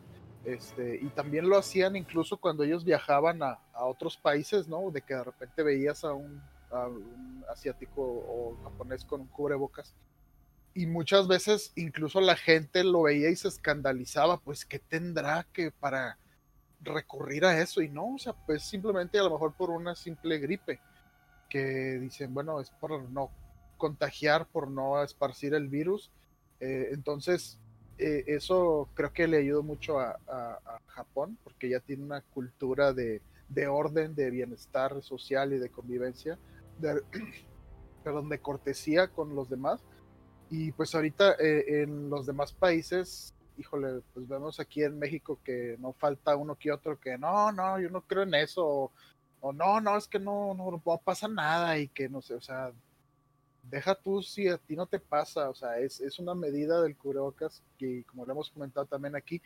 Este, 0.45 0.99
y 1.01 1.07
también 1.07 1.49
lo 1.49 1.57
hacían 1.57 1.95
incluso 1.95 2.37
cuando 2.37 2.63
ellos 2.63 2.85
viajaban 2.85 3.41
a, 3.41 3.59
a 3.73 3.85
otros 3.85 4.15
países, 4.15 4.67
¿no? 4.67 4.91
De 4.91 5.01
que 5.01 5.15
de 5.15 5.23
repente 5.23 5.63
veías 5.63 6.03
a 6.03 6.13
un, 6.13 6.41
asiático 7.49 8.01
o 8.01 8.57
japonés 8.63 9.05
con 9.05 9.21
un 9.21 9.27
cubrebocas. 9.27 9.95
Y 10.73 10.87
muchas 10.87 11.27
veces 11.27 11.71
incluso 11.75 12.19
la 12.19 12.35
gente 12.35 12.83
lo 12.83 13.03
veía 13.03 13.29
y 13.29 13.35
se 13.35 13.47
escandalizaba, 13.47 14.37
pues, 14.37 14.65
¿qué 14.65 14.79
tendrá 14.79 15.45
que 15.53 15.71
para 15.71 16.17
recurrir 16.81 17.45
a 17.45 17.59
eso? 17.61 17.81
Y 17.81 17.89
no, 17.89 18.15
o 18.15 18.19
sea, 18.19 18.33
pues 18.33 18.63
simplemente 18.63 19.17
a 19.17 19.23
lo 19.23 19.31
mejor 19.31 19.53
por 19.53 19.69
una 19.69 19.95
simple 19.95 20.37
gripe, 20.37 20.79
que 21.49 21.97
dicen, 21.99 22.33
bueno, 22.33 22.59
es 22.59 22.69
por 22.71 23.09
no 23.09 23.31
contagiar, 23.77 24.47
por 24.47 24.69
no 24.69 25.01
esparcir 25.01 25.53
el 25.53 25.69
virus. 25.69 26.11
Eh, 26.59 26.89
entonces, 26.91 27.59
eh, 27.97 28.23
eso 28.27 28.89
creo 28.93 29.11
que 29.13 29.27
le 29.27 29.37
ayudó 29.37 29.63
mucho 29.63 29.99
a, 29.99 30.17
a- 30.27 30.59
a 30.65 30.79
Japón, 30.87 31.37
porque 31.43 31.69
ya 31.69 31.79
tiene 31.79 32.03
una 32.03 32.21
cultura 32.21 32.93
de, 32.93 33.21
de 33.49 33.67
orden, 33.67 34.15
de 34.15 34.29
bienestar 34.31 35.01
social 35.01 35.53
y 35.53 35.59
de 35.59 35.69
convivencia, 35.69 36.37
de, 36.79 37.01
perdón, 38.03 38.29
de 38.29 38.39
cortesía 38.39 39.07
con 39.07 39.35
los 39.35 39.49
demás. 39.49 39.81
Y 40.49 40.71
pues 40.73 40.93
ahorita 40.93 41.33
eh, 41.39 41.83
en 41.83 42.09
los 42.09 42.25
demás 42.25 42.53
países, 42.53 43.33
híjole, 43.57 44.01
pues 44.13 44.27
vemos 44.27 44.59
aquí 44.59 44.83
en 44.83 44.99
México 44.99 45.39
que 45.43 45.75
no 45.79 45.93
falta 45.93 46.35
uno 46.35 46.55
que 46.55 46.71
otro 46.71 46.99
que 46.99 47.17
no, 47.17 47.51
no, 47.51 47.79
yo 47.79 47.89
no 47.89 48.01
creo 48.01 48.23
en 48.23 48.35
eso, 48.35 48.65
o, 48.65 48.91
o 49.41 49.53
no, 49.53 49.81
no, 49.81 49.97
es 49.97 50.07
que 50.07 50.19
no, 50.19 50.53
no, 50.53 50.69
no 50.71 50.97
pasa 51.03 51.27
nada 51.27 51.77
y 51.79 51.87
que 51.87 52.09
no 52.09 52.21
sé, 52.21 52.35
o 52.35 52.41
sea, 52.41 52.71
deja 53.69 53.95
tú 53.95 54.21
si 54.21 54.47
a 54.47 54.57
ti 54.57 54.75
no 54.75 54.85
te 54.85 54.99
pasa, 54.99 55.49
o 55.49 55.55
sea, 55.55 55.79
es, 55.79 55.99
es 56.01 56.19
una 56.19 56.35
medida 56.35 56.81
del 56.81 56.95
cubrebocas 56.95 57.63
que, 57.77 58.03
como 58.05 58.25
lo 58.25 58.33
hemos 58.33 58.49
comentado 58.49 58.85
también 58.85 59.15
aquí, 59.15 59.41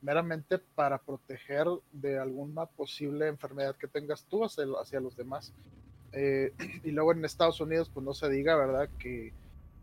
meramente 0.00 0.58
para 0.58 0.98
proteger 0.98 1.66
de 1.92 2.18
alguna 2.18 2.66
posible 2.66 3.26
enfermedad 3.26 3.74
que 3.76 3.88
tengas 3.88 4.24
tú 4.24 4.44
hacia, 4.44 4.64
hacia 4.80 5.00
los 5.00 5.16
demás. 5.16 5.52
Eh, 6.12 6.52
y 6.84 6.90
luego 6.90 7.12
en 7.12 7.24
Estados 7.24 7.60
Unidos, 7.60 7.90
pues 7.92 8.04
no 8.04 8.14
se 8.14 8.28
diga, 8.28 8.54
¿verdad? 8.56 8.88
Que 8.98 9.32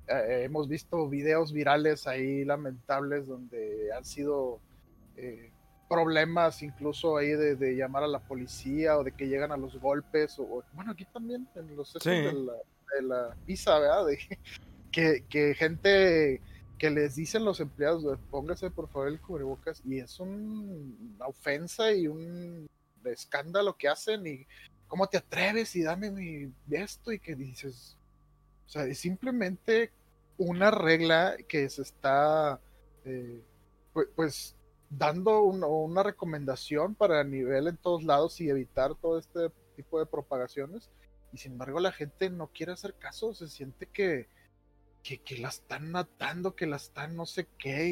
eh, 0.07 0.43
hemos 0.43 0.67
visto 0.67 1.07
videos 1.09 1.51
virales 1.51 2.07
ahí 2.07 2.45
lamentables 2.45 3.27
donde 3.27 3.91
han 3.93 4.05
sido 4.05 4.59
eh, 5.17 5.51
problemas 5.89 6.63
incluso 6.63 7.17
ahí 7.17 7.31
de, 7.31 7.75
llamar 7.75 8.03
a 8.03 8.07
la 8.07 8.19
policía 8.19 8.97
o 8.97 9.03
de 9.03 9.11
que 9.11 9.27
llegan 9.27 9.51
a 9.51 9.57
los 9.57 9.77
golpes 9.79 10.39
o, 10.39 10.63
bueno 10.73 10.91
aquí 10.91 11.05
también 11.05 11.47
en 11.55 11.75
los 11.75 11.93
de, 11.93 12.31
la, 12.31 12.53
de 12.95 13.01
la 13.03 13.35
pizza 13.45 13.79
verdad 13.79 14.05
que, 14.91 15.25
que, 15.29 15.53
gente 15.55 16.41
que 16.77 16.89
les 16.89 17.15
dicen 17.15 17.45
los 17.45 17.59
empleados 17.59 18.19
póngase 18.29 18.71
por 18.71 18.89
favor 18.89 19.07
el 19.07 19.21
cubrebocas 19.21 19.81
y 19.85 19.99
es 19.99 20.19
una 20.19 21.27
ofensa 21.27 21.91
y 21.93 22.07
un 22.07 22.67
escándalo 23.05 23.75
que 23.77 23.87
hacen 23.87 24.25
y 24.27 24.45
cómo 24.87 25.07
te 25.07 25.17
atreves 25.17 25.75
y 25.75 25.83
dame 25.83 26.11
mi 26.11 26.51
esto 26.69 27.11
y 27.11 27.19
que 27.19 27.35
dices 27.35 27.97
o 28.65 28.69
sea 28.69 28.85
es 28.85 28.99
simplemente 28.99 29.91
una 30.37 30.71
regla 30.71 31.35
que 31.47 31.69
se 31.69 31.83
está 31.83 32.59
eh, 33.05 33.41
pues, 33.93 34.07
pues 34.15 34.55
dando 34.91 35.41
una 35.43 36.03
recomendación 36.03 36.95
para 36.95 37.23
nivel 37.23 37.67
en 37.67 37.77
todos 37.77 38.03
lados 38.03 38.39
y 38.41 38.49
evitar 38.49 38.93
todo 38.95 39.17
este 39.17 39.49
tipo 39.75 39.99
de 39.99 40.05
propagaciones. 40.05 40.89
Y 41.33 41.37
sin 41.37 41.53
embargo 41.53 41.79
la 41.79 41.91
gente 41.91 42.29
no 42.29 42.47
quiere 42.47 42.73
hacer 42.73 42.95
caso, 42.95 43.33
se 43.33 43.47
siente 43.47 43.87
que, 43.87 44.27
que, 45.03 45.37
la 45.37 45.49
están 45.49 45.91
matando, 45.91 46.55
que 46.55 46.67
la 46.67 46.75
están 46.75 47.15
no 47.15 47.25
sé 47.25 47.47
qué. 47.57 47.87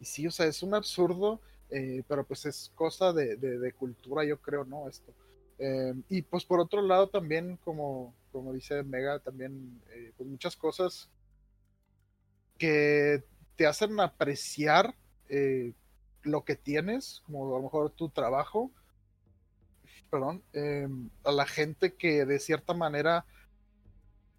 Y, 0.00 0.04
sí, 0.04 0.26
o 0.26 0.30
sea, 0.30 0.46
es 0.46 0.62
un 0.62 0.74
absurdo, 0.74 1.40
eh, 1.70 2.02
pero 2.08 2.24
pues 2.24 2.46
es 2.46 2.72
cosa 2.74 3.12
de, 3.12 3.74
cultura, 3.78 4.24
yo 4.24 4.40
creo, 4.40 4.64
¿no? 4.64 4.88
Esto. 4.88 5.12
Eh, 5.58 5.94
y 6.08 6.22
pues 6.22 6.44
por 6.44 6.60
otro 6.60 6.82
lado 6.82 7.08
también, 7.08 7.58
como, 7.58 8.14
como 8.32 8.52
dice 8.52 8.82
Mega, 8.82 9.18
también 9.20 9.80
eh, 9.90 10.12
pues 10.16 10.28
muchas 10.28 10.56
cosas 10.56 11.08
que 12.58 13.22
te 13.56 13.66
hacen 13.66 14.00
apreciar 14.00 14.94
lo 16.24 16.44
que 16.44 16.56
tienes, 16.56 17.22
como 17.24 17.46
a 17.46 17.58
lo 17.58 17.62
mejor 17.62 17.90
tu 17.90 18.10
trabajo, 18.10 18.70
perdón, 20.12 20.42
em, 20.52 21.08
a 21.24 21.32
la 21.32 21.46
gente 21.46 21.94
que 21.94 22.26
de 22.26 22.38
cierta 22.38 22.74
manera 22.74 23.24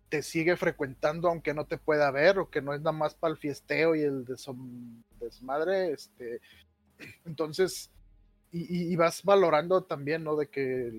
te 0.07 0.21
sigue 0.21 0.55
frecuentando 0.55 1.27
aunque 1.27 1.55
no 1.55 1.65
te 1.65 1.79
pueda 1.79 2.11
ver 2.11 2.37
o 2.37 2.51
que 2.51 2.61
no 2.61 2.75
es 2.75 2.81
nada 2.81 2.95
más 2.95 3.15
para 3.15 3.31
el 3.31 3.39
fiesteo 3.39 3.95
y 3.95 4.01
el 4.01 4.23
desmadre, 5.19 5.91
este, 5.91 6.41
entonces, 7.25 7.89
y, 8.51 8.95
vas 8.97 9.23
valorando 9.23 9.83
también, 9.83 10.23
¿no? 10.23 10.35
De 10.35 10.47
que 10.47 10.91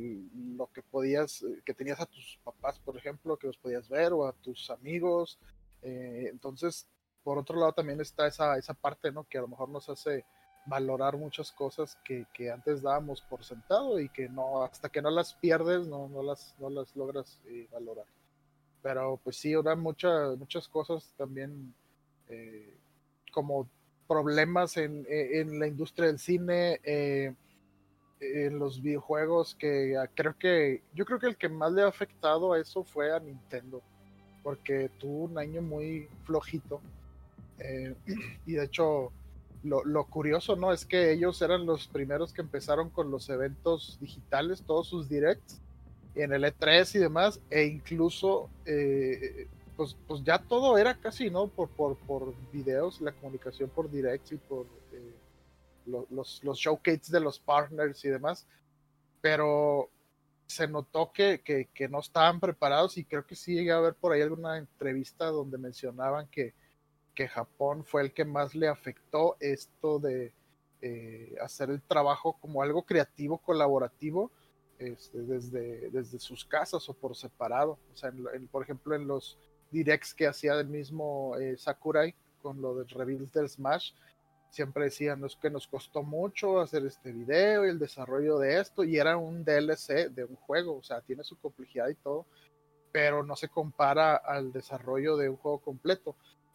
lo 0.57 0.67
que 0.73 0.83
podías, 0.83 1.45
que 1.65 1.73
tenías 1.73 2.01
a 2.01 2.07
tus 2.07 2.41
papás, 2.43 2.81
por 2.81 2.97
ejemplo, 2.97 3.37
que 3.37 3.47
los 3.47 3.57
podías 3.59 3.89
ver 3.89 4.13
o 4.13 4.27
a 4.27 4.33
tus 4.33 4.71
amigos, 4.71 5.39
eh, 5.83 6.27
entonces, 6.33 6.89
por 7.23 7.39
otro 7.39 7.57
lado 7.61 7.73
también 7.75 8.01
está 8.01 8.27
esa, 8.27 8.59
esa 8.59 8.75
parte, 8.75 9.13
¿no? 9.13 9.23
Que 9.23 9.39
a 9.39 9.43
lo 9.43 9.49
mejor 9.49 9.69
nos 9.69 9.89
hace 9.89 10.25
valorar 10.67 11.17
muchas 11.17 11.53
cosas 11.53 11.99
que, 12.05 12.27
que, 12.33 12.51
antes 12.51 12.83
dábamos 12.83 13.21
por 13.21 13.45
sentado 13.45 14.01
y 14.01 14.09
que 14.09 14.29
no, 14.29 14.63
hasta 14.63 14.89
que 14.89 15.03
no 15.03 15.11
las 15.11 15.35
pierdes, 15.35 15.87
no, 15.87 16.09
no, 16.09 16.23
las, 16.23 16.55
no 16.59 16.71
las 16.71 16.95
logras 16.97 17.41
eh, 17.47 17.69
valorar. 17.71 18.07
Pero 18.83 19.19
pues 19.23 19.37
sí, 19.37 19.53
ahora 19.53 19.77
muchas, 19.77 20.37
muchas 20.39 20.69
cosas 20.69 21.13
también 21.17 21.75
eh, 22.29 22.77
como 23.33 23.69
problemas 24.07 24.77
en, 24.77 25.07
e, 25.09 25.41
en, 25.41 25.59
la 25.59 25.67
industria 25.67 26.07
del 26.07 26.19
cine, 26.19 26.81
eh, 26.83 27.35
en 28.21 28.59
los 28.59 28.81
videojuegos, 28.81 29.55
que 29.55 29.97
ah, 29.99 30.09
creo 30.15 30.39
que, 30.39 30.83
yo 30.95 31.05
creo 31.05 31.19
que 31.19 31.27
el 31.27 31.37
que 31.37 31.49
más 31.49 31.73
le 31.73 31.83
ha 31.83 31.89
afectado 31.89 32.53
a 32.53 32.59
eso 32.59 32.85
fue 32.85 33.15
a 33.15 33.21
Nintendo, 33.21 33.83
porque 34.43 34.91
tuvo 34.99 35.25
un 35.25 35.39
año 35.39 35.61
muy 35.61 36.09
flojito. 36.25 36.81
y 38.47 38.53
de 38.53 38.65
hecho, 38.65 39.13
lo, 39.65 40.05
curioso, 40.05 40.57
¿no? 40.57 40.73
Es 40.73 40.85
que 40.85 41.13
ellos 41.13 41.41
eran 41.43 41.67
los 41.67 41.89
primeros 41.89 42.33
que 42.33 42.43
empezaron 42.43 42.91
con 42.91 43.11
los 43.11 43.29
eventos 43.31 43.99
digitales, 44.01 44.63
todos 44.63 44.89
sus 44.89 45.09
directs, 45.09 45.61
en 46.15 46.33
el 46.33 46.45
E3 46.45 46.95
y 46.95 46.99
demás, 46.99 47.41
e 47.51 47.65
incluso, 47.65 48.51
eh, 48.67 49.49
pues, 49.77 49.97
pues 50.07 50.23
ya 50.23 50.39
todo 50.39 50.79
era 50.79 50.95
casi, 50.95 51.31
¿no? 51.31 51.49
Por, 51.49 51.69
por, 51.71 51.97
por 51.97 52.35
videos, 52.53 53.01
la 53.01 53.13
comunicación 53.13 53.71
por 53.71 53.91
directs 53.91 54.33
y 54.33 54.37
por 54.37 54.67
eh, 54.93 55.15
los, 55.87 56.45
los 56.45 56.59
showcases 56.59 57.11
de 57.11 57.21
los 57.21 57.39
partners 57.39 58.05
y 58.05 58.11
demás, 58.11 58.47
pero 59.21 59.89
se 60.47 60.69
notó 60.69 61.11
que, 61.11 61.41
que, 61.43 61.69
que 61.75 61.89
no 61.89 62.01
estaban 62.01 62.39
preparados 62.39 62.99
y 62.99 63.05
creo 63.05 63.27
que 63.27 63.35
sí 63.35 63.55
llegué 63.55 63.73
a 63.73 63.81
ver 63.81 63.95
por 63.95 64.13
ahí 64.13 64.21
alguna 64.21 64.59
entrevista 64.59 65.27
donde 65.27 65.57
mencionaban 65.57 66.29
que 66.29 66.53
que 67.15 67.29
Japón 67.29 67.85
fue 67.85 68.03
el 68.03 68.13
que 68.13 68.25
más 68.25 68.55
le 68.55 68.69
afectó 68.69 69.37
esto 69.41 69.99
de 69.99 70.33
eh, 70.83 71.35
hacer 71.41 71.71
el 71.71 71.81
trabajo 71.83 72.37
como 72.41 72.63
algo 72.63 72.83
creativo, 72.83 73.39
colaborativo, 73.39 74.31
este, 74.79 75.23
desde, 75.23 75.91
desde 75.91 76.19
sus 76.19 76.45
casas 76.45 76.89
o 76.89 76.95
por 76.95 77.17
separado. 77.17 77.79
O 77.93 77.97
sea, 77.97 78.13
por 78.51 78.63
ejemplo, 78.63 78.95
en 78.95 79.07
los 79.07 79.39
directs 79.71 80.13
que 80.13 80.27
hacía 80.27 80.55
el 80.55 80.67
mismo 80.67 81.37
eh, 81.37 81.57
Sakurai 81.57 82.15
con 82.43 82.61
lo 82.61 82.75
del 82.75 82.89
reveal 82.89 83.31
del 83.31 83.49
Smash, 83.49 83.93
siempre 84.51 84.85
decían 84.85 85.25
es 85.25 85.35
que 85.37 85.51
nos 85.51 85.67
costó 85.67 86.03
mucho 86.03 86.61
hacer 86.61 86.87
este 86.87 87.13
video 87.13 87.67
y 87.67 87.71
el 87.71 87.79
desarrollo 87.79 88.39
de 88.39 88.61
esto, 88.61 88.85
y 88.85 88.99
era 88.99 89.17
un 89.17 89.45
DLC 89.45 90.11
de 90.11 90.25
un 90.25 90.37
juego, 90.37 90.77
o 90.77 90.83
sea, 90.83 91.01
tiene 91.01 91.25
su 91.25 91.37
complejidad 91.37 91.89
y 91.89 91.95
todo, 91.97 92.27
pero 92.93 93.25
no 93.25 93.35
se 93.35 93.49
compara 93.49 94.15
al 94.17 94.53
desarrollo 94.53 95.17
de 95.17 95.29
un 95.29 95.37
juego 95.37 95.59
completo. 95.59 96.15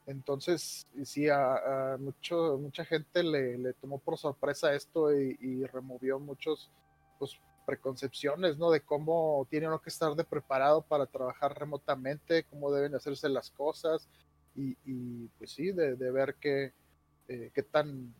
Entonces, 0.10 0.88
sí, 1.04 1.30
a, 1.30 1.96
mucho, 2.00 2.58
mucha 2.58 2.84
gente 2.84 3.22
le, 3.22 3.74
tomó 3.74 4.00
por 4.00 4.18
sorpresa 4.18 4.74
esto 4.74 5.14
y, 5.14 5.64
removió 5.68 6.20
muchos 6.20 6.72
pues, 7.20 7.40
preconcepciones, 7.68 8.58
¿no? 8.58 8.72
De 8.72 8.82
cómo 8.82 9.46
tiene 9.52 9.68
uno 9.68 9.80
que 9.80 9.92
estar 9.92 10.16
de 10.16 10.24
preparado 10.24 10.82
para 10.82 11.06
trabajar 11.06 11.60
remotamente, 11.60 12.44
cómo 12.46 12.72
deben 12.72 12.96
hacerse 12.96 13.30
las 13.30 13.52
cosas 13.52 14.10
y, 14.56 15.28
pues 15.38 15.52
sí, 15.52 15.72
de, 15.72 15.94
ver 15.94 16.36
qué, 16.42 16.74
eh, 17.28 17.52
qué 17.54 17.62
tan, 17.62 18.12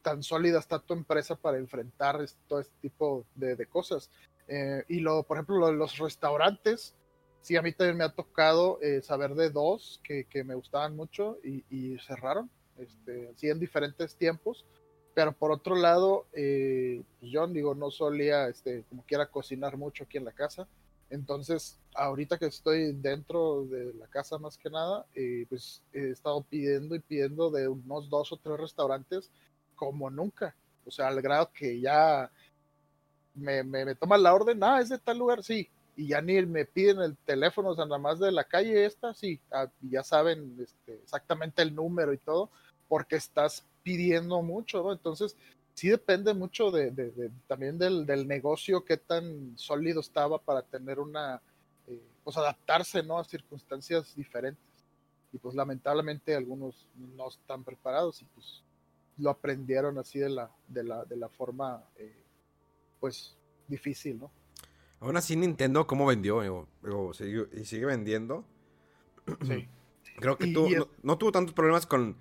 tan 0.00 0.22
sólida 0.22 0.58
está 0.58 0.78
tu 0.78 0.94
empresa 0.94 1.36
para 1.36 1.58
enfrentar 1.58 2.24
todo 2.48 2.60
este 2.60 2.74
tipo 2.80 3.26
de, 3.34 3.66
cosas. 3.66 4.10
Eh, 4.46 4.82
y 4.88 5.00
lo, 5.00 5.24
por 5.24 5.36
ejemplo, 5.36 5.70
los 5.72 5.98
restaurantes, 5.98 6.94
sí, 7.42 7.56
a 7.56 7.62
mí 7.62 7.72
también 7.72 7.96
me 7.96 8.04
ha 8.04 8.12
tocado 8.12 8.80
eh, 8.80 9.00
saber 9.02 9.34
de 9.34 9.50
dos 9.50 10.00
que, 10.02 10.24
que, 10.24 10.44
me 10.44 10.54
gustaban 10.54 10.96
mucho 10.96 11.38
y, 11.42 11.96
cerraron, 11.98 12.50
este, 12.76 13.32
sí, 13.36 13.48
en 13.48 13.58
diferentes 13.58 14.16
tiempos. 14.16 14.64
Pero 15.14 15.32
por 15.32 15.50
otro 15.50 15.74
lado, 15.74 16.26
eh, 16.32 17.02
pues 17.18 17.32
yo 17.32 17.46
digo, 17.48 17.74
no 17.74 17.90
solía, 17.90 18.48
este, 18.48 18.84
como 18.88 19.04
quiera, 19.04 19.26
cocinar 19.26 19.76
mucho 19.76 20.04
aquí 20.04 20.16
en 20.16 20.24
la 20.24 20.32
casa. 20.32 20.68
Entonces, 21.10 21.78
ahorita 21.94 22.38
que 22.38 22.46
estoy 22.46 22.92
dentro 22.92 23.64
de 23.64 23.94
la 23.94 24.06
casa 24.06 24.38
más 24.38 24.56
que 24.58 24.70
nada, 24.70 25.06
eh, 25.14 25.46
pues 25.48 25.82
he 25.92 26.10
estado 26.10 26.42
pidiendo 26.42 26.94
y 26.94 27.00
pidiendo 27.00 27.50
de 27.50 27.66
unos 27.66 28.08
dos 28.08 28.30
o 28.32 28.36
tres 28.36 28.58
restaurantes 28.58 29.30
como 29.74 30.10
nunca. 30.10 30.54
O 30.86 30.90
sea, 30.90 31.08
al 31.08 31.20
grado 31.22 31.50
que 31.52 31.80
ya 31.80 32.30
me, 33.34 33.62
me, 33.62 33.84
me 33.84 34.18
la 34.18 34.34
orden, 34.34 34.62
ah, 34.62 34.80
es 34.80 34.90
de 34.90 34.98
tal 34.98 35.18
lugar, 35.18 35.42
sí, 35.42 35.68
y 35.98 36.06
ya 36.06 36.22
ni 36.22 36.40
me 36.46 36.64
piden 36.64 37.00
el 37.00 37.16
teléfono, 37.16 37.70
o 37.70 37.74
sea, 37.74 37.84
nada 37.84 37.98
más 37.98 38.20
de 38.20 38.30
la 38.30 38.44
calle 38.44 38.84
esta, 38.84 39.12
sí, 39.14 39.40
ah, 39.50 39.68
ya 39.80 40.04
saben 40.04 40.56
este, 40.62 40.94
exactamente 41.02 41.60
el 41.60 41.74
número 41.74 42.12
y 42.12 42.18
todo, 42.18 42.50
porque 42.86 43.16
estás 43.16 43.66
pidiendo 43.82 44.40
mucho, 44.40 44.80
¿no? 44.84 44.92
Entonces, 44.92 45.36
sí 45.74 45.88
depende 45.88 46.34
mucho 46.34 46.70
de, 46.70 46.92
de, 46.92 47.32
también 47.48 47.78
del, 47.78 48.06
del, 48.06 48.28
negocio, 48.28 48.84
qué 48.84 48.96
tan 48.96 49.58
sólido 49.58 49.98
estaba 49.98 50.38
para 50.38 50.62
tener 50.62 51.00
una, 51.00 51.42
eh, 51.88 52.00
pues 52.22 52.36
adaptarse, 52.36 53.02
¿no? 53.02 53.18
A 53.18 53.24
circunstancias 53.24 54.14
diferentes. 54.14 54.62
Y 55.32 55.38
pues 55.38 55.56
lamentablemente 55.56 56.32
algunos 56.32 56.86
no 56.94 57.28
están 57.28 57.64
preparados 57.64 58.22
y 58.22 58.24
pues 58.26 58.62
lo 59.16 59.30
aprendieron 59.30 59.98
así 59.98 60.20
de 60.20 60.28
la, 60.28 60.48
de 60.68 60.84
la, 60.84 61.04
de 61.04 61.16
la 61.16 61.28
forma, 61.28 61.82
eh, 61.96 62.22
pues, 63.00 63.36
difícil, 63.66 64.20
¿no? 64.20 64.37
Aún 65.00 65.16
así, 65.16 65.36
Nintendo, 65.36 65.86
¿cómo 65.86 66.06
vendió? 66.06 66.68
y 67.52 67.64
sigue 67.64 67.86
vendiendo. 67.86 68.44
Sí. 69.46 69.68
Creo 70.16 70.36
que 70.36 70.46
no, 71.02 71.18
tuvo 71.18 71.32
tantos 71.32 71.54
problemas 71.54 71.86
con 71.86 72.16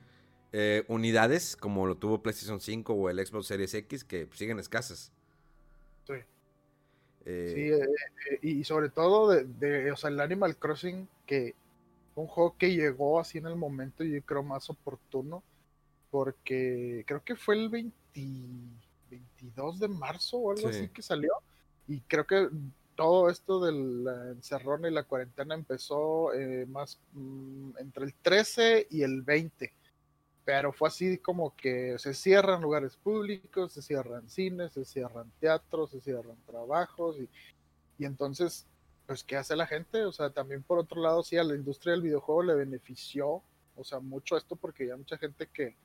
eh, 0.51 0.83
unidades 0.87 1.55
como 1.55 1.87
lo 1.87 1.95
tuvo 1.95 2.21
PlayStation 2.21 2.59
5 2.59 2.93
o 2.93 3.09
el 3.09 3.25
Xbox 3.25 3.47
Series 3.47 3.73
X, 3.73 4.03
que 4.03 4.27
siguen 4.33 4.59
escasas. 4.59 5.11
Sí. 6.05 6.13
Eh, 7.25 7.51
sí, 7.53 7.71
eh, 7.71 8.39
y 8.41 8.63
sobre 8.63 8.89
todo, 8.89 9.29
de, 9.29 9.91
o 9.91 9.97
sea, 9.97 10.09
el 10.09 10.19
Animal 10.19 10.57
Crossing, 10.57 11.07
que 11.25 11.55
un 12.15 12.27
juego 12.27 12.55
que 12.57 12.73
llegó 12.73 13.19
así 13.19 13.37
en 13.37 13.47
el 13.47 13.55
momento, 13.55 14.03
yo 14.03 14.21
creo, 14.23 14.43
más 14.43 14.69
oportuno, 14.69 15.43
porque 16.09 17.03
creo 17.05 17.23
que 17.23 17.35
fue 17.35 17.55
el 17.55 17.69
22 17.69 19.79
de 19.79 19.87
marzo 19.87 20.37
o 20.37 20.51
algo 20.51 20.69
así 20.69 20.87
que 20.89 21.01
salió, 21.01 21.33
y 21.87 22.01
creo 22.01 22.25
que 22.25 22.49
todo 22.95 23.29
esto 23.29 23.59
del 23.63 24.05
encerrón 24.31 24.85
y 24.85 24.91
la 24.91 25.03
cuarentena 25.03 25.55
empezó 25.55 26.33
eh, 26.33 26.65
más 26.65 26.99
mm, 27.13 27.77
entre 27.79 28.05
el 28.05 28.13
13 28.15 28.87
y 28.89 29.03
el 29.03 29.21
20 29.21 29.73
pero 30.47 30.71
fue 30.71 30.87
así 30.87 31.17
como 31.17 31.53
que 31.57 31.99
se 31.99 32.13
cierran 32.13 32.61
lugares 32.61 32.95
públicos, 32.95 33.73
se 33.73 33.81
cierran 33.81 34.29
cines, 34.29 34.71
se 34.71 34.85
cierran 34.85 35.29
teatros, 35.41 35.91
se 35.91 35.99
cierran 35.99 36.37
trabajos 36.45 37.17
y, 37.19 37.27
y 37.97 38.05
entonces, 38.05 38.65
pues, 39.05 39.25
¿qué 39.25 39.35
hace 39.35 39.57
la 39.57 39.67
gente? 39.67 40.05
O 40.05 40.13
sea, 40.13 40.29
también 40.29 40.63
por 40.63 40.79
otro 40.79 41.01
lado, 41.01 41.21
sí, 41.21 41.35
a 41.35 41.43
la 41.43 41.53
industria 41.53 41.91
del 41.91 42.01
videojuego 42.01 42.43
le 42.43 42.55
benefició, 42.55 43.43
o 43.75 43.83
sea, 43.83 43.99
mucho 43.99 44.37
esto 44.37 44.55
porque 44.55 44.87
ya 44.87 44.95
mucha 44.95 45.17
gente 45.17 45.49
que, 45.51 45.75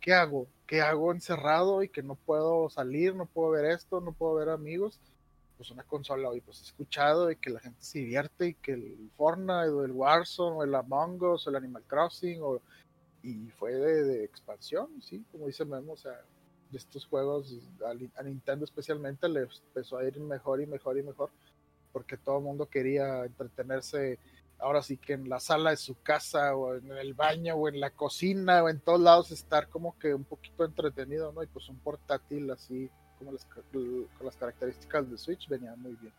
¿qué 0.00 0.14
hago? 0.14 0.46
¿Qué 0.66 0.80
hago 0.80 1.12
encerrado 1.12 1.82
y 1.82 1.90
que 1.90 2.02
no 2.02 2.14
puedo 2.14 2.70
salir, 2.70 3.14
no 3.14 3.26
puedo 3.26 3.50
ver 3.50 3.66
esto, 3.66 4.00
no 4.00 4.12
puedo 4.12 4.36
ver 4.36 4.48
amigos? 4.48 4.98
Pues 5.62 5.70
una 5.70 5.84
consola 5.84 6.28
hoy, 6.28 6.40
pues 6.40 6.58
he 6.58 6.64
escuchado 6.64 7.30
y 7.30 7.36
que 7.36 7.48
la 7.48 7.60
gente 7.60 7.80
se 7.80 8.00
divierte 8.00 8.48
y 8.48 8.54
que 8.54 8.72
el 8.72 9.12
Fortnite 9.16 9.68
o 9.68 9.84
el 9.84 9.92
Warzone 9.92 10.56
o 10.56 10.64
el 10.64 10.74
Among 10.74 11.22
Us 11.22 11.46
o 11.46 11.50
el 11.50 11.54
Animal 11.54 11.84
Crossing 11.86 12.42
o 12.42 12.60
y 13.22 13.48
fue 13.50 13.70
de, 13.74 14.24
expansión, 14.24 15.00
sí, 15.00 15.24
como 15.30 15.46
dice 15.46 15.64
Memo, 15.64 15.92
o 15.92 15.96
sea, 15.96 16.20
estos 16.72 17.06
juegos 17.06 17.56
a, 17.86 18.24
Nintendo 18.24 18.64
especialmente 18.64 19.28
le 19.28 19.42
empezó 19.42 19.98
a 19.98 20.04
ir 20.04 20.18
mejor 20.18 20.60
y 20.60 20.66
mejor 20.66 20.98
y 20.98 21.04
mejor, 21.04 21.30
porque 21.92 22.16
todo 22.16 22.38
el 22.38 22.44
mundo 22.44 22.66
quería 22.66 23.24
entretenerse 23.24 24.18
ahora 24.58 24.82
sí 24.82 24.96
que 24.96 25.12
en 25.12 25.28
la 25.28 25.38
sala 25.38 25.70
de 25.70 25.76
su 25.76 25.94
casa 26.02 26.56
o 26.56 26.74
en 26.74 26.90
el 26.90 27.14
baño 27.14 27.54
o 27.54 27.68
en 27.68 27.78
la 27.78 27.90
cocina 27.90 28.64
o 28.64 28.68
en 28.68 28.80
todos 28.80 29.00
lados 29.00 29.30
estar 29.30 29.68
como 29.68 29.96
que 29.96 30.12
un 30.12 30.24
poquito 30.24 30.64
entretenido, 30.64 31.30
¿no? 31.30 31.40
Y 31.40 31.46
pues 31.46 31.68
un 31.68 31.78
portátil 31.78 32.50
así 32.50 32.90
con 33.24 34.26
las 34.26 34.36
características 34.36 35.10
de 35.10 35.18
Switch 35.18 35.48
venía 35.48 35.74
muy 35.76 35.96
bien. 35.96 36.12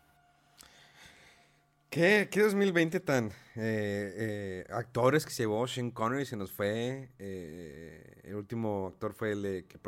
¿Qué, 1.94 2.28
2020 2.28 2.98
tan? 2.98 3.26
Eh, 3.26 3.32
eh, 3.54 4.66
actores 4.70 5.24
que 5.24 5.30
se 5.30 5.44
llevó 5.44 5.64
Sean 5.68 5.92
Connery, 5.92 6.26
se 6.26 6.36
nos 6.36 6.50
fue. 6.50 7.08
Eh, 7.20 8.20
el 8.24 8.34
último 8.34 8.88
actor 8.88 9.12
fue 9.12 9.30
el, 9.30 9.64
que 9.68 9.78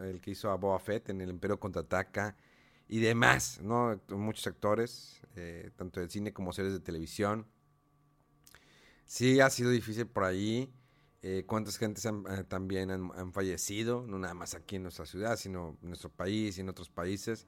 el 0.00 0.20
que 0.20 0.30
hizo 0.32 0.50
a 0.50 0.56
Boba 0.56 0.80
Fett 0.80 1.10
en 1.10 1.20
El 1.20 1.30
Imperio 1.30 1.60
Contraataca 1.60 2.36
y 2.88 2.98
demás, 2.98 3.60
¿no? 3.62 4.00
Muchos 4.08 4.44
actores, 4.48 5.22
tanto 5.76 6.00
de 6.00 6.08
cine 6.08 6.32
como 6.32 6.52
series 6.52 6.72
de 6.72 6.80
televisión. 6.80 7.46
Sí, 9.04 9.38
ha 9.38 9.48
sido 9.48 9.70
difícil 9.70 10.08
por 10.08 10.24
ahí. 10.24 10.68
¿Cuántas 11.46 11.78
gentes 11.78 12.08
también 12.48 12.90
han, 12.90 13.32
fallecido? 13.32 14.04
No 14.06 14.18
nada 14.18 14.34
más 14.34 14.54
aquí 14.54 14.76
en 14.76 14.82
nuestra 14.82 15.06
ciudad, 15.06 15.36
sino 15.36 15.78
en 15.82 15.88
nuestro 15.88 16.10
país 16.10 16.58
y 16.58 16.62
en 16.62 16.68
otros 16.68 16.90
países. 16.90 17.46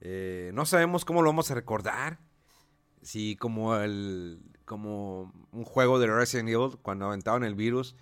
no 0.00 0.66
sabemos 0.66 1.04
cómo 1.04 1.22
lo 1.22 1.30
vamos 1.30 1.50
a 1.50 1.54
recordar 1.54 2.18
Sí, 3.02 3.36
como 3.36 3.76
el 3.76 4.42
como 4.66 5.32
un 5.52 5.64
juego 5.64 5.98
de 5.98 6.06
Resident 6.06 6.48
Evil 6.50 6.78
cuando 6.82 7.06
aventaban 7.06 7.44
el 7.44 7.54
virus 7.54 7.96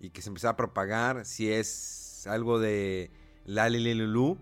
y 0.00 0.10
que 0.10 0.22
se 0.22 0.28
empezaba 0.28 0.52
a 0.52 0.56
propagar, 0.56 1.26
si 1.26 1.52
es 1.52 2.26
algo 2.26 2.58
de 2.60 3.10
Lali 3.44 3.94
Lulu, 3.94 4.38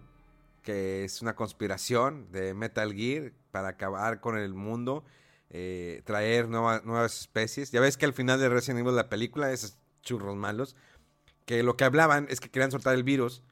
que 0.62 1.04
es 1.04 1.22
una 1.22 1.34
conspiración 1.34 2.30
de 2.30 2.54
Metal 2.54 2.92
Gear 2.92 3.32
para 3.50 3.68
acabar 3.68 4.20
con 4.20 4.36
el 4.38 4.52
mundo, 4.54 5.04
eh, 5.50 6.02
traer 6.04 6.48
nuevas 6.48 7.20
especies. 7.20 7.72
Ya 7.72 7.80
ves 7.80 7.96
que 7.96 8.04
al 8.04 8.12
final 8.12 8.38
de 8.38 8.48
Resident 8.50 8.80
Evil 8.80 8.94
la 8.94 9.08
película, 9.08 9.50
esos 9.50 9.78
churros 10.06 10.36
malos, 10.36 10.76
que 11.44 11.62
lo 11.62 11.76
que 11.76 11.84
hablaban 11.84 12.26
es 12.30 12.40
que 12.40 12.50
querían 12.50 12.70
soltar 12.70 12.94
el 12.94 13.02
virus 13.02 13.42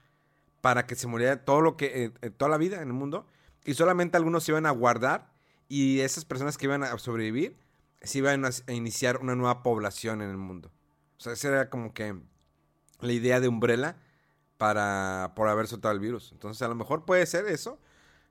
para 0.62 0.86
que 0.86 0.94
se 0.94 1.06
muriera 1.06 1.44
todo 1.44 1.60
lo 1.60 1.76
que, 1.76 2.12
eh, 2.22 2.30
toda 2.30 2.50
la 2.50 2.56
vida 2.56 2.76
en 2.76 2.88
el 2.88 2.94
mundo, 2.94 3.26
y 3.64 3.74
solamente 3.74 4.16
algunos 4.16 4.44
se 4.44 4.52
iban 4.52 4.64
a 4.64 4.70
guardar 4.70 5.34
y 5.68 6.00
esas 6.00 6.24
personas 6.24 6.56
que 6.56 6.66
iban 6.66 6.82
a 6.82 6.96
sobrevivir 6.98 7.58
se 8.04 8.18
iban 8.18 8.44
a, 8.44 8.50
iniciar 8.72 9.18
una 9.18 9.34
nueva 9.34 9.62
población 9.62 10.22
en 10.22 10.30
el 10.30 10.36
mundo. 10.36 10.70
O 11.18 11.20
sea, 11.20 11.32
esa 11.32 11.48
era 11.48 11.70
como 11.70 11.94
que 11.94 12.14
la 13.00 13.12
idea 13.12 13.40
de 13.40 13.48
Umbrella 13.48 13.96
para 14.58 15.32
por 15.34 15.48
haber 15.48 15.66
soltado 15.66 15.92
el 15.92 16.00
virus. 16.00 16.32
Entonces, 16.32 16.62
a 16.62 16.68
lo 16.68 16.74
mejor 16.74 17.04
puede 17.04 17.24
ser 17.26 17.46
eso. 17.46 17.78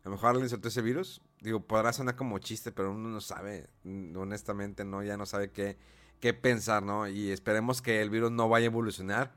A 0.03 0.09
lo 0.09 0.11
mejor 0.11 0.31
alguien 0.31 0.49
soltó 0.49 0.67
ese 0.67 0.81
virus. 0.81 1.21
Digo, 1.41 1.61
podrá 1.61 1.91
sonar 1.93 2.15
como 2.15 2.39
chiste, 2.39 2.71
pero 2.71 2.91
uno 2.91 3.09
no 3.09 3.21
sabe, 3.21 3.69
honestamente, 4.15 4.85
no, 4.85 5.03
ya 5.03 5.17
no 5.17 5.25
sabe 5.25 5.51
qué, 5.51 5.77
qué 6.23 6.33
pensar, 6.33 6.83
¿no? 6.83 7.05
Y 7.05 7.31
esperemos 7.31 7.81
que 7.81 8.01
el 8.01 8.09
virus 8.09 8.31
no 8.31 8.47
vaya 8.47 8.67
a 8.67 8.71
evolucionar. 8.71 9.33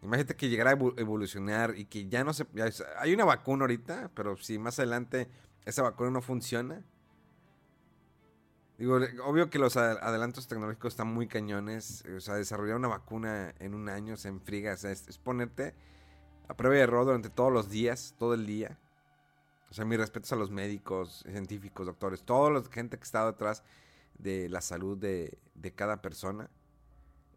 Imagínate 0.00 0.36
que 0.36 0.48
llegara 0.48 0.70
a 0.70 0.74
evolucionar 0.74 1.76
y 1.76 1.86
que 1.86 2.06
ya 2.06 2.22
no 2.22 2.32
se... 2.32 2.46
hay 2.98 3.12
una 3.12 3.24
vacuna 3.24 3.64
ahorita, 3.64 4.12
pero 4.14 4.36
si 4.36 4.56
más 4.56 4.78
adelante 4.78 5.26
esa 5.64 5.82
vacuna 5.82 6.10
no 6.10 6.22
funciona, 6.22 6.84
Digo, 8.78 8.98
obvio 9.24 9.50
que 9.50 9.58
los 9.58 9.76
adelantos 9.76 10.46
tecnológicos 10.46 10.92
están 10.92 11.08
muy 11.08 11.26
cañones. 11.26 12.04
O 12.16 12.20
sea, 12.20 12.34
desarrollar 12.34 12.76
una 12.76 12.88
vacuna 12.88 13.52
en 13.58 13.74
un 13.74 13.88
año 13.88 14.16
se 14.16 14.28
enfriga. 14.28 14.74
O 14.74 14.76
sea, 14.76 14.92
es, 14.92 15.18
ponerte 15.18 15.74
a 16.46 16.56
prueba 16.56 16.76
de 16.76 16.82
error 16.82 17.06
durante 17.06 17.28
todos 17.28 17.52
los 17.52 17.70
días, 17.70 18.14
todo 18.18 18.34
el 18.34 18.46
día. 18.46 18.78
O 19.68 19.74
sea, 19.74 19.84
mis 19.84 19.98
respetos 19.98 20.32
a 20.32 20.36
los 20.36 20.50
médicos, 20.50 21.24
científicos, 21.28 21.86
doctores, 21.86 22.22
toda 22.22 22.50
la 22.50 22.62
gente 22.70 22.98
que 22.98 23.04
está 23.04 23.26
detrás 23.26 23.64
de 24.18 24.48
la 24.48 24.60
salud 24.60 24.96
de, 24.98 25.38
cada 25.74 26.02
persona, 26.02 26.50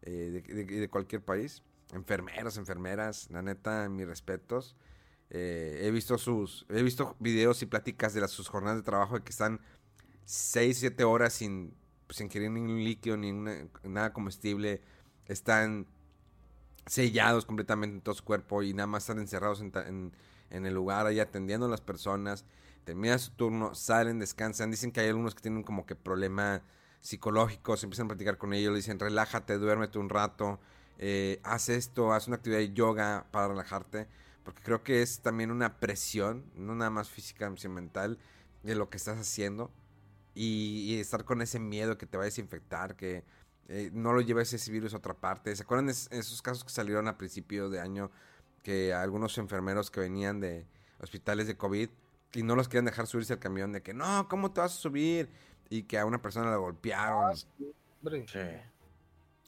eh, 0.02 0.42
de, 0.46 0.64
de, 0.64 0.88
cualquier 0.88 1.22
país. 1.22 1.62
Enfermeros, 1.92 2.56
enfermeras, 2.58 3.28
la 3.30 3.42
neta, 3.42 3.88
mis 3.88 4.06
respetos. 4.06 4.76
Eh, 5.30 5.82
he 5.82 5.90
visto 5.90 6.16
sus, 6.16 6.64
he 6.70 6.82
visto 6.82 7.14
videos 7.18 7.60
y 7.62 7.66
pláticas 7.66 8.14
de 8.14 8.20
las, 8.22 8.30
sus 8.30 8.48
jornadas 8.48 8.78
de 8.78 8.82
trabajo 8.82 9.22
que 9.22 9.30
están 9.30 9.60
6, 10.24 10.78
7 10.78 11.04
horas 11.04 11.34
sin, 11.34 11.74
pues, 12.06 12.20
ingerir 12.20 12.50
ningún 12.50 12.82
líquido, 12.82 13.16
ni 13.16 13.32
nada 13.32 14.12
comestible. 14.12 14.80
Están 15.26 15.86
sellados 16.86 17.44
completamente 17.44 17.96
en 17.96 18.00
todo 18.00 18.14
su 18.14 18.24
cuerpo 18.24 18.62
y 18.62 18.72
nada 18.72 18.86
más 18.86 19.04
están 19.04 19.18
encerrados 19.18 19.60
en, 19.60 20.12
el 20.50 20.74
lugar 20.74 21.06
ahí 21.06 21.20
atendiendo 21.20 21.66
a 21.66 21.68
las 21.68 21.82
personas. 21.82 22.44
Terminan 22.84 23.18
su 23.18 23.32
turno, 23.32 23.74
salen, 23.74 24.18
descansan. 24.18 24.70
Dicen 24.70 24.92
que 24.92 25.00
hay 25.00 25.08
algunos 25.08 25.34
que 25.34 25.42
tienen 25.42 25.62
como 25.62 25.86
que 25.86 25.94
problema 25.94 26.62
psicológicos, 27.00 27.82
empiezan 27.84 28.06
a 28.06 28.08
platicar 28.08 28.38
con 28.38 28.52
ellos, 28.52 28.72
le 28.72 28.78
dicen 28.78 28.98
relájate, 28.98 29.58
duérmete 29.58 29.98
un 29.98 30.08
rato, 30.08 30.58
eh, 30.98 31.40
haz 31.44 31.68
esto, 31.68 32.12
haz 32.12 32.26
una 32.26 32.36
actividad 32.36 32.58
de 32.58 32.72
yoga 32.72 33.26
para 33.30 33.48
relajarte, 33.48 34.08
porque 34.44 34.62
creo 34.62 34.82
que 34.82 35.02
es 35.02 35.20
también 35.20 35.50
una 35.50 35.78
presión, 35.78 36.44
no 36.54 36.74
nada 36.74 36.90
más 36.90 37.08
física, 37.08 37.52
sino 37.56 37.74
mental, 37.74 38.18
de 38.62 38.74
lo 38.74 38.90
que 38.90 38.96
estás 38.96 39.18
haciendo 39.18 39.70
y, 40.34 40.98
estar 41.00 41.24
con 41.24 41.42
ese 41.42 41.58
miedo 41.58 41.98
que 41.98 42.06
te 42.06 42.16
vayas 42.16 42.38
a 42.38 42.40
infectar, 42.40 42.96
que 42.96 43.24
eh, 43.68 43.90
no 43.92 44.12
lo 44.12 44.20
lleves 44.20 44.52
ese 44.52 44.70
virus 44.70 44.94
a 44.94 44.98
otra 44.98 45.14
parte. 45.14 45.54
¿Se 45.54 45.62
acuerdan 45.62 45.88
esos 45.88 46.42
casos 46.42 46.64
que 46.64 46.70
salieron 46.70 47.08
a 47.08 47.18
principio 47.18 47.70
de 47.70 47.80
año 47.80 48.10
que 48.62 48.92
algunos 48.92 49.38
enfermeros 49.38 49.90
que 49.90 50.00
venían 50.00 50.40
de 50.40 50.66
hospitales 51.00 51.46
de 51.46 51.56
COVID 51.56 51.88
y 52.34 52.42
no 52.42 52.54
los 52.54 52.68
querían 52.68 52.84
dejar 52.84 53.06
subirse 53.06 53.32
al 53.32 53.38
camión 53.38 53.72
de 53.72 53.82
que 53.82 53.94
no, 53.94 54.28
¿cómo 54.28 54.52
te 54.52 54.60
vas 54.60 54.72
a 54.74 54.80
subir? 54.80 55.28
Y 55.70 55.84
que 55.84 55.98
a 55.98 56.06
una 56.06 56.20
persona 56.20 56.50
la 56.50 56.56
golpearon. 56.56 57.32
Ah, 57.32 57.34
sí. 57.34 57.72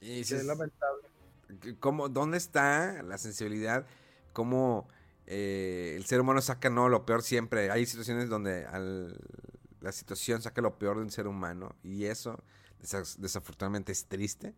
Y 0.01 0.21
es 0.21 0.45
lamentable. 0.45 1.09
¿cómo, 1.79 2.09
¿Dónde 2.09 2.39
está 2.39 3.03
la 3.03 3.19
sensibilidad? 3.19 3.87
¿Cómo 4.33 4.89
eh, 5.27 5.95
el 5.97 6.05
ser 6.05 6.21
humano 6.21 6.41
saca 6.41 6.71
no 6.71 6.89
lo 6.89 7.05
peor 7.05 7.23
siempre? 7.23 7.71
Hay 7.71 7.87
situaciones 7.87 8.29
donde 8.29 8.67
al 8.67 9.19
la 9.81 9.93
situación 9.93 10.43
saca 10.43 10.61
lo 10.61 10.79
peor 10.79 10.99
del 10.99 11.11
ser 11.11 11.27
humano 11.27 11.75
y 11.83 12.05
eso 12.05 12.43
desafortunadamente 13.19 13.93
es 13.93 14.07
triste. 14.07 14.55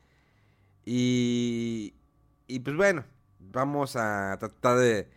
Y, 0.85 1.95
y 2.47 2.59
pues 2.61 2.77
bueno, 2.77 3.05
vamos 3.39 3.97
a 3.97 4.37
tratar 4.39 4.79
de 4.79 5.09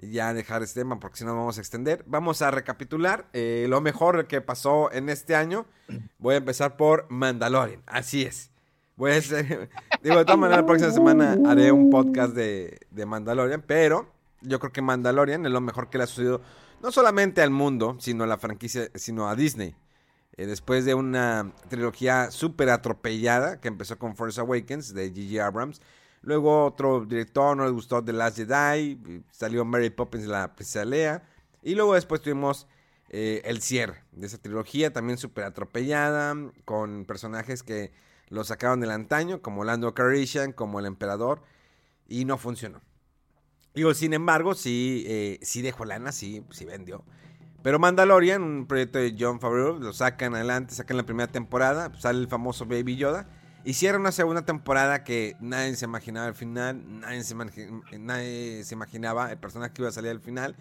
ya 0.00 0.32
dejar 0.34 0.62
este 0.62 0.80
tema 0.80 0.98
porque 0.98 1.18
si 1.18 1.24
no 1.24 1.34
vamos 1.34 1.58
a 1.58 1.60
extender. 1.60 2.04
Vamos 2.06 2.42
a 2.42 2.50
recapitular 2.50 3.26
eh, 3.32 3.66
lo 3.68 3.80
mejor 3.80 4.26
que 4.26 4.40
pasó 4.40 4.90
en 4.92 5.08
este 5.08 5.36
año. 5.36 5.66
Voy 6.18 6.34
a 6.34 6.38
empezar 6.38 6.76
por 6.76 7.06
Mandalorian, 7.10 7.82
así 7.86 8.22
es. 8.22 8.50
Voy 8.96 9.12
a 9.12 9.16
hacer, 9.16 9.70
digo, 10.02 10.18
de 10.18 10.24
todas 10.24 10.38
maneras 10.38 10.62
la 10.62 10.66
próxima 10.66 10.90
semana 10.90 11.36
haré 11.46 11.72
un 11.72 11.90
podcast 11.90 12.34
de, 12.34 12.80
de 12.90 13.06
Mandalorian, 13.06 13.62
pero 13.66 14.12
yo 14.42 14.58
creo 14.58 14.72
que 14.72 14.82
Mandalorian 14.82 15.44
es 15.46 15.52
lo 15.52 15.60
mejor 15.60 15.90
que 15.90 15.98
le 15.98 16.04
ha 16.04 16.06
sucedido 16.06 16.40
no 16.82 16.90
solamente 16.92 17.42
al 17.42 17.50
mundo, 17.50 17.96
sino 17.98 18.24
a 18.24 18.26
la 18.26 18.38
franquicia, 18.38 18.90
sino 18.94 19.28
a 19.28 19.36
Disney. 19.36 19.74
Eh, 20.36 20.46
después 20.46 20.84
de 20.84 20.94
una 20.94 21.52
trilogía 21.68 22.30
súper 22.30 22.70
atropellada 22.70 23.60
que 23.60 23.68
empezó 23.68 23.98
con 23.98 24.16
Force 24.16 24.40
Awakens 24.40 24.94
de 24.94 25.12
G.G. 25.12 25.40
Abrams. 25.40 25.82
Luego 26.22 26.66
otro 26.66 27.04
director 27.06 27.56
no 27.56 27.64
le 27.64 27.70
gustó 27.70 28.04
The 28.04 28.12
Last 28.12 28.36
Jedi. 28.36 29.22
Salió 29.30 29.64
Mary 29.64 29.90
Poppins 29.90 30.26
la 30.26 30.54
princesa 30.54 30.84
Lea. 30.84 31.22
Y 31.62 31.74
luego 31.74 31.94
después 31.94 32.20
tuvimos 32.20 32.66
eh, 33.08 33.42
el 33.44 33.60
cierre 33.62 34.04
de 34.12 34.26
esa 34.26 34.38
trilogía 34.38 34.92
también 34.92 35.18
súper 35.18 35.44
atropellada. 35.44 36.34
Con 36.64 37.04
personajes 37.04 37.62
que 37.62 37.92
lo 38.28 38.44
sacaron 38.44 38.80
del 38.80 38.92
antaño, 38.92 39.42
como 39.42 39.64
Lando 39.64 39.92
Calrissian, 39.92 40.52
como 40.52 40.78
el 40.78 40.86
Emperador, 40.86 41.42
y 42.08 42.24
no 42.24 42.38
funcionó. 42.38 42.80
Digo, 43.74 43.94
sin 43.94 44.14
embargo, 44.14 44.54
sí, 44.54 45.04
eh, 45.06 45.38
sí 45.42 45.62
dejó 45.62 45.84
lana, 45.84 46.12
sí, 46.12 46.44
sí 46.50 46.64
vendió. 46.64 47.04
Pero 47.62 47.78
Mandalorian, 47.78 48.42
un 48.42 48.66
proyecto 48.66 48.98
de 48.98 49.14
John 49.18 49.38
Favreau, 49.38 49.78
lo 49.78 49.92
sacan 49.92 50.34
adelante, 50.34 50.74
sacan 50.74 50.96
la 50.96 51.02
primera 51.04 51.30
temporada, 51.30 51.92
sale 51.98 52.20
el 52.20 52.28
famoso 52.28 52.66
Baby 52.66 52.96
Yoda. 52.96 53.28
Hicieron 53.64 54.00
una 54.00 54.12
segunda 54.12 54.42
temporada 54.42 55.04
que 55.04 55.36
nadie 55.40 55.76
se 55.76 55.84
imaginaba 55.84 56.26
al 56.26 56.34
final, 56.34 57.00
nadie 57.00 57.22
se, 57.24 57.34
nadie 57.98 58.64
se 58.64 58.74
imaginaba 58.74 59.30
el 59.30 59.38
personaje 59.38 59.74
que 59.74 59.82
iba 59.82 59.88
a 59.90 59.92
salir 59.92 60.10
al 60.10 60.20
final, 60.20 60.56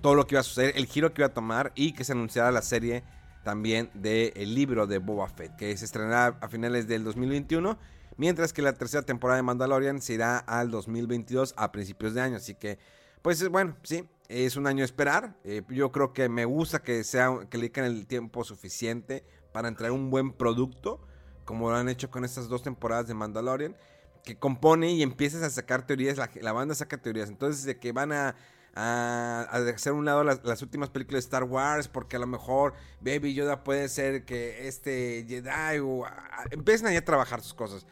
todo 0.00 0.14
lo 0.14 0.26
que 0.26 0.34
iba 0.34 0.40
a 0.40 0.44
suceder, 0.44 0.72
el 0.76 0.86
giro 0.86 1.12
que 1.12 1.22
iba 1.22 1.26
a 1.26 1.34
tomar 1.34 1.72
y 1.74 1.92
que 1.92 2.04
se 2.04 2.12
anunciara 2.12 2.50
la 2.50 2.62
serie 2.62 3.04
también 3.44 3.90
del 3.94 4.54
libro 4.54 4.86
de 4.86 4.98
Boba 4.98 5.28
Fett, 5.28 5.56
que 5.56 5.76
se 5.76 5.84
estrenará 5.84 6.38
a 6.40 6.48
finales 6.48 6.88
del 6.88 7.04
2021, 7.04 7.78
mientras 8.16 8.52
que 8.52 8.62
la 8.62 8.72
tercera 8.72 9.02
temporada 9.02 9.36
de 9.36 9.42
Mandalorian 9.42 10.00
se 10.00 10.14
irá 10.14 10.38
al 10.38 10.70
2022 10.70 11.54
a 11.56 11.70
principios 11.70 12.14
de 12.14 12.20
año, 12.22 12.36
así 12.36 12.54
que 12.54 12.78
pues 13.22 13.46
bueno, 13.48 13.76
sí, 13.82 14.08
es 14.28 14.56
un 14.56 14.66
año 14.66 14.78
de 14.78 14.84
esperar. 14.84 15.36
Eh, 15.44 15.62
yo 15.68 15.90
creo 15.92 16.12
que 16.12 16.28
me 16.28 16.44
gusta 16.44 16.80
que 16.80 17.02
sea 17.04 17.40
que 17.50 17.58
le 17.58 17.62
dediquen 17.62 17.84
el 17.84 18.06
tiempo 18.06 18.44
suficiente 18.44 19.24
para 19.52 19.68
entregar 19.68 19.92
un 19.92 20.10
buen 20.10 20.32
producto, 20.32 21.00
como 21.48 21.70
lo 21.70 21.76
han 21.76 21.88
hecho 21.88 22.10
con 22.10 22.26
estas 22.26 22.46
dos 22.46 22.62
temporadas 22.62 23.06
de 23.06 23.14
Mandalorian, 23.14 23.74
que 24.22 24.38
compone 24.38 24.92
y 24.92 25.02
empiezas 25.02 25.42
a 25.42 25.48
sacar 25.48 25.86
teorías, 25.86 26.18
la, 26.42 26.52
banda 26.52 26.74
saca 26.74 26.98
teorías. 26.98 27.30
Entonces, 27.30 27.64
de 27.64 27.78
que 27.78 27.90
van 27.92 28.12
a, 28.12 28.36
a, 28.74 29.48
hacer 29.74 29.94
un 29.94 30.04
lado 30.04 30.24
las, 30.24 30.60
últimas 30.60 30.90
películas 30.90 31.24
de 31.24 31.26
Star 31.26 31.44
Wars, 31.44 31.88
porque 31.88 32.16
a 32.16 32.18
lo 32.18 32.26
mejor 32.26 32.74
Baby 33.00 33.32
Yoda 33.32 33.64
puede 33.64 33.88
ser 33.88 34.26
que 34.26 34.68
este 34.68 35.24
Jedi 35.26 35.78
o 35.82 36.04
empiezan 36.50 36.94
a 36.94 37.00
trabajar 37.00 37.40
sus 37.40 37.54
cosas. 37.54 37.86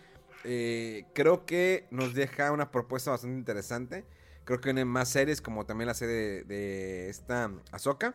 Eh, 0.45 1.07
creo 1.15 1.47
que 1.47 1.87
nos 1.91 2.13
deja 2.13 2.53
una 2.53 2.71
propuesta 2.71 3.11
bastante 3.11 3.39
interesante. 3.39 4.05
Creo 4.45 4.61
que 4.61 4.67
vienen 4.67 4.87
más 4.87 5.09
series, 5.09 5.41
como 5.41 5.65
también 5.65 5.89
la 5.89 5.95
serie 5.95 6.45
de, 6.45 7.09
esta 7.09 7.51
Ahsoka. 7.73 8.15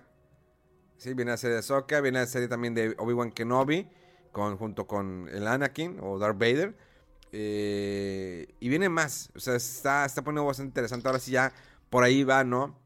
Sí, 0.97 1.15
viene 1.15 1.31
la 1.31 1.37
serie 1.37 1.55
de 1.55 1.61
Ahsoka, 1.61 1.99
viene 1.99 2.19
la 2.19 2.27
serie 2.27 2.47
también 2.47 2.75
de 2.75 2.93
Obi-Wan 2.99 3.31
Kenobi, 3.31 3.89
con, 4.31 4.57
junto 4.57 4.87
con 4.87 5.29
el 5.31 5.47
Anakin 5.47 5.99
o 6.01 6.17
Darth 6.19 6.37
Vader. 6.37 6.75
Eh, 7.31 8.47
y 8.59 8.69
viene 8.69 8.89
más, 8.89 9.29
o 9.35 9.39
sea, 9.39 9.55
está, 9.55 10.05
está 10.05 10.23
poniendo 10.23 10.45
bastante 10.45 10.69
interesante. 10.69 11.07
Ahora 11.07 11.19
sí 11.19 11.31
ya 11.31 11.53
por 11.89 12.03
ahí 12.03 12.23
va, 12.23 12.43
¿no? 12.43 12.79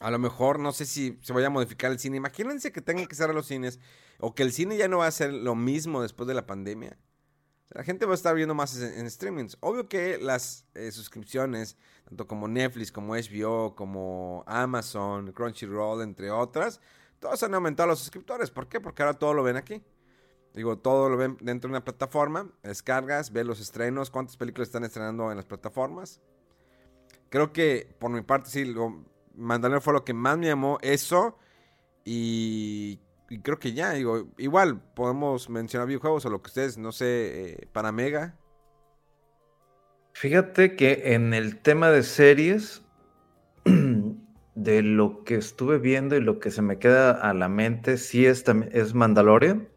A 0.00 0.10
lo 0.10 0.18
mejor, 0.18 0.58
no 0.58 0.72
sé 0.72 0.86
si 0.86 1.18
se 1.22 1.32
vaya 1.32 1.46
a 1.46 1.50
modificar 1.50 1.90
el 1.90 1.98
cine. 1.98 2.16
Imagínense 2.16 2.72
que 2.72 2.80
tengan 2.80 3.06
que 3.06 3.14
cerrar 3.14 3.34
los 3.34 3.46
cines 3.46 3.78
o 4.18 4.34
que 4.34 4.42
el 4.42 4.52
cine 4.52 4.76
ya 4.76 4.88
no 4.88 4.98
va 4.98 5.06
a 5.06 5.10
ser 5.10 5.32
lo 5.32 5.54
mismo 5.54 6.02
después 6.02 6.26
de 6.26 6.34
la 6.34 6.46
pandemia. 6.46 6.98
La 7.70 7.82
gente 7.82 8.06
va 8.06 8.12
a 8.12 8.14
estar 8.14 8.34
viendo 8.34 8.54
más 8.54 8.76
en, 8.80 9.10
streamings. 9.10 9.56
Obvio 9.60 9.88
que 9.88 10.18
las 10.18 10.66
eh, 10.74 10.92
suscripciones, 10.92 11.76
tanto 12.04 12.26
como 12.28 12.46
Netflix, 12.46 12.92
como 12.92 13.14
HBO, 13.14 13.74
como 13.74 14.44
Amazon, 14.46 15.32
Crunchyroll, 15.32 16.02
entre 16.02 16.30
otras, 16.30 16.80
todos 17.18 17.42
han 17.42 17.54
aumentado 17.54 17.88
los 17.88 17.98
suscriptores. 17.98 18.50
¿Por 18.50 18.68
qué? 18.68 18.80
Porque 18.80 19.02
ahora 19.02 19.18
todo 19.18 19.32
lo 19.34 19.42
ven 19.42 19.56
aquí. 19.56 19.82
Digo, 20.54 20.78
todo 20.78 21.08
lo 21.08 21.16
ven 21.16 21.36
dentro 21.40 21.68
de 21.68 21.72
una 21.72 21.84
plataforma, 21.84 22.48
descargas, 22.62 23.32
ves 23.32 23.44
los 23.44 23.60
estrenos, 23.60 24.10
cuántas 24.10 24.36
películas 24.36 24.68
están 24.68 24.84
estrenando 24.84 25.30
en 25.30 25.36
las 25.36 25.46
plataformas. 25.46 26.20
Creo 27.28 27.52
que 27.52 27.94
por 27.98 28.10
mi 28.10 28.22
parte 28.22 28.50
sí, 28.50 28.64
lo, 28.64 29.04
Mandalorian 29.34 29.82
fue 29.82 29.92
lo 29.92 30.04
que 30.04 30.14
más 30.14 30.38
me 30.38 30.46
llamó 30.46 30.78
eso 30.80 31.36
y 32.04 33.00
creo 33.42 33.58
que 33.58 33.72
ya, 33.72 33.92
digo, 33.92 34.28
igual 34.38 34.80
podemos 34.94 35.48
mencionar 35.48 35.88
videojuegos 35.88 36.26
o 36.26 36.30
lo 36.30 36.42
que 36.42 36.48
ustedes, 36.48 36.78
no 36.78 36.92
sé, 36.92 37.06
eh, 37.52 37.68
para 37.72 37.92
Mega. 37.92 38.36
Fíjate 40.12 40.76
que 40.76 41.14
en 41.14 41.34
el 41.34 41.60
tema 41.60 41.90
de 41.90 42.02
series, 42.02 42.82
de 44.54 44.82
lo 44.82 45.24
que 45.24 45.34
estuve 45.34 45.78
viendo 45.78 46.16
y 46.16 46.20
lo 46.20 46.38
que 46.38 46.50
se 46.50 46.62
me 46.62 46.78
queda 46.78 47.10
a 47.10 47.34
la 47.34 47.48
mente, 47.48 47.96
sí 47.96 48.26
es, 48.26 48.44
es 48.70 48.94
Mandalorian. 48.94 49.68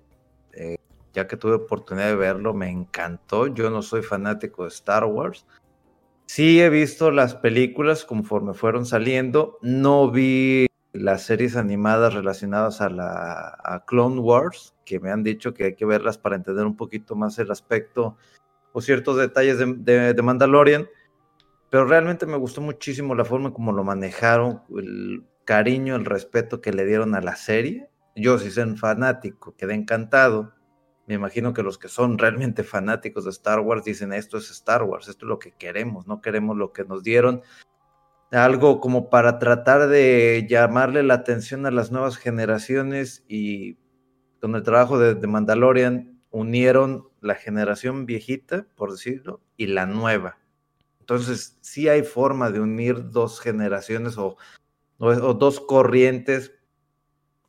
Ya 1.17 1.27
que 1.27 1.35
tuve 1.35 1.53
oportunidad 1.53 2.09
de 2.09 2.15
verlo, 2.15 2.53
me 2.53 2.69
encantó. 2.69 3.47
Yo 3.47 3.71
no 3.71 3.81
soy 3.81 4.03
fanático 4.03 4.61
de 4.61 4.69
Star 4.69 5.03
Wars. 5.03 5.47
Sí 6.27 6.61
he 6.61 6.69
visto 6.69 7.09
las 7.09 7.33
películas 7.33 8.05
conforme 8.05 8.53
fueron 8.53 8.85
saliendo. 8.85 9.57
No 9.63 10.11
vi 10.11 10.67
las 10.93 11.23
series 11.23 11.55
animadas 11.55 12.13
relacionadas 12.13 12.81
a 12.81 12.89
la 12.89 13.83
Clone 13.87 14.19
Wars, 14.19 14.75
que 14.85 14.99
me 14.99 15.09
han 15.09 15.23
dicho 15.23 15.55
que 15.55 15.63
hay 15.63 15.75
que 15.75 15.85
verlas 15.85 16.19
para 16.19 16.35
entender 16.35 16.67
un 16.67 16.77
poquito 16.77 17.15
más 17.15 17.39
el 17.39 17.49
aspecto 17.49 18.15
o 18.71 18.79
ciertos 18.79 19.17
detalles 19.17 19.57
de, 19.57 20.21
Mandalorian. 20.21 20.87
Pero 21.71 21.85
realmente 21.85 22.27
me 22.27 22.37
gustó 22.37 22.61
muchísimo 22.61 23.15
la 23.15 23.25
forma 23.25 23.53
como 23.53 23.71
lo 23.71 23.83
manejaron, 23.83 24.61
el 24.77 25.25
cariño, 25.45 25.95
el 25.95 26.05
respeto 26.05 26.61
que 26.61 26.73
le 26.73 26.85
dieron 26.85 27.15
a 27.15 27.21
la 27.21 27.35
serie. 27.37 27.89
Yo, 28.15 28.37
si 28.37 28.51
soy 28.51 28.77
fanático, 28.77 29.55
quedé 29.57 29.73
encantado. 29.73 30.53
Me 31.07 31.15
imagino 31.15 31.53
que 31.53 31.63
los 31.63 31.79
que 31.79 31.87
son 31.87 32.17
realmente 32.17 32.63
fanáticos 32.63 33.23
de 33.23 33.31
Star 33.31 33.61
Wars 33.61 33.83
dicen 33.83 34.13
esto 34.13 34.37
es 34.37 34.51
Star 34.51 34.83
Wars, 34.83 35.07
esto 35.07 35.25
es 35.25 35.29
lo 35.29 35.39
que 35.39 35.53
queremos, 35.53 36.05
no 36.05 36.21
queremos 36.21 36.55
lo 36.55 36.71
que 36.73 36.83
nos 36.83 37.01
dieron 37.01 37.41
algo 38.31 38.81
como 38.81 39.09
para 39.09 39.39
tratar 39.39 39.87
de 39.87 40.45
llamarle 40.49 41.03
la 41.03 41.15
atención 41.15 41.65
a 41.65 41.71
las 41.71 41.91
nuevas 41.91 42.17
generaciones 42.17 43.23
y 43.27 43.77
con 44.41 44.55
el 44.55 44.63
trabajo 44.63 44.99
de, 44.99 45.15
Mandalorian 45.27 46.19
unieron 46.29 47.07
la 47.21 47.35
generación 47.35 48.05
viejita, 48.05 48.67
por 48.75 48.91
decirlo, 48.91 49.41
y 49.55 49.67
la 49.67 49.85
nueva. 49.85 50.37
Entonces, 50.99 51.57
sí 51.61 51.87
hay 51.87 52.03
forma 52.03 52.51
de 52.51 52.59
unir 52.59 53.09
dos 53.09 53.39
generaciones 53.39 54.17
o, 54.17 54.35
o, 54.97 55.33
dos 55.33 55.61
corrientes 55.61 56.53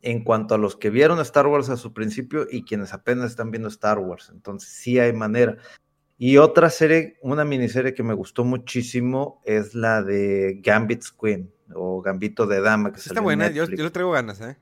en 0.01 0.23
cuanto 0.23 0.55
a 0.55 0.57
los 0.57 0.75
que 0.75 0.89
vieron 0.89 1.19
Star 1.19 1.47
Wars 1.47 1.69
a 1.69 1.77
su 1.77 1.93
principio 1.93 2.47
y 2.49 2.63
quienes 2.63 2.93
apenas 2.93 3.31
están 3.31 3.51
viendo 3.51 3.67
Star 3.67 3.99
Wars. 3.99 4.29
Entonces, 4.33 4.69
sí 4.69 4.99
hay 4.99 5.13
manera. 5.13 5.57
Y 6.17 6.37
otra 6.37 6.69
serie, 6.69 7.17
una 7.21 7.45
miniserie 7.45 7.93
que 7.93 8.03
me 8.03 8.13
gustó 8.13 8.43
muchísimo 8.43 9.41
es 9.45 9.73
la 9.73 10.03
de 10.03 10.59
Gambit's 10.61 11.11
Queen 11.11 11.51
o 11.73 12.01
Gambito 12.01 12.45
de 12.45 12.61
Dama. 12.61 12.91
Que 12.91 12.99
está 12.99 13.21
buena, 13.21 13.49
yo, 13.49 13.65
yo, 13.65 13.83
le 13.83 13.89
traigo 13.89 14.11
ganas, 14.11 14.41
¿eh? 14.41 14.57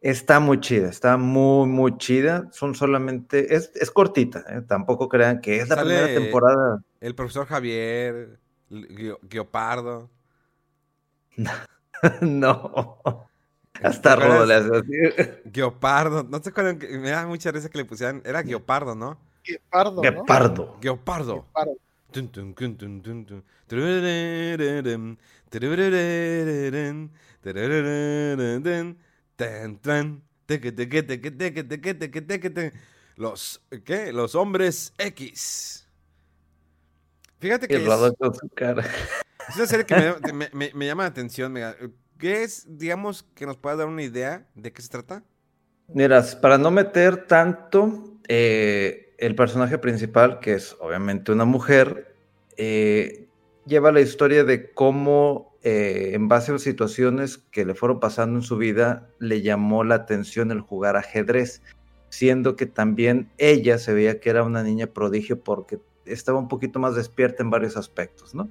Está 0.00 0.38
muy 0.38 0.60
chida, 0.60 0.88
está 0.88 1.16
muy, 1.16 1.66
muy 1.66 1.96
chida. 1.96 2.48
Son 2.52 2.74
solamente, 2.74 3.56
es, 3.56 3.72
es 3.74 3.90
cortita, 3.90 4.44
¿eh? 4.48 4.60
tampoco 4.68 5.08
crean 5.08 5.40
que 5.40 5.56
es 5.56 5.68
la 5.68 5.76
primera 5.76 6.06
temporada. 6.06 6.84
El 7.00 7.14
profesor 7.14 7.46
Javier, 7.46 8.38
Guiopardo. 8.70 10.10
no. 12.20 13.28
Hasta 13.84 14.14
así. 14.14 14.92
Guiopardo, 15.44 16.22
no 16.24 16.42
sé 16.42 16.52
cuál, 16.52 16.78
me 16.78 17.10
da 17.10 17.26
mucha 17.26 17.52
risa 17.52 17.68
que 17.68 17.78
le 17.78 17.84
pusieran, 17.84 18.22
era 18.24 18.42
Guiopardo, 18.42 18.94
¿no? 18.94 19.18
Guepardo. 19.44 20.00
Guepardo. 20.00 20.78
Guepardo. 20.80 21.46
Los, 33.16 33.60
¿qué? 33.84 34.12
Los 34.12 34.34
hombres 34.34 34.92
X. 34.98 35.86
Fíjate 37.38 37.68
que 37.68 37.76
es, 37.76 37.82
es 37.82 39.56
una 39.56 39.66
serie 39.66 39.84
que 39.84 40.32
me, 40.32 40.48
me, 40.52 40.72
me, 40.74 40.86
llama 40.86 41.02
la 41.02 41.10
atención. 41.10 41.54
¿Qué 42.18 42.42
es, 42.42 42.66
digamos, 42.78 43.24
que 43.34 43.46
nos 43.46 43.56
pueda 43.56 43.76
dar 43.76 43.88
una 43.88 44.02
idea 44.02 44.46
de 44.54 44.72
qué 44.72 44.82
se 44.82 44.88
trata? 44.88 45.22
Mira, 45.88 46.24
para 46.40 46.58
no 46.58 46.70
meter 46.70 47.26
tanto, 47.26 48.18
eh, 48.28 49.14
el 49.18 49.34
personaje 49.34 49.78
principal, 49.78 50.40
que 50.40 50.54
es 50.54 50.76
obviamente 50.80 51.32
una 51.32 51.44
mujer, 51.44 52.14
eh, 52.56 53.28
lleva 53.66 53.92
la 53.92 54.00
historia 54.00 54.44
de 54.44 54.72
cómo, 54.72 55.56
eh, 55.62 56.12
en 56.14 56.28
base 56.28 56.52
a 56.52 56.58
situaciones 56.58 57.38
que 57.38 57.64
le 57.64 57.74
fueron 57.74 58.00
pasando 58.00 58.38
en 58.38 58.42
su 58.42 58.56
vida, 58.56 59.08
le 59.18 59.42
llamó 59.42 59.84
la 59.84 59.96
atención 59.96 60.50
el 60.50 60.60
jugar 60.60 60.96
ajedrez, 60.96 61.62
siendo 62.08 62.56
que 62.56 62.66
también 62.66 63.30
ella 63.38 63.78
se 63.78 63.92
veía 63.92 64.20
que 64.20 64.30
era 64.30 64.44
una 64.44 64.62
niña 64.62 64.86
prodigio 64.86 65.40
porque 65.40 65.80
estaba 66.06 66.38
un 66.38 66.48
poquito 66.48 66.78
más 66.78 66.94
despierta 66.94 67.42
en 67.42 67.50
varios 67.50 67.76
aspectos, 67.76 68.34
¿no? 68.34 68.48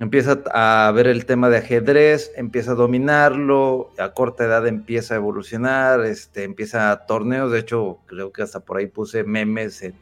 Empieza 0.00 0.42
a 0.52 0.90
ver 0.92 1.06
el 1.06 1.26
tema 1.26 1.48
de 1.48 1.58
ajedrez, 1.58 2.32
empieza 2.36 2.72
a 2.72 2.74
dominarlo, 2.74 3.92
a 3.98 4.12
corta 4.12 4.44
edad 4.44 4.66
empieza 4.66 5.14
a 5.14 5.16
evolucionar, 5.18 6.04
este, 6.04 6.44
empieza 6.44 6.90
a 6.90 7.06
torneos, 7.06 7.52
de 7.52 7.60
hecho 7.60 7.98
creo 8.06 8.32
que 8.32 8.42
hasta 8.42 8.60
por 8.60 8.78
ahí 8.78 8.86
puse 8.86 9.24
memes 9.24 9.82
en, 9.82 9.94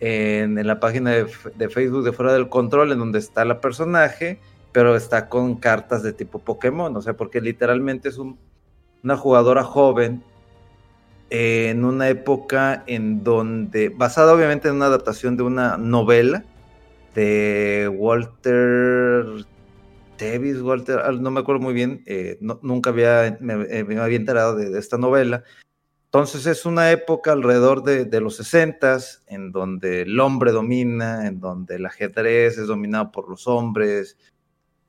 en, 0.00 0.66
la 0.66 0.80
página 0.80 1.10
de, 1.10 1.68
Facebook 1.68 2.04
de 2.04 2.12
Fuera 2.12 2.32
del 2.32 2.48
Control, 2.48 2.92
en 2.92 2.98
donde 2.98 3.18
está 3.18 3.44
la 3.44 3.60
personaje, 3.60 4.38
pero 4.72 4.94
está 4.94 5.28
con 5.28 5.56
cartas 5.56 6.02
de 6.02 6.12
tipo 6.12 6.38
Pokémon, 6.38 6.94
o 6.96 7.02
sea, 7.02 7.14
porque 7.14 7.40
literalmente 7.40 8.08
es 8.08 8.18
una 8.18 9.16
jugadora 9.16 9.64
joven 9.64 10.22
en 11.30 11.84
una 11.84 12.08
época 12.08 12.84
en 12.86 13.24
donde, 13.24 13.88
basada 13.88 14.32
obviamente 14.32 14.68
en 14.68 14.76
una 14.76 14.86
adaptación 14.86 15.36
de 15.36 15.42
una 15.42 15.76
novela 15.76 16.44
de 17.16 17.90
Walter 17.92 19.24
Davis, 20.18 20.60
Walter, 20.60 21.00
ah, 21.02 21.12
no 21.12 21.30
me 21.30 21.40
acuerdo 21.40 21.62
muy 21.62 21.74
bien, 21.74 22.02
eh, 22.06 22.38
nunca 22.40 22.90
había, 22.90 23.36
me, 23.40 23.54
había 23.54 24.16
enterado 24.16 24.54
de, 24.54 24.78
esta 24.78 24.98
novela. 24.98 25.42
Entonces 26.04 26.46
es 26.46 26.64
una 26.66 26.90
época 26.92 27.32
alrededor 27.32 27.82
de, 27.82 28.20
los 28.20 28.36
60 28.36 28.98
en 29.28 29.50
donde 29.50 30.02
el 30.02 30.20
hombre 30.20 30.52
domina, 30.52 31.26
en 31.26 31.40
donde 31.40 31.76
el 31.76 31.86
ajedrez 31.86 32.58
es 32.58 32.66
dominado 32.66 33.10
por 33.12 33.28
los 33.28 33.46
hombres, 33.46 34.16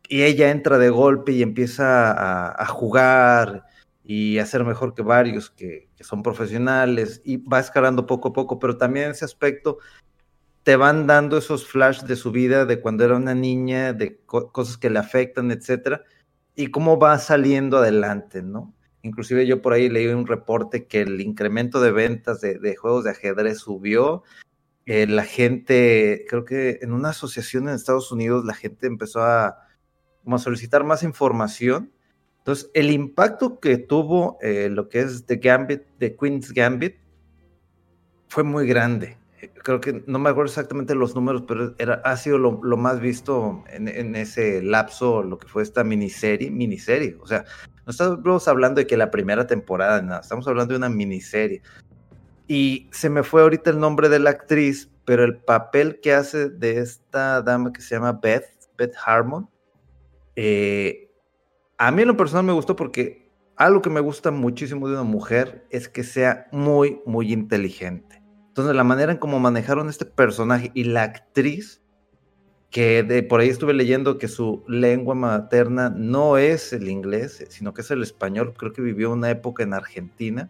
y 0.10 0.24
ella 0.24 0.52
entra 0.52 0.78
de 0.78 0.90
golpe 0.90 1.32
y 1.32 1.42
empieza 1.42 2.52
a, 2.62 2.66
jugar 2.68 3.66
y 4.04 4.38
a 4.38 4.46
ser 4.46 4.64
mejor 4.64 4.94
que 4.94 5.02
varios 5.02 5.50
que, 5.50 5.90
son 6.00 6.24
profesionales 6.24 7.22
y 7.26 7.38
va 7.38 7.60
escalando 7.60 8.06
poco 8.06 8.30
a 8.30 8.34
poco, 8.34 8.60
pero 8.60 8.78
también 8.78 9.12
ese 9.12 9.26
aspecto 9.26 9.80
te 10.68 10.76
van 10.76 11.07
dando 11.07 11.38
esos 11.38 11.65
flash 11.65 12.01
de 12.01 12.18
su 12.18 12.34
vida, 12.34 12.65
de 12.65 12.82
cuando 12.82 13.05
era 13.05 13.15
una 13.15 13.34
niña, 13.34 13.93
de 13.93 14.20
cosas 14.26 14.76
que 14.76 14.89
le 14.89 14.99
afectan, 14.99 15.49
etcétera, 15.49 16.03
y 16.55 16.72
cómo 16.72 16.99
va 16.99 17.18
saliendo 17.20 17.78
adelante, 17.78 18.41
¿no? 18.41 18.76
Inclusive 19.01 19.47
yo 19.47 19.61
por 19.61 19.72
ahí 19.72 19.88
leí 19.88 20.07
un 20.07 20.28
reporte 20.28 20.86
que 20.86 20.99
el 21.03 21.22
incremento 21.22 21.80
de 21.80 21.91
ventas 21.91 22.41
de, 22.41 22.59
de 22.59 22.76
juegos 22.76 23.05
de 23.05 23.11
ajedrez 23.11 23.59
subió. 23.59 24.24
Eh, 24.86 25.07
la 25.07 25.24
gente, 25.24 26.26
creo 26.28 26.43
que 26.43 26.80
en 26.82 26.91
una 26.91 27.11
asociación 27.11 27.70
en 27.70 27.76
Estados 27.76 28.11
Unidos, 28.11 28.43
la 28.43 28.53
gente 28.53 28.88
empezó 28.88 29.22
a, 29.24 29.59
como 30.26 30.36
a 30.36 30.39
solicitar 30.39 30.84
más 30.84 31.01
información 31.01 31.93
entonces, 32.39 32.72
el 32.74 32.91
impacto 32.91 33.61
que 33.61 33.78
tuvo 33.78 34.38
eh, 34.41 34.68
lo 34.70 34.88
que 34.88 34.99
es 34.99 35.26
The 35.26 35.36
Gambit, 35.36 35.82
The 35.97 36.15
Queen's 36.15 36.53
Gambit, 36.53 36.95
fue 38.30 38.43
muy 38.43 38.65
grande. 38.65 39.18
Creo 39.64 39.80
que 39.80 40.04
no 40.08 40.18
me 40.18 40.30
acuerdo 40.30 40.50
exactamente 40.50 40.96
los 40.96 41.14
números, 41.14 41.44
pero 41.48 41.76
era, 41.78 41.96
ha 42.06 42.18
sido 42.18 42.40
lo, 42.40 42.78
más 42.78 43.00
visto 43.00 43.64
en, 43.68 44.16
ese 44.16 44.64
lapso, 44.64 45.22
lo 45.22 45.38
que 45.38 45.48
fue 45.48 45.62
esta 45.62 45.84
miniserie, 45.84 46.50
miniserie. 46.50 47.18
O 47.22 47.28
sea, 47.28 47.46
no 47.86 47.92
estamos 47.92 48.48
hablando 48.48 48.80
de 48.80 48.88
que 48.88 48.98
la 48.98 49.12
primera 49.12 49.46
temporada, 49.46 50.02
nada, 50.02 50.22
estamos 50.22 50.48
hablando 50.48 50.74
de 50.74 50.78
una 50.80 50.90
miniserie. 50.90 51.62
Y 52.48 52.90
se 52.92 53.10
me 53.10 53.22
fue 53.22 53.42
ahorita 53.42 53.70
el 53.70 53.80
nombre 53.80 54.10
de 54.10 54.20
la 54.20 54.32
actriz, 54.32 54.90
pero 55.06 55.24
el 55.24 55.38
papel 55.38 56.00
que 56.02 56.14
hace 56.14 56.50
de 56.50 56.80
esta 56.80 57.42
dama 57.42 57.72
que 57.74 57.82
se 57.82 57.96
llama 57.96 58.14
Beth, 58.14 58.46
Beth 58.78 58.96
Harmon, 59.06 59.48
eh, 60.36 61.12
a 61.78 61.92
mí 61.92 62.02
en 62.02 62.08
lo 62.08 62.18
personal 62.18 62.46
me 62.46 62.54
gustó 62.54 62.76
porque 62.76 63.30
algo 63.56 63.82
que 63.82 63.90
me 63.90 64.00
gusta 64.00 64.32
muchísimo 64.32 64.88
de 64.88 64.94
una 64.94 65.04
mujer 65.04 65.66
es 65.70 65.90
que 65.90 66.04
sea 66.04 66.48
muy, 66.52 67.02
muy 67.06 67.34
inteligente. 67.34 68.22
Entonces, 68.58 68.76
la 68.76 68.84
manera 68.84 69.12
en 69.12 69.20
cómo 69.20 69.39
manejaron 69.39 69.88
este 69.88 70.05
personaje 70.05 70.72
y 70.74 70.86
la 70.86 71.03
actriz, 71.03 71.80
que 72.72 73.03
de 73.03 73.22
por 73.22 73.39
ahí 73.39 73.49
estuve 73.49 73.76
leyendo 73.76 74.18
que 74.18 74.28
su 74.28 74.64
lengua 74.68 75.14
materna 75.14 75.91
no 75.91 76.39
es 76.39 76.74
el 76.74 76.89
inglés, 76.89 77.45
sino 77.49 77.76
que 77.76 77.82
es 77.82 77.91
el 77.91 78.01
español, 78.01 78.55
creo 78.58 78.74
que 78.74 78.82
vivió 78.82 79.12
una 79.12 79.30
época 79.30 79.62
en 79.62 79.76
Argentina. 79.76 80.49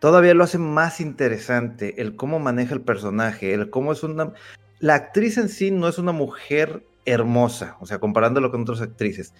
Todavía 0.00 0.34
lo 0.34 0.42
hace 0.42 0.58
más 0.58 1.00
interesante 1.00 2.02
el 2.02 2.16
cómo 2.16 2.40
maneja 2.40 2.74
el 2.74 2.80
personaje, 2.80 3.54
el 3.54 3.70
cómo 3.70 3.92
es 3.92 4.02
una... 4.02 4.32
La 4.80 4.96
actriz 4.96 5.38
en 5.38 5.50
sí 5.50 5.70
no 5.70 5.86
es 5.86 5.98
una 5.98 6.10
mujer 6.10 6.84
hermosa, 7.04 7.76
o 7.78 7.86
sea, 7.86 8.00
comparándolo 8.00 8.50
con 8.50 8.62
otras 8.62 8.80
actrices, 8.80 9.32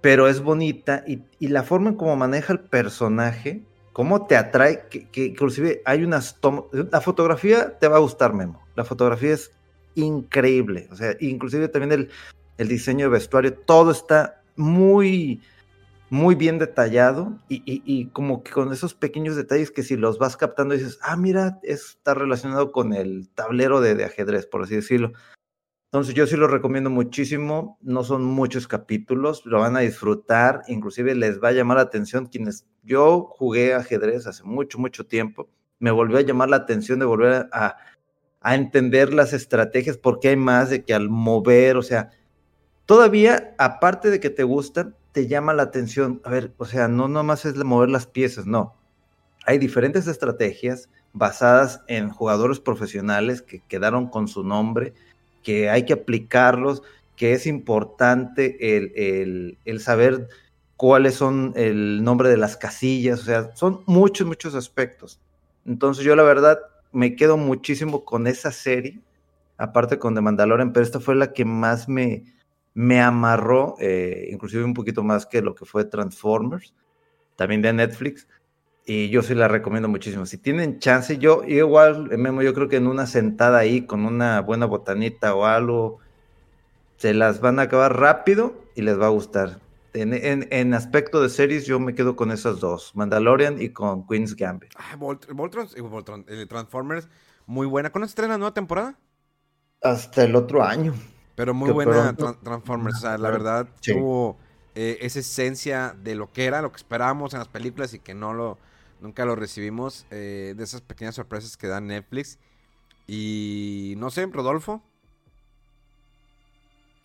pero 0.00 0.28
es 0.28 0.40
bonita 0.40 1.02
y, 1.08 1.24
la 1.48 1.64
forma 1.64 1.90
en 1.90 1.96
cómo 1.96 2.14
maneja 2.14 2.52
el 2.52 2.60
personaje, 2.60 3.64
cómo 3.92 4.26
te 4.26 4.36
atrae, 4.36 4.86
que, 4.88 5.24
inclusive 5.24 5.82
hay 5.84 6.04
unas 6.04 6.40
tomas, 6.40 6.64
la 6.72 7.00
fotografía 7.00 7.78
te 7.78 7.88
va 7.88 7.96
a 7.96 8.00
gustar, 8.00 8.32
Memo, 8.34 8.62
la 8.74 8.84
fotografía 8.84 9.34
es 9.34 9.52
increíble, 9.94 10.88
o 10.90 10.96
sea, 10.96 11.16
inclusive 11.20 11.68
también 11.68 11.92
el, 11.92 12.10
el 12.58 12.68
diseño 12.68 13.06
de 13.06 13.12
vestuario, 13.12 13.54
todo 13.54 13.90
está 13.90 14.42
muy, 14.56 15.42
muy 16.10 16.34
bien 16.34 16.58
detallado 16.58 17.38
y, 17.48 17.62
y, 17.64 18.06
como 18.08 18.42
que 18.42 18.52
con 18.52 18.72
esos 18.72 18.94
pequeños 18.94 19.36
detalles 19.36 19.70
que 19.70 19.82
si 19.82 19.96
los 19.96 20.18
vas 20.18 20.36
captando 20.36 20.74
dices, 20.74 20.98
ah, 21.02 21.16
mira, 21.16 21.58
está 21.62 22.14
relacionado 22.14 22.72
con 22.72 22.92
el 22.92 23.28
tablero 23.34 23.80
de, 23.80 23.94
de 23.94 24.04
ajedrez, 24.04 24.46
por 24.46 24.62
así 24.62 24.74
decirlo. 24.74 25.12
Entonces 25.92 26.14
yo 26.14 26.26
sí 26.26 26.38
lo 26.38 26.48
recomiendo 26.48 26.88
muchísimo, 26.88 27.76
no 27.82 28.02
son 28.02 28.24
muchos 28.24 28.66
capítulos, 28.66 29.44
lo 29.44 29.60
van 29.60 29.76
a 29.76 29.80
disfrutar, 29.80 30.62
inclusive 30.66 31.14
les 31.14 31.38
va 31.38 31.48
a 31.48 31.52
llamar 31.52 31.76
la 31.76 31.82
atención 31.82 32.24
quienes 32.24 32.64
yo 32.82 33.26
jugué 33.36 33.74
ajedrez 33.74 34.26
hace 34.26 34.42
mucho, 34.42 34.78
mucho 34.78 35.04
tiempo, 35.04 35.50
me 35.80 35.90
volvió 35.90 36.16
a 36.16 36.22
llamar 36.22 36.48
la 36.48 36.56
atención 36.56 36.98
de 36.98 37.04
volver 37.04 37.46
a, 37.52 37.76
entender 38.42 39.12
las 39.12 39.34
estrategias, 39.34 39.98
porque 39.98 40.28
hay 40.28 40.36
más 40.36 40.70
de 40.70 40.82
que 40.82 40.94
al 40.94 41.10
mover, 41.10 41.76
o 41.76 41.82
sea, 41.82 42.08
todavía, 42.86 43.54
aparte 43.58 44.08
de 44.08 44.18
que 44.18 44.30
te 44.30 44.44
gustan, 44.44 44.96
te 45.12 45.26
llama 45.26 45.52
la 45.52 45.64
atención, 45.64 46.22
a 46.24 46.30
ver, 46.30 46.54
o 46.56 46.64
sea, 46.64 46.88
no 46.88 47.06
nomás 47.06 47.44
es 47.44 47.54
mover 47.56 47.90
las 47.90 48.06
piezas, 48.06 48.46
no, 48.46 48.74
hay 49.44 49.58
diferentes 49.58 50.06
estrategias 50.06 50.88
basadas 51.12 51.82
en 51.86 52.08
jugadores 52.08 52.60
profesionales 52.60 53.42
que 53.42 53.60
quedaron 53.60 54.08
con 54.08 54.26
su 54.26 54.42
nombre, 54.42 54.94
que 55.42 55.70
hay 55.70 55.84
que 55.84 55.92
aplicarlos, 55.92 56.82
que 57.16 57.32
es 57.32 57.46
importante 57.46 58.76
el, 58.76 59.58
el, 59.64 59.80
saber 59.80 60.28
cuáles 60.76 61.14
son 61.14 61.52
el 61.56 62.02
nombre 62.02 62.28
de 62.28 62.36
las 62.36 62.56
casillas, 62.56 63.20
o 63.20 63.24
sea, 63.24 63.54
son 63.54 63.82
muchos, 63.86 64.26
muchos 64.26 64.54
aspectos. 64.54 65.20
Entonces 65.64 66.04
yo 66.04 66.16
la 66.16 66.22
verdad 66.22 66.58
me 66.92 67.16
quedo 67.16 67.36
muchísimo 67.36 68.04
con 68.04 68.26
esa 68.26 68.50
serie, 68.50 69.00
aparte 69.56 69.98
con 69.98 70.14
The 70.14 70.20
Mandalorian, 70.20 70.72
pero 70.72 70.84
esta 70.84 71.00
fue 71.00 71.14
la 71.14 71.32
que 71.32 71.44
más 71.44 71.88
me, 71.88 72.24
me 72.74 73.00
amarró, 73.00 73.76
eh, 73.78 74.28
inclusive 74.32 74.64
un 74.64 74.74
poquito 74.74 75.02
más 75.02 75.26
que 75.26 75.42
lo 75.42 75.54
que 75.54 75.64
fue 75.64 75.84
Transformers, 75.84 76.74
también 77.36 77.62
de 77.62 77.72
Netflix. 77.72 78.26
Y 78.84 79.10
yo 79.10 79.22
sí 79.22 79.34
la 79.34 79.48
recomiendo 79.48 79.88
muchísimo. 79.88 80.26
Si 80.26 80.38
tienen 80.38 80.80
chance, 80.80 81.18
yo 81.18 81.44
igual, 81.44 82.18
Memo, 82.18 82.42
yo 82.42 82.52
creo 82.52 82.68
que 82.68 82.76
en 82.76 82.88
una 82.88 83.06
sentada 83.06 83.58
ahí 83.58 83.86
con 83.86 84.04
una 84.04 84.40
buena 84.40 84.66
botanita 84.66 85.34
o 85.34 85.44
algo, 85.44 86.00
se 86.96 87.14
las 87.14 87.40
van 87.40 87.58
a 87.58 87.62
acabar 87.62 87.98
rápido 87.98 88.54
y 88.74 88.82
les 88.82 88.98
va 89.00 89.06
a 89.06 89.10
gustar. 89.10 89.60
En, 89.94 90.74
aspecto 90.74 91.20
de 91.20 91.28
series, 91.28 91.66
yo 91.66 91.78
me 91.78 91.94
quedo 91.94 92.16
con 92.16 92.30
esas 92.30 92.60
dos, 92.60 92.92
Mandalorian 92.94 93.60
y 93.60 93.68
con 93.68 94.06
Queen's 94.06 94.34
Gambit. 94.34 94.72
Ah, 94.76 94.96
eh, 94.96 96.46
Transformers, 96.46 97.08
muy 97.46 97.66
buena. 97.66 97.90
¿Cuándo 97.90 98.06
se 98.06 98.12
estrena 98.12 98.34
la 98.34 98.38
nueva 98.38 98.54
temporada? 98.54 98.98
Hasta 99.82 100.24
el 100.24 100.34
otro 100.34 100.64
año. 100.64 100.94
Pero 101.34 101.54
muy 101.54 101.70
buena 101.70 102.14
Transformers, 102.14 102.96
o 102.96 103.00
sea, 103.00 103.18
la 103.18 103.30
verdad, 103.30 103.68
tuvo 103.82 104.38
eh, 104.74 104.98
esa 105.00 105.18
esencia 105.18 105.94
de 106.02 106.14
lo 106.14 106.32
que 106.32 106.46
era, 106.46 106.62
lo 106.62 106.72
que 106.72 106.76
esperábamos 106.76 107.34
en 107.34 107.40
las 107.40 107.48
películas 107.48 107.92
y 107.94 107.98
que 107.98 108.14
no 108.14 108.32
lo 108.32 108.58
Nunca 109.02 109.24
lo 109.24 109.34
recibimos. 109.34 110.06
Eh, 110.10 110.54
de 110.56 110.62
esas 110.62 110.80
pequeñas 110.80 111.16
sorpresas 111.16 111.56
que 111.56 111.66
da 111.66 111.80
Netflix. 111.80 112.38
Y 113.08 113.94
no 113.98 114.10
sé, 114.10 114.24
Rodolfo. 114.26 114.80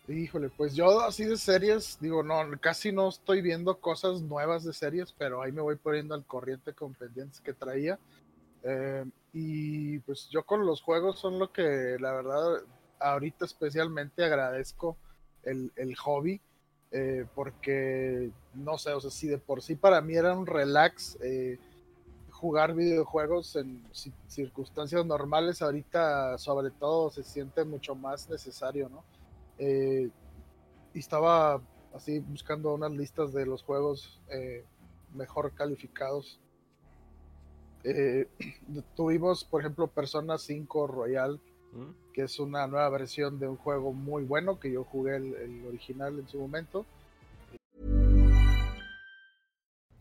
Híjole, 0.06 0.48
pues 0.48 0.74
yo 0.74 1.00
así 1.00 1.24
de 1.24 1.36
series, 1.36 1.98
digo, 2.00 2.22
no, 2.22 2.40
casi 2.60 2.92
no 2.92 3.08
estoy 3.08 3.42
viendo 3.42 3.78
cosas 3.78 4.22
nuevas 4.22 4.64
de 4.64 4.72
series, 4.72 5.12
pero 5.12 5.42
ahí 5.42 5.52
me 5.52 5.60
voy 5.60 5.76
poniendo 5.76 6.14
al 6.14 6.24
corriente 6.24 6.72
con 6.72 6.94
pendientes 6.94 7.40
que 7.40 7.52
traía. 7.52 7.98
Eh, 8.62 9.04
y 9.34 9.98
pues 9.98 10.28
yo 10.30 10.44
con 10.44 10.64
los 10.64 10.80
juegos 10.80 11.18
son 11.18 11.38
lo 11.38 11.52
que 11.52 11.96
la 12.00 12.12
verdad 12.12 12.62
ahorita 13.00 13.44
especialmente 13.44 14.24
agradezco 14.24 14.96
el, 15.42 15.72
el 15.76 15.94
hobby, 15.96 16.40
eh, 16.90 17.26
porque 17.34 18.30
no 18.54 18.78
sé, 18.78 18.92
o 18.92 19.00
sea, 19.00 19.10
si 19.10 19.28
de 19.28 19.38
por 19.38 19.62
sí 19.62 19.74
para 19.74 20.00
mí 20.00 20.14
era 20.14 20.32
un 20.32 20.46
relax, 20.46 21.18
eh, 21.22 21.58
jugar 22.38 22.72
videojuegos 22.72 23.56
en 23.56 23.82
circunstancias 24.28 25.04
normales, 25.04 25.60
ahorita 25.60 26.38
sobre 26.38 26.70
todo 26.70 27.10
se 27.10 27.24
siente 27.24 27.64
mucho 27.64 27.96
más 27.96 28.28
necesario, 28.30 28.88
¿no? 28.88 29.02
Eh, 29.58 30.08
y 30.94 30.98
estaba 31.00 31.60
así 31.92 32.20
buscando 32.20 32.72
unas 32.74 32.92
listas 32.92 33.32
de 33.32 33.44
los 33.44 33.64
juegos 33.64 34.20
eh, 34.30 34.64
mejor 35.14 35.52
calificados. 35.52 36.38
Eh, 37.82 38.28
tuvimos, 38.94 39.42
por 39.42 39.62
ejemplo, 39.62 39.88
Persona 39.88 40.38
5 40.38 40.86
Royal, 40.86 41.40
mm. 41.72 42.12
que 42.12 42.22
es 42.22 42.38
una 42.38 42.68
nueva 42.68 42.88
versión 42.88 43.40
de 43.40 43.48
un 43.48 43.56
juego 43.56 43.92
muy 43.92 44.22
bueno 44.22 44.60
que 44.60 44.70
yo 44.70 44.84
jugué 44.84 45.16
el 45.16 45.66
original 45.66 46.20
en 46.20 46.28
su 46.28 46.38
momento. 46.38 46.86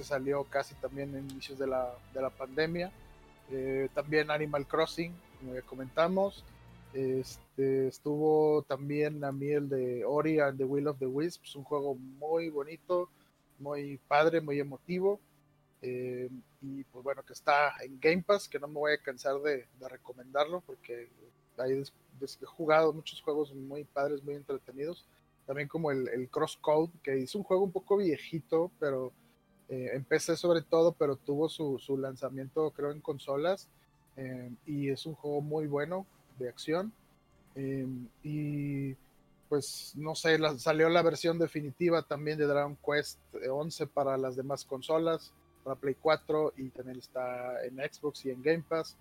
este 0.00 0.14
salió 0.14 0.44
casi 0.44 0.74
también 0.76 1.14
en 1.14 1.30
inicios 1.30 1.58
de 1.58 1.66
la, 1.66 1.94
de 2.14 2.22
la 2.22 2.30
pandemia. 2.30 2.90
Eh, 3.50 3.88
también 3.94 4.30
Animal 4.30 4.66
Crossing, 4.66 5.12
como 5.38 5.54
ya 5.54 5.62
comentamos. 5.62 6.42
Este, 6.94 7.88
estuvo 7.88 8.62
también 8.62 9.22
a 9.24 9.30
mí 9.30 9.50
el 9.50 9.68
de 9.68 10.04
Ori 10.04 10.40
and 10.40 10.56
the 10.56 10.64
Will 10.64 10.88
of 10.88 10.98
the 10.98 11.06
Wisps, 11.06 11.54
un 11.54 11.64
juego 11.64 11.94
muy 11.94 12.48
bonito, 12.48 13.10
muy 13.58 13.98
padre, 14.08 14.40
muy 14.40 14.58
emotivo. 14.58 15.20
Eh, 15.82 16.30
y 16.62 16.84
pues 16.84 17.04
bueno, 17.04 17.22
que 17.22 17.34
está 17.34 17.74
en 17.82 18.00
Game 18.00 18.22
Pass, 18.22 18.48
que 18.48 18.58
no 18.58 18.68
me 18.68 18.74
voy 18.74 18.92
a 18.92 19.02
cansar 19.02 19.38
de, 19.40 19.66
de 19.78 19.88
recomendarlo 19.88 20.62
porque 20.62 21.08
ahí 21.58 21.82
he 22.22 22.46
jugado 22.46 22.92
muchos 22.92 23.20
juegos 23.20 23.54
muy 23.54 23.84
padres, 23.84 24.24
muy 24.24 24.34
entretenidos. 24.34 25.04
También 25.46 25.68
como 25.68 25.90
el, 25.90 26.08
el 26.08 26.28
Crosscode, 26.28 26.90
que 27.02 27.18
es 27.18 27.34
un 27.34 27.42
juego 27.42 27.64
un 27.64 27.72
poco 27.72 27.96
viejito, 27.96 28.70
pero 28.78 29.12
eh, 29.70 29.90
en 29.94 30.04
sobre 30.36 30.62
todo, 30.62 30.92
pero 30.92 31.16
tuvo 31.16 31.48
su, 31.48 31.78
su 31.78 31.96
lanzamiento 31.96 32.70
creo 32.72 32.90
en 32.92 33.00
consolas. 33.00 33.68
eh, 34.16 34.50
y 34.66 34.90
es 34.90 35.06
un 35.06 35.14
juego 35.14 35.40
muy 35.40 35.66
bueno 35.66 36.06
de 36.38 36.48
acción. 36.48 36.92
eh, 37.54 37.86
y 38.22 38.94
pues 39.48 39.94
no 39.96 40.14
sé, 40.14 40.38
salió 40.58 40.88
la 40.88 41.02
versión 41.02 41.38
definitiva 41.38 42.02
también 42.02 42.38
de 42.38 42.46
Dragon 42.46 42.76
Quest 42.86 43.18
11 43.50 43.86
para 43.88 44.16
las 44.16 44.36
demás 44.36 44.64
consolas, 44.64 45.32
para 45.64 45.74
Play 45.76 45.96
4 46.00 46.52
y 46.56 46.68
también 46.70 46.98
está 46.98 47.64
en 47.64 47.76
Xbox 47.78 48.24
y 48.26 48.30
en 48.30 48.42
Game 48.42 48.64
Pass. 48.68 48.96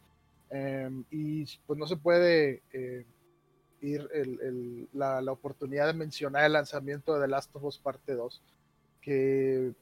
Em, 0.50 1.04
y 1.12 1.46
pues 1.68 1.78
no 1.78 1.86
se 1.86 1.98
puede 1.98 2.64
eh, 2.74 3.06
ir 3.82 4.10
el- 4.12 4.40
el- 4.42 4.90
la, 4.94 5.22
la 5.22 5.32
oportunidad 5.32 5.86
de 5.88 5.94
mencionar 5.94 6.46
el 6.46 6.54
lanzamiento 6.54 7.14
de 7.14 7.22
The 7.22 7.28
Last 7.28 7.56
of 7.56 7.64
Us 7.66 7.78
Parte 7.78 8.16
2, 8.16 8.42
que 9.02 9.74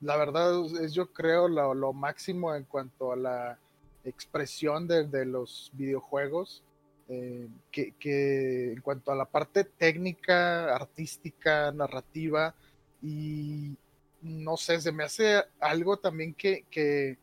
la 0.00 0.16
verdad 0.16 0.64
es 0.82 0.92
yo 0.92 1.12
creo 1.12 1.48
lo, 1.48 1.74
lo 1.74 1.92
máximo 1.92 2.54
en 2.54 2.64
cuanto 2.64 3.12
a 3.12 3.16
la 3.16 3.58
expresión 4.04 4.88
de, 4.88 5.06
de 5.06 5.26
los 5.26 5.70
videojuegos, 5.74 6.62
eh, 7.08 7.48
que, 7.70 7.92
que 7.92 8.72
en 8.72 8.80
cuanto 8.80 9.12
a 9.12 9.16
la 9.16 9.26
parte 9.26 9.64
técnica, 9.64 10.74
artística, 10.74 11.70
narrativa, 11.72 12.54
y 13.02 13.76
no 14.22 14.56
sé, 14.56 14.80
se 14.80 14.92
me 14.92 15.04
hace 15.04 15.42
algo 15.58 15.98
también 15.98 16.34
que, 16.34 16.64
que 16.70 17.18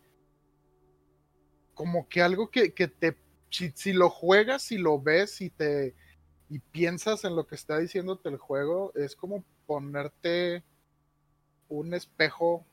como 1.73 2.07
que 2.07 2.21
algo 2.21 2.49
que, 2.49 2.73
que 2.73 2.87
te, 2.87 3.15
si, 3.49 3.71
si 3.75 3.93
lo 3.93 4.09
juegas, 4.09 4.63
si 4.63 4.77
lo 4.77 4.99
ves 4.99 5.41
y 5.41 5.49
te 5.49 5.95
y 6.49 6.59
piensas 6.59 7.25
en 7.25 7.35
lo 7.35 7.45
que 7.45 7.55
está 7.55 7.77
diciéndote 7.77 8.29
el 8.29 8.37
juego, 8.37 8.93
es 8.95 9.15
como 9.15 9.43
ponerte 9.65 10.63
un 11.69 11.93
espejo 11.93 12.65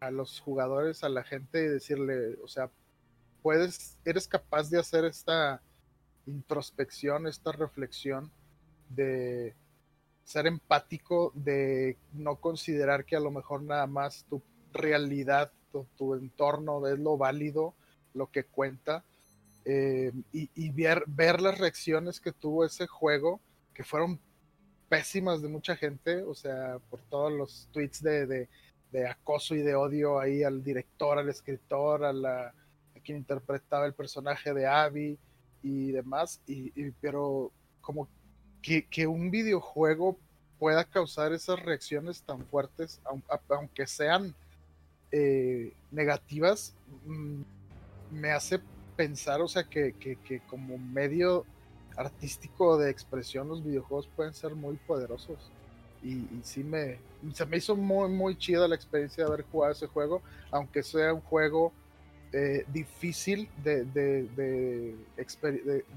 a 0.00 0.10
los 0.10 0.40
jugadores, 0.40 1.04
a 1.04 1.08
la 1.08 1.22
gente 1.22 1.64
y 1.64 1.68
decirle, 1.68 2.36
o 2.42 2.48
sea, 2.48 2.70
puedes, 3.42 3.98
eres 4.04 4.26
capaz 4.26 4.70
de 4.70 4.78
hacer 4.78 5.04
esta 5.04 5.62
introspección, 6.26 7.26
esta 7.26 7.52
reflexión 7.52 8.30
de 8.88 9.54
ser 10.24 10.46
empático, 10.46 11.32
de 11.34 11.96
no 12.12 12.36
considerar 12.36 13.04
que 13.04 13.16
a 13.16 13.20
lo 13.20 13.30
mejor 13.30 13.62
nada 13.62 13.86
más 13.86 14.24
tu 14.28 14.42
realidad, 14.72 15.52
tu, 15.96 16.14
entorno 16.14 16.86
es 16.86 16.98
lo 16.98 17.16
válido, 17.16 17.74
lo 18.14 18.30
que 18.30 18.44
cuenta, 18.44 19.04
eh, 19.64 20.12
y, 20.32 20.50
y 20.54 20.70
ver, 20.70 21.04
ver 21.06 21.40
las 21.40 21.58
reacciones 21.58 22.20
que 22.20 22.32
tuvo 22.32 22.64
ese 22.64 22.86
juego, 22.86 23.40
que 23.72 23.84
fueron 23.84 24.20
pésimas 24.92 25.40
de 25.40 25.48
mucha 25.48 25.74
gente, 25.74 26.22
o 26.22 26.34
sea, 26.34 26.76
por 26.90 27.00
todos 27.08 27.32
los 27.32 27.66
tweets 27.72 28.02
de, 28.02 28.46
de, 28.90 29.08
acoso 29.08 29.54
y 29.54 29.62
de 29.62 29.74
odio 29.74 30.20
ahí 30.20 30.42
al 30.42 30.62
director, 30.62 31.18
al 31.18 31.30
escritor, 31.30 32.04
a, 32.04 32.12
la, 32.12 32.48
a 32.94 33.00
quien 33.02 33.16
interpretaba 33.16 33.86
el 33.86 33.94
personaje 33.94 34.52
de 34.52 34.66
Abby 34.66 35.18
y 35.62 35.92
demás, 35.92 36.42
y, 36.46 36.90
pero 37.00 37.50
como 37.80 38.06
que, 38.60 38.84
que 38.84 39.06
un 39.06 39.30
videojuego 39.30 40.18
pueda 40.58 40.84
causar 40.84 41.32
esas 41.32 41.58
reacciones 41.60 42.20
tan 42.20 42.44
fuertes, 42.44 43.00
aunque 43.48 43.86
sean 43.86 44.34
eh, 45.10 45.72
negativas, 45.90 46.74
mm, 47.06 47.40
me 48.10 48.30
hace 48.30 48.60
pensar, 48.94 49.40
o 49.40 49.48
sea, 49.48 49.64
que, 49.64 49.94
que 49.94 50.40
como 50.50 50.76
medio 50.76 51.46
artístico 51.96 52.78
de 52.78 52.90
expresión 52.90 53.48
los 53.48 53.64
videojuegos 53.64 54.08
pueden 54.14 54.34
ser 54.34 54.54
muy 54.54 54.76
poderosos. 54.76 55.38
Y, 56.02 56.26
sí 56.42 56.64
me, 56.64 56.98
se 57.32 57.46
me 57.46 57.58
hizo 57.58 57.76
muy, 57.76 58.08
muy 58.08 58.36
chida 58.36 58.66
la 58.66 58.74
experiencia 58.74 59.24
de 59.24 59.28
haber 59.32 59.44
jugado 59.46 59.72
ese 59.72 59.86
juego, 59.86 60.20
aunque 60.50 60.82
sea 60.82 61.14
un 61.14 61.20
juego 61.20 61.72
eh, 62.32 62.64
difícil 62.72 63.48
de, 63.62 63.84
de, 63.84 64.24
de- 64.34 64.96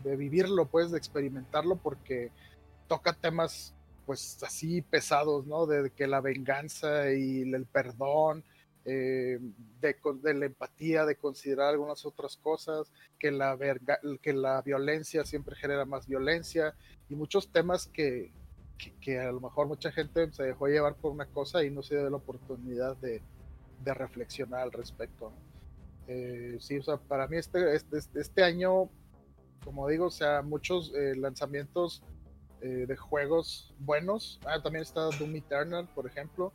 de 0.04 0.16
vivirlo, 0.16 0.66
pues, 0.66 0.92
de 0.92 0.98
experimentarlo, 0.98 1.76
porque 1.78 2.30
toca 2.88 3.14
temas, 3.14 3.74
pues, 4.06 4.44
así 4.44 4.82
pesados, 4.84 5.48
¿no? 5.48 5.66
De, 5.66 5.90
que 5.90 6.06
la 6.08 6.22
venganza 6.22 7.12
y 7.12 7.42
el 7.42 7.66
perdón, 7.66 8.44
eh, 8.86 9.40
de, 9.82 10.34
la 10.34 10.46
empatía, 10.46 11.06
de 11.06 11.16
considerar 11.16 11.70
algunas 11.70 12.06
otras 12.06 12.38
cosas, 12.38 12.92
que 13.20 13.32
la, 13.32 13.58
que 14.22 14.34
la 14.34 14.62
violencia 14.62 15.26
siempre 15.26 15.56
genera 15.56 15.86
más 15.86 16.08
violencia, 16.08 16.76
y 17.10 17.16
muchos 17.16 17.52
temas 17.52 17.88
que, 17.88 18.32
que, 18.78 18.94
que 19.02 19.20
a 19.20 19.32
lo 19.32 19.42
mejor 19.42 19.68
mucha 19.68 19.92
gente 19.92 20.32
se 20.32 20.44
dejó 20.44 20.68
llevar 20.68 20.96
por 20.96 21.12
una 21.12 21.26
cosa 21.26 21.64
y 21.64 21.72
no 21.72 21.84
se 21.84 21.96
dio 21.96 22.10
la 22.10 22.18
oportunidad 22.18 22.96
de, 22.98 23.22
de 23.84 23.94
reflexionar 23.94 24.62
al 24.62 24.72
respecto. 24.72 25.30
¿no? 25.30 25.56
Eh, 26.08 26.58
sí, 26.60 26.78
o 26.78 26.84
sea, 26.84 26.98
para 26.98 27.28
mí 27.28 27.38
este, 27.38 27.76
este, 27.76 28.00
este 28.20 28.44
año, 28.44 28.90
como 29.64 29.88
digo, 29.88 30.08
o 30.08 30.12
sea, 30.12 30.42
muchos 30.42 30.94
eh, 30.96 31.16
lanzamientos 31.16 32.04
eh, 32.62 32.86
de 32.88 32.96
juegos 32.96 33.74
buenos. 33.80 34.40
Ah, 34.46 34.62
también 34.62 34.84
está 34.84 35.02
Doom 35.02 35.36
Eternal, 35.36 35.88
por 35.96 36.06
ejemplo. 36.08 36.54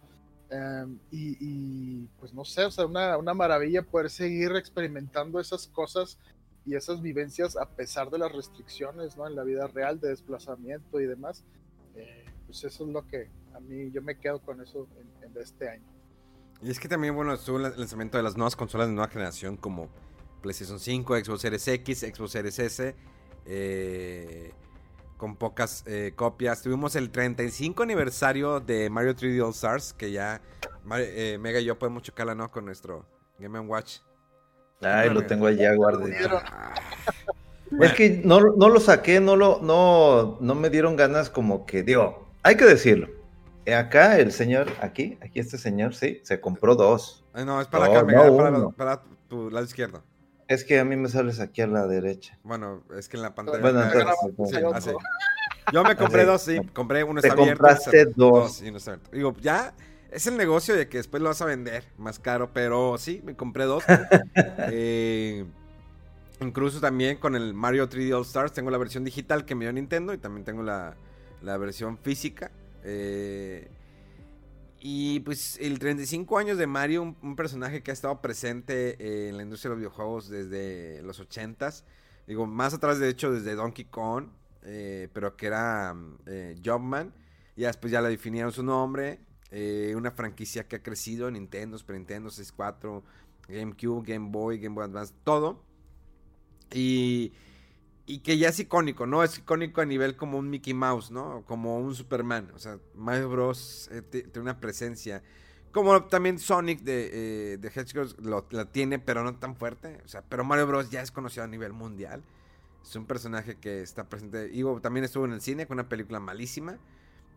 Um, 0.50 0.98
y, 1.12 2.06
pues 2.18 2.34
no 2.34 2.44
sé, 2.44 2.64
o 2.64 2.70
sea, 2.72 2.84
una, 2.84 3.16
una, 3.16 3.34
maravilla 3.34 3.82
poder 3.82 4.10
seguir 4.10 4.50
experimentando 4.56 5.38
esas 5.38 5.68
cosas 5.68 6.18
y 6.66 6.74
esas 6.74 7.00
vivencias 7.00 7.56
a 7.56 7.68
pesar 7.68 8.10
de 8.10 8.18
las 8.18 8.32
restricciones 8.32 9.16
¿no? 9.16 9.28
en 9.28 9.36
la 9.36 9.44
vida 9.44 9.68
real 9.68 10.00
de 10.00 10.08
desplazamiento 10.08 11.00
y 11.00 11.06
demás. 11.06 11.44
Eh, 11.94 12.24
pues 12.46 12.64
eso 12.64 12.84
es 12.84 12.90
lo 12.90 13.06
que 13.06 13.30
a 13.54 13.60
mí 13.60 13.92
yo 13.92 14.02
me 14.02 14.18
quedo 14.18 14.40
con 14.40 14.60
eso 14.60 14.88
en, 14.98 15.30
en 15.30 15.40
este 15.40 15.68
año. 15.68 15.86
Y 16.62 16.70
es 16.70 16.80
que 16.80 16.88
también, 16.88 17.14
bueno, 17.14 17.32
estuvo 17.32 17.58
el 17.58 17.62
lanzamiento 17.62 18.16
de 18.16 18.24
las 18.24 18.36
nuevas 18.36 18.56
consolas 18.56 18.88
de 18.88 18.94
nueva 18.94 19.08
generación 19.08 19.56
como 19.56 19.88
PlayStation 20.42 20.80
5, 20.80 21.16
Xbox 21.24 21.40
Series 21.42 21.68
X, 21.68 22.00
Xbox 22.00 22.32
Series 22.32 22.58
S, 22.58 22.94
eh, 23.46 24.52
con 25.20 25.36
pocas 25.36 25.84
eh, 25.86 26.14
copias. 26.16 26.62
Tuvimos 26.62 26.96
el 26.96 27.10
35 27.10 27.82
aniversario 27.82 28.58
de 28.58 28.88
Mario 28.88 29.14
3D 29.14 29.44
All 29.44 29.50
Stars, 29.50 29.92
que 29.92 30.12
ya 30.12 30.40
eh, 30.96 31.36
Mega 31.38 31.60
y 31.60 31.66
yo 31.66 31.78
podemos 31.78 32.02
chocarla, 32.02 32.34
¿no? 32.34 32.50
Con 32.50 32.64
nuestro 32.64 33.04
Game 33.38 33.60
Watch. 33.60 33.98
Ay, 34.80 35.10
lo 35.10 35.26
tengo 35.26 35.46
allá 35.46 35.74
guardado. 35.74 36.08
Es 37.82 37.92
que 37.92 38.22
no, 38.24 38.40
no 38.40 38.70
lo 38.70 38.80
saqué, 38.80 39.20
no 39.20 39.36
lo, 39.36 39.60
no, 39.60 40.38
no 40.40 40.54
me 40.54 40.70
dieron 40.70 40.96
ganas 40.96 41.28
como 41.28 41.66
que, 41.66 41.82
digo, 41.82 42.26
hay 42.42 42.56
que 42.56 42.64
decirlo. 42.64 43.08
Acá 43.70 44.18
el 44.18 44.32
señor, 44.32 44.68
aquí, 44.80 45.18
aquí 45.20 45.38
este 45.38 45.58
señor, 45.58 45.94
sí, 45.94 46.22
se 46.24 46.40
compró 46.40 46.76
dos. 46.76 47.26
Ay, 47.34 47.44
no, 47.44 47.60
es 47.60 47.66
para 47.66 47.84
no, 47.84 47.92
acá, 47.92 48.04
Mega, 48.04 48.24
no 48.24 48.36
para, 48.72 49.02
para, 49.02 49.02
tu 49.28 49.50
lado 49.50 49.66
izquierdo. 49.66 50.02
Es 50.50 50.64
que 50.64 50.80
a 50.80 50.84
mí 50.84 50.96
me 50.96 51.08
sales 51.08 51.38
aquí 51.38 51.60
a 51.62 51.68
la 51.68 51.86
derecha. 51.86 52.36
Bueno, 52.42 52.82
es 52.98 53.08
que 53.08 53.16
en 53.16 53.22
la 53.22 53.36
pantalla. 53.36 53.60
Bueno, 53.60 53.84
entonces, 53.84 54.58
sí, 54.58 54.64
así. 54.74 54.90
Yo 55.72 55.84
me 55.84 55.94
compré 55.94 56.22
así. 56.22 56.30
dos, 56.30 56.42
sí. 56.42 56.60
Compré 56.72 57.04
uno 57.04 57.20
Te 57.20 57.28
está 57.28 57.40
abierto. 57.40 57.62
compraste 57.62 58.04
dos. 58.06 58.16
dos 58.16 58.62
y 58.62 58.72
no 58.72 58.78
está 58.78 58.94
abierto. 58.94 59.10
Digo, 59.12 59.36
ya 59.40 59.72
es 60.10 60.26
el 60.26 60.36
negocio 60.36 60.74
de 60.74 60.88
que 60.88 60.96
después 60.96 61.22
lo 61.22 61.28
vas 61.28 61.40
a 61.40 61.44
vender 61.44 61.84
más 61.98 62.18
caro, 62.18 62.50
pero 62.52 62.98
sí, 62.98 63.22
me 63.24 63.36
compré 63.36 63.62
dos. 63.62 63.84
eh, 64.72 65.44
incluso 66.40 66.80
también 66.80 67.18
con 67.18 67.36
el 67.36 67.54
Mario 67.54 67.88
3D 67.88 68.12
All 68.12 68.22
Stars 68.22 68.52
tengo 68.52 68.72
la 68.72 68.78
versión 68.78 69.04
digital 69.04 69.44
que 69.44 69.54
me 69.54 69.66
dio 69.66 69.72
Nintendo 69.72 70.12
y 70.12 70.18
también 70.18 70.44
tengo 70.44 70.64
la, 70.64 70.96
la 71.42 71.56
versión 71.58 71.96
física. 71.96 72.50
Eh, 72.82 73.68
y 74.82 75.20
pues 75.20 75.58
el 75.60 75.78
35 75.78 76.38
años 76.38 76.56
de 76.56 76.66
Mario, 76.66 77.02
un, 77.02 77.36
personaje 77.36 77.82
que 77.82 77.90
ha 77.90 77.94
estado 77.94 78.22
presente 78.22 78.96
eh, 78.98 79.28
en 79.28 79.36
la 79.36 79.42
industria 79.42 79.68
de 79.68 79.74
los 79.74 79.80
videojuegos 79.80 80.28
desde 80.30 81.02
los 81.02 81.20
80s. 81.20 81.84
Digo, 82.26 82.46
más 82.46 82.72
atrás 82.72 82.98
de 82.98 83.08
hecho 83.10 83.30
desde 83.30 83.54
Donkey 83.54 83.84
Kong, 83.84 84.28
eh, 84.62 85.08
pero 85.12 85.36
que 85.36 85.46
era 85.46 85.94
eh, 86.26 86.56
Jumpman. 86.64 87.12
Y 87.56 87.62
después 87.62 87.92
ya 87.92 88.00
le 88.00 88.08
definieron 88.08 88.52
su 88.52 88.62
nombre. 88.62 89.20
una 89.94 90.12
franquicia 90.12 90.66
que 90.66 90.76
ha 90.76 90.82
crecido, 90.82 91.30
Nintendo, 91.30 91.76
Super 91.76 91.96
Nintendo, 91.96 92.30
64, 92.30 93.04
GameCube, 93.48 94.02
Game 94.06 94.30
Boy, 94.30 94.58
Game 94.58 94.74
Boy 94.74 94.84
Advance, 94.84 95.12
todo. 95.24 95.62
Y, 96.72 97.32
y 98.10 98.18
que 98.18 98.38
ya 98.38 98.48
es 98.48 98.58
icónico, 98.58 99.06
¿no? 99.06 99.22
Es 99.22 99.38
icónico 99.38 99.80
a 99.80 99.84
nivel 99.84 100.16
como 100.16 100.38
un 100.38 100.50
Mickey 100.50 100.74
Mouse, 100.74 101.12
¿no? 101.12 101.44
Como 101.46 101.78
un 101.78 101.94
Superman. 101.94 102.50
O 102.54 102.58
sea, 102.58 102.78
Mario 102.96 103.30
Bros. 103.30 103.88
Eh, 103.92 104.02
tiene 104.02 104.40
una 104.40 104.58
presencia. 104.58 105.22
Como 105.70 106.04
también 106.06 106.40
Sonic 106.40 106.80
de, 106.80 107.52
eh, 107.52 107.58
de 107.58 107.68
Hedgehog 107.68 108.20
lo, 108.20 108.46
la 108.50 108.64
tiene, 108.64 108.98
pero 108.98 109.22
no 109.22 109.36
tan 109.36 109.54
fuerte. 109.54 110.00
O 110.04 110.08
sea, 110.08 110.22
pero 110.22 110.42
Mario 110.42 110.66
Bros. 110.66 110.90
ya 110.90 111.02
es 111.02 111.12
conocido 111.12 111.44
a 111.44 111.46
nivel 111.46 111.72
mundial. 111.72 112.24
Es 112.82 112.96
un 112.96 113.06
personaje 113.06 113.56
que 113.56 113.82
está 113.82 114.08
presente. 114.08 114.50
Y 114.52 114.64
también 114.80 115.04
estuvo 115.04 115.24
en 115.24 115.32
el 115.32 115.40
cine 115.40 115.66
con 115.66 115.76
una 115.76 115.88
película 115.88 116.18
malísima. 116.18 116.78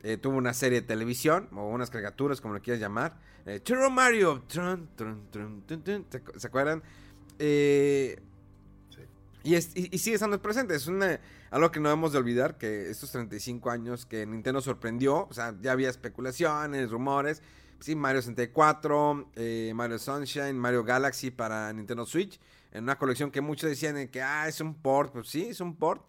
Eh, 0.01 0.17
tuvo 0.17 0.38
una 0.38 0.53
serie 0.53 0.82
de 0.82 0.88
televisión, 0.88 1.49
o 1.53 1.69
unas 1.69 1.91
caricaturas, 1.91 2.41
como 2.41 2.55
lo 2.55 2.61
quieras 2.61 2.82
llamar. 2.82 3.19
Eh, 3.45 3.61
Churro 3.63 3.91
Mario. 3.91 4.43
¿Se 4.47 6.47
acuerdan? 6.47 6.82
Eh, 7.38 8.19
y, 9.44 9.62
sigue 9.62 10.16
estando 10.16 10.41
presente. 10.41 10.76
Es 10.76 10.88
una, 10.88 11.20
algo 11.52 11.72
que 11.72 11.80
no 11.80 11.89
debemos 11.89 12.14
de 12.14 12.18
olvidar, 12.18 12.58
que 12.58 12.89
estos 12.89 13.12
35 13.12 13.70
años 13.70 14.06
que 14.06 14.26
Nintendo 14.26 14.62
sorprendió, 14.62 15.28
o 15.28 15.34
sea, 15.34 15.56
ya 15.62 15.74
había 15.74 15.89
especulaciones, 15.89 16.89
rumores. 16.89 17.41
Sí, 17.80 17.96
Mario 17.96 18.22
64, 18.22 19.32
eh, 19.36 19.74
Mario 19.76 20.00
Sunshine, 20.00 20.54
Mario 20.54 20.86
Galaxy 20.86 21.32
para 21.32 21.74
Nintendo 21.74 22.06
Switch. 22.06 22.39
En 22.72 22.86
una 22.86 22.98
colección 22.98 23.30
que 23.30 23.41
muchos 23.41 23.70
decían 23.70 24.08
que, 24.08 24.22
ah, 24.22 24.48
es 24.48 24.62
un 24.62 24.76
port. 24.76 25.12
Pues 25.12 25.28
sí, 25.28 25.48
es 25.50 25.60
un 25.60 25.76
port. 25.76 26.06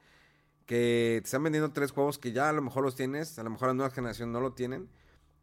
Que 0.66 1.18
te 1.20 1.26
están 1.26 1.42
vendiendo 1.42 1.72
tres 1.72 1.90
juegos 1.90 2.18
que 2.18 2.32
ya 2.32 2.48
a 2.48 2.52
lo 2.52 2.62
mejor 2.62 2.84
los 2.84 2.94
tienes. 2.94 3.38
A 3.40 3.42
lo 3.42 3.50
mejor 3.50 3.68
la 3.68 3.74
nueva 3.74 3.90
generación 3.90 4.30
no 4.30 4.40
lo 4.40 4.52
tienen. 4.52 4.88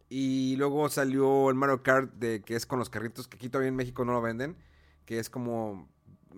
Y 0.08 0.56
luego 0.56 0.88
salió 0.90 1.50
el 1.50 1.56
Mario 1.56 1.84
Kart, 1.84 2.14
de, 2.14 2.42
que 2.42 2.56
es 2.56 2.66
con 2.66 2.80
los 2.80 2.90
carritos, 2.90 3.28
que 3.28 3.36
aquí 3.36 3.50
todavía 3.50 3.70
en 3.70 3.76
México 3.76 4.06
no 4.06 4.14
lo 4.14 4.22
venden. 4.22 4.56
Que 5.06 5.20
es 5.20 5.30
como 5.30 5.90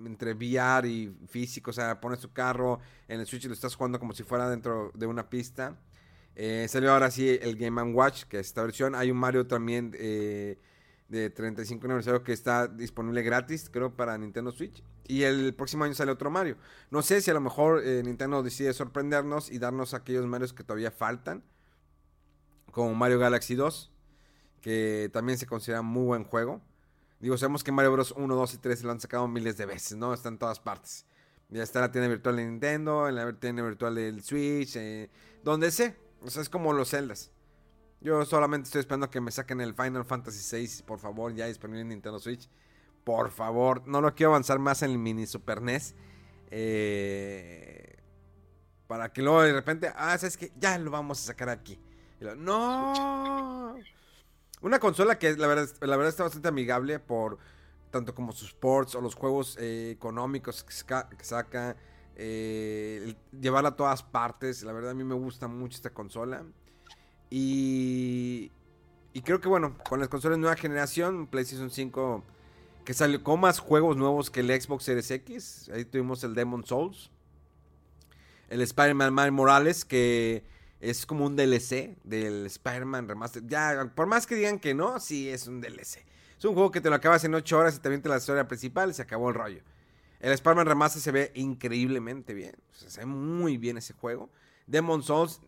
entre 0.06 0.34
VR 0.34 0.88
y 0.88 1.16
físico, 1.28 1.72
o 1.72 1.74
sea, 1.74 2.00
pones 2.00 2.20
tu 2.20 2.32
carro 2.32 2.80
en 3.08 3.20
el 3.20 3.26
Switch 3.26 3.46
y 3.46 3.48
lo 3.48 3.54
estás 3.54 3.76
jugando 3.76 4.00
como 4.00 4.14
si 4.14 4.24
fuera 4.24 4.50
dentro 4.50 4.91
de 4.94 5.06
una 5.06 5.30
pista. 5.30 5.78
Eh, 6.36 6.66
salió 6.68 6.91
ahora 6.91 7.12
sí 7.12 7.38
el 7.41 7.56
Game 7.58 7.82
Watch, 7.94 8.24
que 8.24 8.39
es 8.39 8.48
esta 8.48 8.64
versión. 8.64 8.96
Hay 8.96 9.12
un 9.12 9.18
Mario 9.18 9.48
también 9.48 9.96
eh, 9.98 10.58
de 11.08 11.30
35 11.30 11.86
aniversario 11.86 12.24
que 12.24 12.34
está 12.34 12.68
disponible 12.68 13.22
gratis, 13.22 13.70
creo, 13.72 13.96
para 13.96 14.18
Nintendo 14.18 14.52
Switch. 14.52 14.84
Y 15.08 15.24
el 15.24 15.54
próximo 15.54 15.84
año 15.84 15.94
sale 15.94 16.12
otro 16.12 16.32
Mario. 16.32 16.58
No 16.89 17.02
sé 17.02 17.22
si 17.22 17.30
a 17.30 17.34
lo 17.34 17.41
mejor 17.41 17.84
eh, 17.86 18.02
Nintendo 18.04 18.41
decide 18.41 18.74
sorprendernos 18.74 19.52
y 19.52 19.60
darnos 19.60 19.94
aquellos 19.94 20.26
Marios 20.26 20.54
que 20.54 20.64
todavía 20.64 20.91
faltan, 20.91 21.44
como 22.72 22.94
Mario 22.96 23.20
Galaxy 23.20 23.56
2, 23.56 23.91
que 24.62 25.10
también 25.14 25.38
se 25.38 25.46
considera 25.46 25.82
muy 25.82 26.06
buen 26.06 26.24
juego. 26.24 26.62
Digo, 27.24 27.38
sabemos 27.38 27.63
que 27.63 27.71
Mario 27.71 27.93
Bros. 27.93 28.11
1, 28.17 28.36
2 28.36 28.53
y 28.55 28.57
3 28.57 28.84
lo 28.84 28.91
han 28.91 28.99
sacado 28.99 29.30
miles 29.30 29.55
de 29.55 29.65
veces, 29.65 29.97
¿no? 29.97 30.13
Está 30.13 30.28
en 30.28 30.38
todas 30.38 30.59
partes. 30.59 31.05
Ya 31.47 31.63
está 31.63 31.80
la 31.80 31.89
tienda 31.89 32.09
virtual 32.09 32.36
de 32.36 32.43
Nintendo, 32.43 33.07
en 33.07 33.15
la 33.15 33.32
tienda 33.32 33.63
virtual 33.63 33.95
del 33.95 34.21
Switch, 34.21 34.76
eh, 34.76 35.09
donde 35.41 35.71
sé. 35.71 35.95
O 36.21 36.30
sea, 36.30 36.41
es 36.41 36.49
como 36.49 36.74
los 36.74 36.89
Zeldas. 36.89 37.32
Yo 38.01 38.26
solamente 38.26 38.65
estoy 38.65 38.82
esperando 38.82 39.09
que 39.09 39.21
me 39.21 39.32
saquen 39.32 39.61
el 39.61 39.74
Final 39.74 40.03
Fantasy 40.03 40.53
VI, 40.53 40.84
por 40.86 40.99
favor, 40.99 41.34
ya 41.34 41.45
disponible 41.45 41.84
en 41.84 41.88
Nintendo 41.88 42.19
Switch. 42.19 42.49
Por 43.05 43.32
favor, 43.32 43.88
no 43.88 44.01
lo 44.01 44.13
quiero 44.13 44.32
avanzar 44.32 44.59
más 44.59 44.82
en 44.82 44.91
el 44.91 44.97
mini 44.97 45.26
Super 45.26 45.61
NES. 45.61 45.95
Eh, 46.51 47.99
para 48.86 49.13
que 49.13 49.21
luego 49.21 49.43
de 49.43 49.53
repente, 49.53 49.93
ah, 49.95 50.17
sabes 50.17 50.36
que 50.36 50.51
ya 50.57 50.78
lo 50.78 50.91
vamos 50.91 51.21
a 51.21 51.24
sacar 51.24 51.47
aquí. 51.47 51.80
no. 52.36 53.78
Una 54.64 54.80
consola 54.80 55.20
que 55.20 55.36
la 55.36 55.45
verdad, 55.45 55.70
la 55.82 55.97
verdad 55.97 56.09
está 56.09 56.24
bastante 56.24 56.47
amigable 56.47 56.97
por 56.97 57.38
tanto 57.91 58.16
como 58.16 58.32
sus 58.32 58.53
ports 58.53 58.95
o 58.95 59.01
los 59.01 59.14
juegos 59.14 59.57
eh, 59.59 59.91
económicos 59.91 60.64
que, 60.64 60.74
saca. 61.24 61.76
Eh, 62.16 63.16
llevarla 63.39 63.70
a 63.70 63.76
todas 63.76 64.01
partes. 64.01 64.64
La 64.64 64.72
verdad 64.72 64.91
a 64.91 64.93
mí 64.93 65.03
me 65.03 65.16
gusta 65.16 65.47
mucho 65.49 65.76
esta 65.76 65.89
consola. 65.91 66.43
Y, 67.30 68.51
y 69.11 69.22
creo 69.22 69.41
que 69.41 69.49
bueno, 69.49 69.78
con 69.88 69.99
las 69.99 70.07
consolas 70.07 70.38
de 70.38 70.41
nueva 70.41 70.55
generación, 70.55 71.28
PlayStation 71.28 71.70
5 71.70 72.24
que 72.86 72.93
salió 72.93 73.22
con 73.22 73.39
más 73.39 73.59
juegos 73.59 73.97
nuevos 73.97 74.30
que 74.30 74.39
el 74.39 74.61
Xbox 74.61 74.86
Series 74.86 75.11
X. 75.11 75.72
Ahí 75.74 75.84
tuvimos 75.84 76.24
el 76.24 76.36
Demon 76.36 76.66
Souls. 76.66 77.11
El 78.49 78.61
Spider-Man 78.61 79.34
Morales 79.34 79.84
que 79.84 80.45
es 80.84 81.05
como 81.05 81.25
un 81.25 81.38
DLC 81.38 81.97
del 82.03 82.45
Spider-Man 82.45 83.07
Remastered. 83.07 83.47
Ya, 83.47 83.89
por 83.95 84.05
más 84.05 84.27
que 84.27 84.36
digan 84.36 84.59
que 84.59 84.73
no, 84.73 84.99
sí 84.99 85.29
es 85.29 85.47
un 85.47 85.61
DLC. 85.61 86.05
Es 86.38 86.43
un 86.43 86.53
juego 86.53 86.71
que 86.71 86.81
te 86.81 86.89
lo 86.89 86.95
acabas 86.95 87.23
en 87.23 87.34
8 87.34 87.57
horas 87.57 87.77
y 87.77 87.79
también 87.79 88.01
te 88.01 88.09
la 88.09 88.17
historia 88.17 88.49
principal 88.49 88.89
y 88.89 88.93
se 88.93 89.01
acabó 89.01 89.29
el 89.29 89.36
rollo. 89.36 89.61
El 90.19 90.34
Spider-Man 90.34 90.65
Remastered 90.65 91.01
se 91.01 91.11
ve 91.11 91.31
increíblemente 91.36 92.34
bien. 92.34 92.57
se 92.71 92.99
ve 92.99 93.05
muy 93.05 93.57
bien 93.57 93.77
ese 93.77 93.93
juego. 93.93 94.29
Demon 94.67 95.03
Souls, 95.03 95.39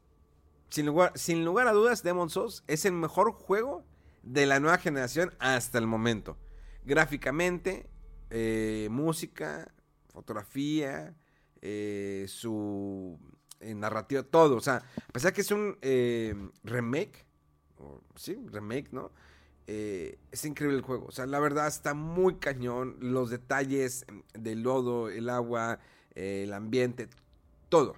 sin 0.70 0.86
lugar, 0.86 1.12
sin 1.16 1.44
lugar 1.44 1.68
a 1.68 1.74
dudas, 1.74 2.02
Demon 2.02 2.30
Souls 2.30 2.64
es 2.68 2.86
el 2.86 2.94
mejor 2.94 3.34
juego 3.34 3.84
de 4.24 4.46
la 4.46 4.62
nueva 4.62 4.78
generación 4.78 5.34
hasta 5.40 5.80
el 5.80 5.86
momento. 5.86 6.38
Gráficamente, 6.86 7.90
eh, 8.30 8.88
música, 8.90 9.70
fotografía, 10.14 11.14
eh, 11.62 12.26
su 12.30 13.20
narrativa, 13.62 14.24
todo. 14.24 14.56
O 14.56 14.62
sea, 14.62 14.84
a 15.14 15.32
que 15.32 15.42
es 15.42 15.52
un 15.52 15.78
eh, 15.82 16.36
remake, 16.64 17.26
sí, 18.16 18.38
remake, 18.52 18.92
¿no? 18.92 19.12
Eh, 19.68 20.20
es 20.32 20.46
increíble 20.46 20.78
el 20.78 20.84
juego. 20.84 21.06
O 21.08 21.12
sea, 21.12 21.26
la 21.26 21.40
verdad 21.40 21.68
está 21.68 21.94
muy 21.94 22.36
cañón. 22.36 22.98
Los 23.00 23.30
detalles 23.30 24.06
del 24.34 24.62
lodo, 24.62 25.10
el 25.10 25.30
agua, 25.30 25.80
eh, 26.14 26.44
el 26.44 26.54
ambiente, 26.54 27.10
todo. 27.70 27.96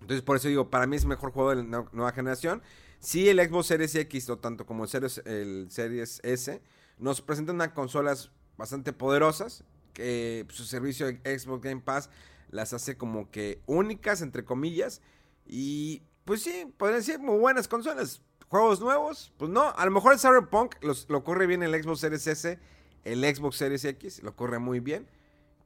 Entonces, 0.00 0.22
por 0.22 0.36
eso 0.36 0.48
digo, 0.48 0.68
para 0.68 0.86
mí 0.86 0.96
es 0.96 1.02
el 1.02 1.08
mejor 1.08 1.30
juego 1.32 1.50
de 1.50 1.56
la 1.56 1.86
nueva 1.92 2.12
generación. 2.12 2.62
Sí, 2.98 3.28
el 3.28 3.38
Xbox 3.38 3.66
Series 3.66 3.94
X, 3.94 4.30
tanto 4.40 4.66
como 4.66 4.84
el 4.84 4.90
Series, 4.90 5.18
el 5.24 5.68
Series 5.70 6.20
S, 6.24 6.60
nos 6.98 7.20
presentan 7.20 7.56
unas 7.56 7.72
consolas 7.72 8.30
bastante 8.56 8.92
poderosas. 8.92 9.64
Que 9.92 10.44
pues, 10.46 10.56
su 10.56 10.64
servicio 10.64 11.06
de 11.06 11.38
Xbox 11.38 11.62
Game 11.62 11.82
Pass 11.82 12.08
las 12.52 12.72
hace 12.72 12.96
como 12.96 13.30
que 13.30 13.60
únicas, 13.66 14.22
entre 14.22 14.44
comillas. 14.44 15.00
Y 15.44 16.02
pues 16.24 16.42
sí, 16.42 16.72
podrían 16.76 17.02
ser 17.02 17.18
muy 17.18 17.38
buenas 17.38 17.66
consolas. 17.66 18.22
Juegos 18.48 18.80
nuevos, 18.80 19.32
pues 19.38 19.50
no. 19.50 19.70
A 19.70 19.84
lo 19.84 19.90
mejor 19.90 20.12
el 20.12 20.20
Cyberpunk 20.20 20.76
lo 21.08 21.24
corre 21.24 21.46
bien 21.46 21.62
el 21.62 21.82
Xbox 21.82 22.00
Series 22.00 22.26
S, 22.26 22.58
el 23.04 23.34
Xbox 23.34 23.56
Series 23.56 23.84
X, 23.84 24.22
lo 24.22 24.36
corre 24.36 24.58
muy 24.58 24.78
bien. 24.78 25.08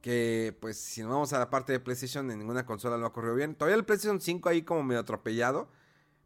Que 0.01 0.55
pues 0.61 0.77
si 0.77 1.01
nos 1.01 1.11
vamos 1.11 1.33
a 1.33 1.39
la 1.39 1.49
parte 1.49 1.73
de 1.73 1.79
PlayStation, 1.81 2.31
en 2.31 2.39
ninguna 2.39 2.65
consola 2.65 2.97
lo 2.97 3.05
ha 3.05 3.13
corrido 3.13 3.35
bien. 3.35 3.55
Todavía 3.55 3.75
el 3.75 3.83
PlayStation 3.83 4.21
5 4.21 4.49
ahí 4.49 4.61
como 4.63 4.83
medio 4.83 5.01
atropellado. 5.01 5.69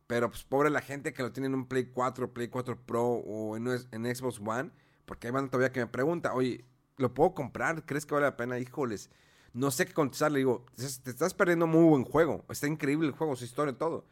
Pero 0.05 0.30
pues 0.30 0.43
pobre 0.43 0.70
la 0.70 0.82
gente 0.82 1.14
que 1.14 1.24
lo 1.24 1.32
tiene 1.32 1.47
en 1.47 1.55
un 1.55 1.68
Play 1.68 1.86
4, 1.86 2.34
Play 2.34 2.49
4 2.49 2.78
Pro 2.86 3.05
o 3.05 3.55
en, 3.55 3.66
Xbox 4.16 4.39
One. 4.45 4.70
Porque 5.05 5.28
hay 5.28 5.32
van 5.34 5.49
todavía 5.49 5.72
que 5.72 5.80
me 5.80 5.88
pregunta, 5.88 6.34
oye, 6.34 6.66
¿lo 6.97 7.14
puedo 7.14 7.34
comprar? 7.34 7.86
¿Crees 7.86 8.05
que 8.05 8.14
vale 8.14 8.28
la 8.28 8.38
pena? 8.38 8.59
Híjoles 8.59 9.09
no 9.54 9.72
sé 9.72 9.86
qué 9.86 9.93
contestar. 9.93 10.32
Le 10.32 10.39
digo, 10.39 10.66
te 10.76 11.10
estás 11.10 11.34
perdiendo 11.34 11.68
muy 11.68 11.84
buen 11.84 12.04
juego. 12.04 12.45
Está 12.49 12.68
increíble 12.68 13.08
el 13.08 13.14
juego, 13.14 13.36
su 13.36 13.45
historia, 13.45 13.78
todo. 13.78 14.06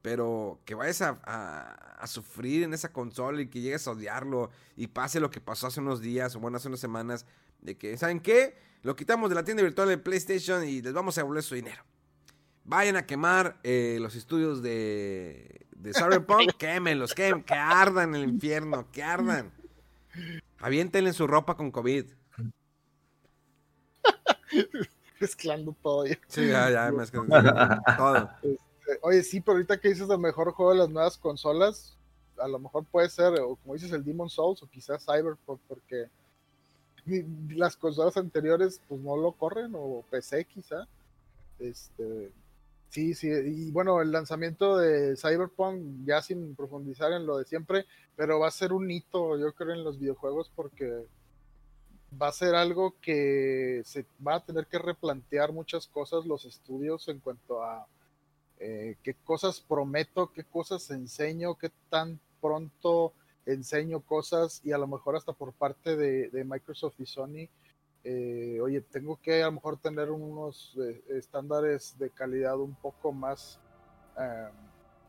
Pero 0.00 0.60
que 0.64 0.74
vayas 0.74 1.02
a, 1.02 2.06
sufrir 2.06 2.64
en 2.64 2.74
esa 2.74 2.92
consola 2.92 3.40
y 3.40 3.46
que 3.46 3.60
llegues 3.60 3.86
a 3.86 3.92
odiarlo 3.92 4.50
y 4.76 4.88
pase 4.88 5.20
lo 5.20 5.30
que 5.30 5.40
pasó 5.40 5.68
hace 5.68 5.78
unos 5.78 6.00
días 6.00 6.34
o 6.34 6.40
bueno, 6.40 6.56
hace 6.56 6.66
unas 6.66 6.80
semanas, 6.80 7.26
de 7.60 7.78
que, 7.78 7.96
¿saben 7.96 8.18
qué? 8.18 8.56
Lo 8.82 8.96
quitamos 8.96 9.28
de 9.28 9.36
la 9.36 9.44
tienda 9.44 9.62
virtual 9.62 9.88
de 9.88 9.98
PlayStation 9.98 10.64
y 10.66 10.82
les 10.82 10.92
vamos 10.92 11.16
a 11.16 11.20
devolver 11.20 11.44
su 11.44 11.54
dinero. 11.54 11.84
Vayan 12.64 12.96
a 12.96 13.06
quemar 13.06 13.60
eh, 13.62 13.98
los 14.00 14.16
estudios 14.16 14.62
de, 14.62 15.66
de 15.76 15.92
Cyberpunk, 15.94 16.54
quémenlos, 16.58 17.14
que 17.14 17.32
ardan 17.48 18.16
en 18.16 18.22
el 18.22 18.30
infierno, 18.30 18.90
que 18.90 19.04
ardan. 19.04 19.52
Aviéntenle 20.58 21.12
su 21.12 21.28
ropa 21.28 21.56
con 21.56 21.70
COVID. 21.70 22.06
mezclando 25.20 25.74
todo. 25.82 26.04
Sí, 26.28 26.48
ya, 26.48 26.70
ya, 26.70 26.90
mezclando 26.92 27.36
todo. 27.96 28.28
Este, 28.42 28.98
oye, 29.02 29.22
sí, 29.22 29.40
pero 29.40 29.56
ahorita 29.56 29.78
que 29.78 29.88
dices 29.88 30.08
el 30.10 30.18
mejor 30.18 30.52
juego 30.52 30.72
de 30.72 30.78
las 30.78 30.90
nuevas 30.90 31.16
consolas, 31.16 31.96
a 32.38 32.48
lo 32.48 32.58
mejor 32.58 32.84
puede 32.84 33.08
ser, 33.08 33.38
o 33.40 33.56
como 33.56 33.74
dices, 33.74 33.92
el 33.92 34.04
Demon 34.04 34.28
Souls, 34.28 34.62
o 34.62 34.66
quizás 34.66 35.04
Cyberpunk, 35.04 35.60
porque 35.68 36.08
las 37.50 37.76
consolas 37.76 38.16
anteriores 38.16 38.80
pues 38.88 39.00
no 39.00 39.16
lo 39.16 39.32
corren, 39.32 39.72
o 39.74 40.04
PC 40.10 40.44
quizá. 40.44 40.86
Este, 41.58 42.32
sí, 42.88 43.14
sí, 43.14 43.28
y 43.28 43.70
bueno, 43.70 44.00
el 44.02 44.10
lanzamiento 44.10 44.76
de 44.76 45.16
Cyberpunk, 45.16 46.04
ya 46.04 46.22
sin 46.22 46.54
profundizar 46.54 47.12
en 47.12 47.26
lo 47.26 47.38
de 47.38 47.44
siempre, 47.44 47.86
pero 48.16 48.40
va 48.40 48.48
a 48.48 48.52
ser 48.52 48.72
un 48.72 48.90
hito, 48.90 49.38
yo 49.38 49.52
creo, 49.52 49.74
en 49.74 49.84
los 49.84 49.98
videojuegos, 49.98 50.50
porque 50.54 51.06
va 52.20 52.28
a 52.28 52.32
ser 52.32 52.54
algo 52.54 52.94
que 53.00 53.82
se 53.84 54.06
va 54.26 54.36
a 54.36 54.44
tener 54.44 54.66
que 54.66 54.78
replantear 54.78 55.52
muchas 55.52 55.86
cosas 55.86 56.26
los 56.26 56.44
estudios 56.44 57.08
en 57.08 57.20
cuanto 57.20 57.62
a 57.62 57.86
eh, 58.58 58.96
qué 59.02 59.14
cosas 59.14 59.60
prometo, 59.60 60.32
qué 60.32 60.44
cosas 60.44 60.90
enseño, 60.90 61.56
qué 61.56 61.70
tan 61.88 62.20
pronto 62.40 63.12
enseño 63.46 64.00
cosas 64.00 64.60
y 64.64 64.72
a 64.72 64.78
lo 64.78 64.86
mejor 64.86 65.16
hasta 65.16 65.32
por 65.32 65.52
parte 65.52 65.96
de, 65.96 66.44
Microsoft 66.44 66.94
y 66.98 67.06
Sony, 67.06 67.48
eh, 68.04 68.60
oye, 68.60 68.80
tengo 68.80 69.18
que 69.20 69.42
a 69.42 69.46
lo 69.46 69.52
mejor 69.52 69.78
tener 69.78 70.10
unos 70.10 70.76
eh, 70.80 71.02
estándares 71.08 71.98
de 71.98 72.10
calidad 72.10 72.58
un 72.58 72.74
poco 72.74 73.12
más 73.12 73.58
eh, 74.18 74.48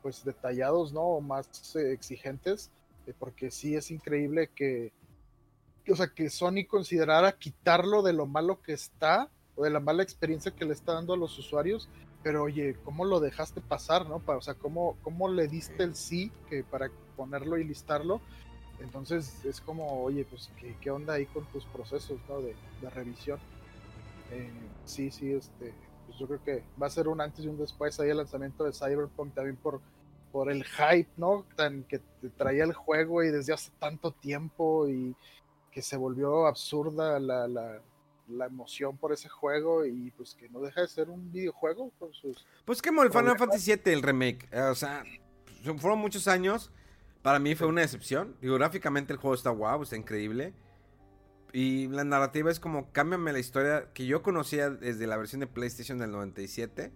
pues 0.02 0.24
detallados, 0.24 0.94
¿no? 0.94 1.02
O 1.02 1.22
más 1.22 1.76
exigentes, 1.76 2.72
porque 3.20 3.52
sí 3.52 3.76
es 3.76 3.92
increíble 3.92 4.50
que, 4.54 4.92
o 5.92 5.96
sea, 5.96 6.08
que 6.08 6.30
Sony 6.30 6.66
considerara 6.68 7.32
quitarlo 7.34 8.02
de 8.02 8.14
lo 8.14 8.26
malo 8.26 8.62
que 8.62 8.74
está 8.74 9.30
o 9.56 9.64
de 9.64 9.70
la 9.70 9.80
mala 9.80 10.04
experiencia 10.04 10.56
que 10.56 10.66
le 10.66 10.74
está 10.74 10.94
dando 10.94 11.14
a 11.14 11.18
los 11.18 11.38
usuarios, 11.38 11.90
pero 12.24 12.44
oye, 12.44 12.78
¿cómo 12.84 13.06
lo 13.06 13.20
dejaste 13.20 13.62
pasar, 13.62 14.08
no? 14.08 14.22
O 14.26 14.42
sea, 14.42 14.56
¿cómo, 14.56 14.98
cómo 15.04 15.30
le 15.30 15.48
diste 15.48 15.84
el 15.84 15.96
sí 15.96 16.32
que 16.50 16.64
para 16.64 16.90
ponerlo 17.16 17.58
y 17.58 17.64
listarlo? 17.66 18.22
Entonces 18.80 19.44
es 19.46 19.62
como, 19.62 20.04
oye, 20.04 20.26
pues, 20.30 20.50
¿qué, 20.60 20.76
qué 20.82 20.90
onda 20.90 21.14
ahí 21.14 21.26
con 21.28 21.46
tus 21.48 21.66
procesos, 21.66 22.20
¿no? 22.28 22.42
De, 22.42 22.56
de 22.82 22.90
revisión. 22.90 23.40
Eh, 24.32 24.52
sí, 24.86 25.12
sí, 25.12 25.32
este, 25.32 25.74
pues 26.08 26.18
yo 26.18 26.28
creo 26.28 26.44
que 26.44 26.64
va 26.82 26.88
a 26.88 26.90
ser 26.90 27.08
un 27.08 27.22
antes 27.22 27.46
y 27.46 27.48
un 27.48 27.58
después 27.58 28.00
ahí 28.00 28.10
el 28.10 28.18
lanzamiento 28.18 28.64
de 28.64 28.74
Cyberpunk 28.74 29.34
también 29.34 29.58
por, 29.58 29.82
por 30.32 30.50
el 30.50 30.64
hype, 30.64 31.10
¿no? 31.18 31.46
Tan 31.56 31.84
que 31.84 32.02
traía 32.38 32.64
el 32.64 32.74
juego 32.74 33.24
y 33.24 33.30
desde 33.30 33.54
hace 33.54 33.72
tanto 33.80 34.12
tiempo 34.12 34.88
y 34.90 35.16
que 35.74 35.82
se 35.82 35.98
volvió 35.98 36.46
absurda 36.46 37.20
la, 37.20 37.48
la, 37.48 37.82
la 38.28 38.46
emoción 38.46 38.96
por 38.98 39.12
ese 39.12 39.28
juego 39.28 39.86
y 39.86 40.12
pues 40.12 40.36
que 40.36 40.48
no 40.50 40.60
deja 40.60 40.82
de 40.82 40.88
ser 40.88 41.10
un 41.10 41.32
videojuego 41.32 41.92
con 42.00 42.14
sus... 42.14 42.46
Pues 42.64 42.82
como 42.82 43.04
el 43.04 43.12
Final 43.12 43.38
Fantasy 43.38 43.74
VII, 43.76 43.94
el 43.94 44.04
remake, 44.04 44.48
eh, 44.52 44.62
o 44.62 44.76
sea, 44.76 45.04
fueron 45.78 46.00
muchos 46.00 46.28
años, 46.28 46.72
para 47.22 47.40
mí 47.40 47.56
fue 47.56 47.68
una 47.68 47.82
decepción, 47.82 48.38
digo, 48.40 48.56
gráficamente 48.56 49.14
el 49.14 49.20
juego 49.20 49.34
está 49.34 49.50
guau, 49.50 49.82
está 49.82 49.98
increíble, 49.98 50.54
y 51.52 51.88
la 51.88 52.04
narrativa 52.04 52.52
es 52.52 52.60
como, 52.60 52.92
cámbiame 52.92 53.34
la 53.34 53.40
historia 53.40 53.92
que 53.94 54.06
yo 54.06 54.22
conocía 54.22 54.70
desde 54.70 55.08
la 55.08 55.18
versión 55.18 55.40
de 55.40 55.48
PlayStation 55.48 55.98
del 55.98 56.12
97, 56.12 56.92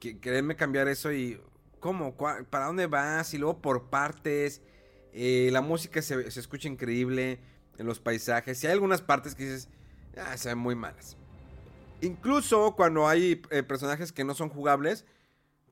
que 0.00 0.18
quererme 0.18 0.56
cambiar 0.56 0.88
eso 0.88 1.12
y, 1.12 1.40
¿cómo? 1.80 2.16
¿Para 2.16 2.66
dónde 2.66 2.86
vas? 2.86 3.32
Y 3.34 3.38
luego 3.38 3.60
por 3.60 3.88
partes, 3.88 4.62
eh, 5.16 5.48
la 5.50 5.62
música 5.62 6.02
se, 6.02 6.30
se 6.30 6.40
escucha 6.40 6.68
increíble 6.68 7.40
en 7.78 7.86
los 7.86 8.00
paisajes, 8.00 8.62
y 8.62 8.66
hay 8.66 8.74
algunas 8.74 9.02
partes 9.02 9.34
que 9.34 9.44
dices 9.44 9.68
ah, 10.18 10.36
se 10.36 10.48
ven 10.50 10.58
muy 10.58 10.74
malas. 10.74 11.16
Incluso 12.00 12.74
cuando 12.76 13.08
hay 13.08 13.42
eh, 13.50 13.62
personajes 13.62 14.12
que 14.12 14.24
no 14.24 14.34
son 14.34 14.50
jugables, 14.50 15.04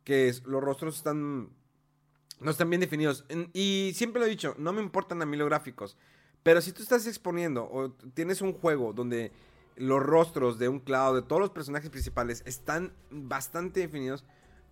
que 0.05 0.35
los 0.47 0.63
rostros 0.63 0.97
están 0.97 1.51
no 2.41 2.51
están 2.51 2.69
bien 2.69 2.81
definidos. 2.81 3.25
y 3.53 3.93
siempre 3.95 4.21
lo 4.21 4.27
he 4.27 4.31
dicho, 4.31 4.55
no 4.59 4.73
me 4.73 4.83
importan 4.83 5.23
a 5.23 5.27
mí 5.27 5.37
los 5.37 5.49
gráficos. 5.49 5.97
Pero 6.43 6.61
si 6.61 6.73
tú 6.73 6.83
estás 6.83 7.07
exponiendo 7.07 7.65
o 7.71 7.93
tienes 7.93 8.43
un 8.43 8.53
juego 8.53 8.93
donde 8.93 9.33
los 9.77 10.03
rostros 10.03 10.59
de 10.59 10.69
un 10.69 10.81
Cloud, 10.81 11.15
de 11.15 11.23
todos 11.23 11.41
los 11.41 11.51
personajes 11.51 11.91
principales, 11.91 12.43
están 12.45 12.93
bastante 13.11 13.81
definidos, 13.81 14.25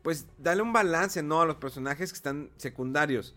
pues 0.02 0.26
dale 0.38 0.62
un 0.62 0.72
balance, 0.72 1.22
¿no? 1.22 1.40
A 1.40 1.46
los 1.46 1.56
personajes 1.56 2.12
que 2.12 2.16
están 2.16 2.50
secundarios. 2.56 3.34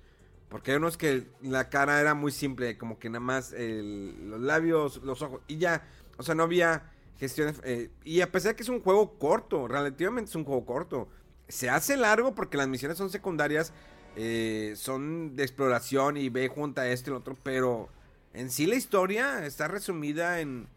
Porque 0.49 0.71
hay 0.71 0.77
unos 0.77 0.97
que 0.97 1.27
la 1.41 1.69
cara 1.69 1.99
era 1.99 2.13
muy 2.13 2.31
simple, 2.31 2.77
como 2.77 2.99
que 2.99 3.09
nada 3.09 3.19
más 3.19 3.51
los 3.51 4.39
labios, 4.39 5.01
los 5.03 5.21
ojos, 5.21 5.41
y 5.47 5.57
ya. 5.57 5.83
O 6.17 6.23
sea, 6.23 6.35
no 6.35 6.43
había 6.43 6.91
gestiones. 7.19 7.61
Eh, 7.63 7.89
y 8.03 8.21
a 8.21 8.31
pesar 8.31 8.51
de 8.51 8.55
que 8.55 8.63
es 8.63 8.69
un 8.69 8.81
juego 8.81 9.17
corto, 9.17 9.67
relativamente 9.67 10.29
es 10.29 10.35
un 10.35 10.45
juego 10.45 10.65
corto. 10.65 11.07
Se 11.47 11.69
hace 11.69 11.97
largo 11.97 12.35
porque 12.35 12.57
las 12.57 12.67
misiones 12.67 12.97
son 12.97 13.09
secundarias, 13.09 13.73
eh, 14.15 14.73
son 14.75 15.35
de 15.35 15.43
exploración 15.43 16.17
y 16.17 16.29
ve 16.29 16.47
junta 16.47 16.87
esto 16.87 17.09
y 17.09 17.13
lo 17.13 17.19
otro, 17.19 17.37
pero 17.43 17.89
en 18.33 18.49
sí 18.49 18.65
la 18.65 18.75
historia 18.75 19.45
está 19.45 19.67
resumida 19.67 20.39
en 20.39 20.67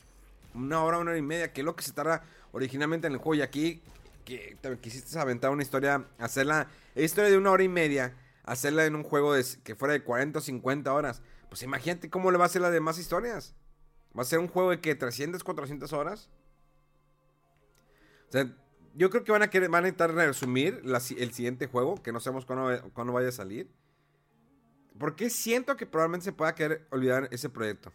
una 0.55 0.83
hora, 0.83 0.99
una 0.99 1.11
hora 1.13 1.19
y 1.19 1.23
media, 1.23 1.53
que 1.53 1.61
es 1.61 1.65
lo 1.65 1.77
que 1.77 1.85
se 1.85 1.93
tarda 1.93 2.23
originalmente 2.53 3.07
en 3.07 3.15
el 3.15 3.19
juego. 3.19 3.37
Y 3.37 3.43
aquí 3.43 3.81
que 4.25 4.57
te 4.61 4.77
quisiste 4.79 5.19
aventar 5.19 5.51
una 5.51 5.63
historia, 5.63 6.05
hacerla, 6.19 6.69
historia 6.95 7.31
de 7.31 7.39
una 7.39 7.51
hora 7.51 7.63
y 7.63 7.69
media, 7.69 8.13
hacerla 8.49 8.87
en 8.87 8.97
un 8.97 9.03
juego 9.03 9.35
de, 9.35 9.45
que 9.63 9.75
fuera 9.75 9.93
de 9.93 10.03
40 10.03 10.39
o 10.39 10.43
50 10.43 10.93
horas. 10.93 11.23
Pues 11.49 11.63
imagínate 11.63 12.11
cómo 12.11 12.31
le 12.31 12.39
va 12.39 12.45
a 12.45 12.47
hacer 12.47 12.63
las 12.63 12.73
demás 12.73 12.99
historias. 12.99 13.55
Va 14.17 14.23
a 14.23 14.25
ser 14.25 14.39
un 14.39 14.49
juego 14.49 14.71
de 14.71 14.81
que 14.81 14.95
300, 14.95 15.45
400 15.45 15.93
horas. 15.93 16.31
O 18.29 18.33
sea, 18.33 18.55
yo 18.95 19.11
creo 19.11 19.25
que 19.25 19.33
van 19.33 19.43
a 19.43 19.51
querer, 19.51 19.69
van 19.69 19.85
a 19.85 19.89
intentar 19.89 20.15
resumir 20.15 20.83
el 20.85 21.33
siguiente 21.33 21.67
juego, 21.67 22.03
que 22.03 22.13
no 22.13 22.21
sabemos 22.21 22.47
cuándo, 22.47 23.13
vaya 23.13 23.29
a 23.29 23.33
salir. 23.33 23.71
Porque 24.99 25.31
siento 25.31 25.77
que 25.77 25.87
probablemente 25.87 26.25
se 26.25 26.33
pueda 26.33 26.55
querer 26.55 26.87
olvidar 26.91 27.29
ese 27.31 27.49
proyecto. 27.49 27.93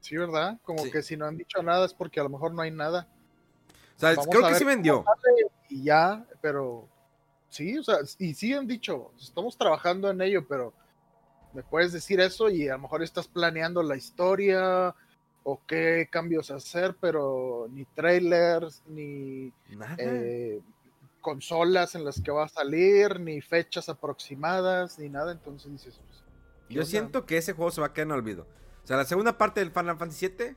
Sí, 0.00 0.16
¿verdad? 0.16 0.58
Como 0.62 0.82
que 0.90 1.02
si 1.02 1.16
no 1.16 1.26
han 1.26 1.36
dicho 1.36 1.62
nada 1.62 1.84
es 1.84 1.92
porque 1.92 2.20
a 2.20 2.22
lo 2.22 2.30
mejor 2.30 2.54
no 2.54 2.62
hay 2.62 2.70
nada. 2.70 3.08
O 3.96 4.00
sea, 4.00 4.14
creo 4.14 4.48
que 4.48 4.54
sí 4.54 4.64
vendió. 4.64 5.04
Y 5.68 5.82
ya, 5.82 6.24
pero 6.40 6.88
sí, 7.48 7.78
o 7.78 7.82
sea, 7.82 7.98
y 8.18 8.34
sí 8.34 8.52
han 8.52 8.66
dicho, 8.66 9.12
estamos 9.20 9.56
trabajando 9.56 10.10
en 10.10 10.20
ello, 10.20 10.46
pero 10.46 10.72
me 11.52 11.62
puedes 11.62 11.92
decir 11.92 12.20
eso 12.20 12.50
y 12.50 12.68
a 12.68 12.72
lo 12.72 12.80
mejor 12.80 13.02
estás 13.02 13.26
planeando 13.28 13.82
la 13.82 13.96
historia 13.96 14.94
o 15.42 15.60
qué 15.66 16.08
cambios 16.10 16.50
hacer, 16.50 16.96
pero 17.00 17.68
ni 17.70 17.84
trailers, 17.86 18.82
ni 18.86 19.52
eh, 19.96 20.60
consolas 21.20 21.94
en 21.94 22.04
las 22.04 22.20
que 22.20 22.30
va 22.30 22.44
a 22.44 22.48
salir, 22.48 23.18
ni 23.20 23.40
fechas 23.40 23.88
aproximadas, 23.88 24.98
ni 24.98 25.08
nada. 25.08 25.32
Entonces 25.32 25.72
dices, 25.72 26.00
pues, 26.06 26.22
yo 26.68 26.84
siento 26.84 27.24
que 27.24 27.38
ese 27.38 27.54
juego 27.54 27.70
se 27.70 27.80
va 27.80 27.88
a 27.88 27.92
quedar 27.92 28.08
en 28.08 28.12
olvido. 28.12 28.46
O 28.84 28.86
sea, 28.86 28.96
la 28.96 29.04
segunda 29.04 29.38
parte 29.38 29.60
del 29.60 29.70
Final 29.70 29.96
Fantasy 29.96 30.28
VII 30.28 30.56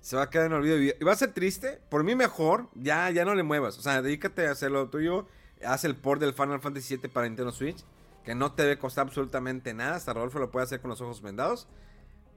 se 0.00 0.16
va 0.16 0.22
a 0.24 0.30
quedar 0.30 0.46
en 0.46 0.52
olvido. 0.52 0.78
Y 0.78 0.92
va 1.02 1.12
a 1.12 1.16
ser 1.16 1.32
triste. 1.32 1.80
Por 1.88 2.04
mí 2.04 2.14
mejor, 2.14 2.68
ya, 2.74 3.10
ya 3.10 3.24
no 3.24 3.34
le 3.34 3.42
muevas. 3.42 3.78
O 3.78 3.82
sea, 3.82 4.02
dedícate 4.02 4.46
a 4.46 4.52
hacer 4.52 4.70
lo 4.70 4.90
tuyo. 4.90 5.26
Haz 5.64 5.84
el 5.84 5.96
port 5.96 6.20
del 6.20 6.34
Final 6.34 6.60
Fantasy 6.60 6.96
VII 6.96 7.08
para 7.08 7.26
Nintendo 7.26 7.52
Switch 7.52 7.84
que 8.24 8.34
no 8.34 8.52
te 8.52 8.62
debe 8.62 8.78
costar 8.78 9.06
absolutamente 9.06 9.74
nada. 9.74 9.96
Hasta 9.96 10.12
Rodolfo 10.12 10.38
lo 10.38 10.50
puede 10.50 10.64
hacer 10.64 10.80
con 10.80 10.90
los 10.90 11.00
ojos 11.00 11.20
vendados. 11.20 11.68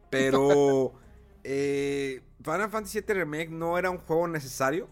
Pero 0.10 0.94
eh, 1.44 2.22
Final 2.44 2.70
Fantasy 2.70 3.02
VII 3.02 3.16
Remake 3.16 3.50
no 3.50 3.78
era 3.78 3.90
un 3.90 3.98
juego 4.00 4.28
necesario. 4.28 4.88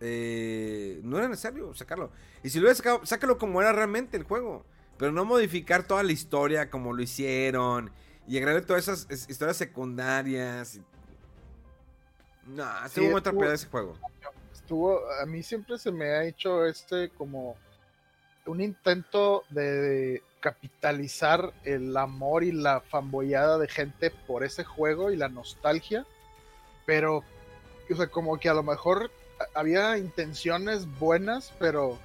Eh, 0.00 1.00
no 1.02 1.18
era 1.18 1.28
necesario 1.28 1.74
sacarlo. 1.74 2.12
Y 2.42 2.50
si 2.50 2.58
lo 2.58 2.64
hubieras 2.64 2.78
sacado, 2.78 3.04
sácalo 3.04 3.38
como 3.38 3.60
era 3.60 3.72
realmente 3.72 4.16
el 4.16 4.24
juego. 4.24 4.64
Pero 4.98 5.12
no 5.12 5.24
modificar 5.24 5.84
toda 5.84 6.02
la 6.02 6.12
historia 6.12 6.70
como 6.70 6.92
lo 6.92 7.02
hicieron. 7.02 7.90
Y 8.26 8.36
agregar 8.36 8.62
todas 8.66 8.86
esas 8.86 9.28
historias 9.30 9.56
secundarias. 9.56 10.78
No, 12.46 12.84
estuvo 12.84 13.06
muy 13.06 13.20
atropiado 13.20 13.54
ese 13.54 13.66
juego. 13.66 13.94
Estuvo, 14.68 15.00
a 15.10 15.24
mí 15.24 15.42
siempre 15.42 15.78
se 15.78 15.90
me 15.90 16.10
ha 16.10 16.24
hecho 16.24 16.66
este 16.66 17.08
como 17.08 17.56
un 18.44 18.60
intento 18.60 19.44
de 19.48 20.22
capitalizar 20.40 21.54
el 21.64 21.96
amor 21.96 22.44
y 22.44 22.52
la 22.52 22.82
fanboyada 22.82 23.56
de 23.56 23.66
gente 23.66 24.10
por 24.10 24.44
ese 24.44 24.64
juego 24.64 25.10
y 25.10 25.16
la 25.16 25.30
nostalgia, 25.30 26.04
pero, 26.84 27.24
o 27.90 27.96
sea, 27.96 28.08
como 28.08 28.38
que 28.38 28.50
a 28.50 28.52
lo 28.52 28.62
mejor 28.62 29.10
había 29.54 29.96
intenciones 29.96 30.86
buenas, 30.98 31.54
pero 31.58 31.98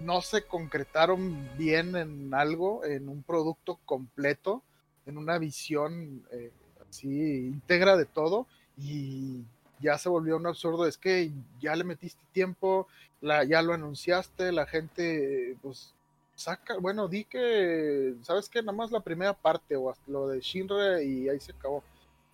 no 0.00 0.20
se 0.20 0.42
concretaron 0.42 1.48
bien 1.56 1.94
en 1.94 2.34
algo, 2.34 2.84
en 2.84 3.08
un 3.08 3.22
producto 3.22 3.78
completo, 3.84 4.64
en 5.06 5.16
una 5.16 5.38
visión 5.38 6.26
eh, 6.32 6.50
así 6.90 7.06
íntegra 7.46 7.96
de 7.96 8.06
todo, 8.06 8.48
y 8.76 9.44
ya 9.80 9.98
se 9.98 10.08
volvió 10.08 10.36
un 10.36 10.46
absurdo, 10.46 10.86
es 10.86 10.96
que 10.96 11.30
ya 11.60 11.74
le 11.76 11.84
metiste 11.84 12.22
tiempo, 12.32 12.88
la, 13.20 13.44
ya 13.44 13.62
lo 13.62 13.74
anunciaste, 13.74 14.52
la 14.52 14.66
gente, 14.66 15.56
pues, 15.62 15.94
saca, 16.34 16.78
bueno, 16.78 17.08
di 17.08 17.24
que, 17.24 18.14
¿sabes 18.22 18.48
qué? 18.48 18.62
Nada 18.62 18.76
más 18.76 18.90
la 18.90 19.00
primera 19.00 19.34
parte, 19.34 19.76
o 19.76 19.94
lo 20.06 20.28
de 20.28 20.40
Shinra 20.40 21.02
y 21.02 21.28
ahí 21.28 21.40
se 21.40 21.52
acabó. 21.52 21.82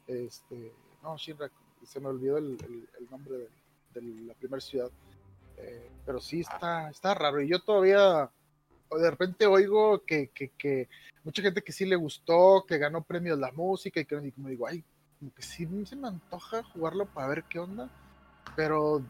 Este, 0.07 0.73
no, 1.03 1.17
Shinra, 1.17 1.51
se 1.85 2.01
me 2.01 2.09
olvidó 2.09 2.39
el, 2.39 2.59
nombre 3.11 3.49
de, 3.95 4.03
la 4.27 4.35
primera 4.35 4.61
ciudad. 4.61 4.91
Eh, 5.57 5.89
pero 6.05 6.21
sí 6.21 6.41
está, 6.41 6.91
está 6.91 7.15
raro, 7.15 7.41
y 7.41 7.49
yo 7.49 7.61
todavía 7.61 8.31
de 8.91 9.11
repente 9.11 9.47
oigo 9.47 10.05
que, 10.05 10.29
que, 10.29 10.51
que, 10.51 10.89
mucha 11.25 11.43
gente 11.43 11.63
que 11.63 11.73
sí 11.73 11.85
le 11.85 11.97
gustó, 11.97 12.65
que 12.67 12.79
ganó 12.79 13.03
premios 13.03 13.39
la 13.39 13.51
música 13.53 14.01
y 14.01 14.05
que 14.05 14.15
y 14.17 14.33
como 14.33 14.49
digo, 14.49 14.67
ay, 14.67 14.85
como 15.25 15.35
que 15.35 15.43
sí 15.43 15.67
se 15.87 15.97
me 15.97 16.09
antoja 16.09 16.63
jugarlo 16.63 17.07
para 17.07 17.29
ver 17.29 17.45
qué 17.45 17.59
onda, 17.59 17.89
pero 18.55 19.01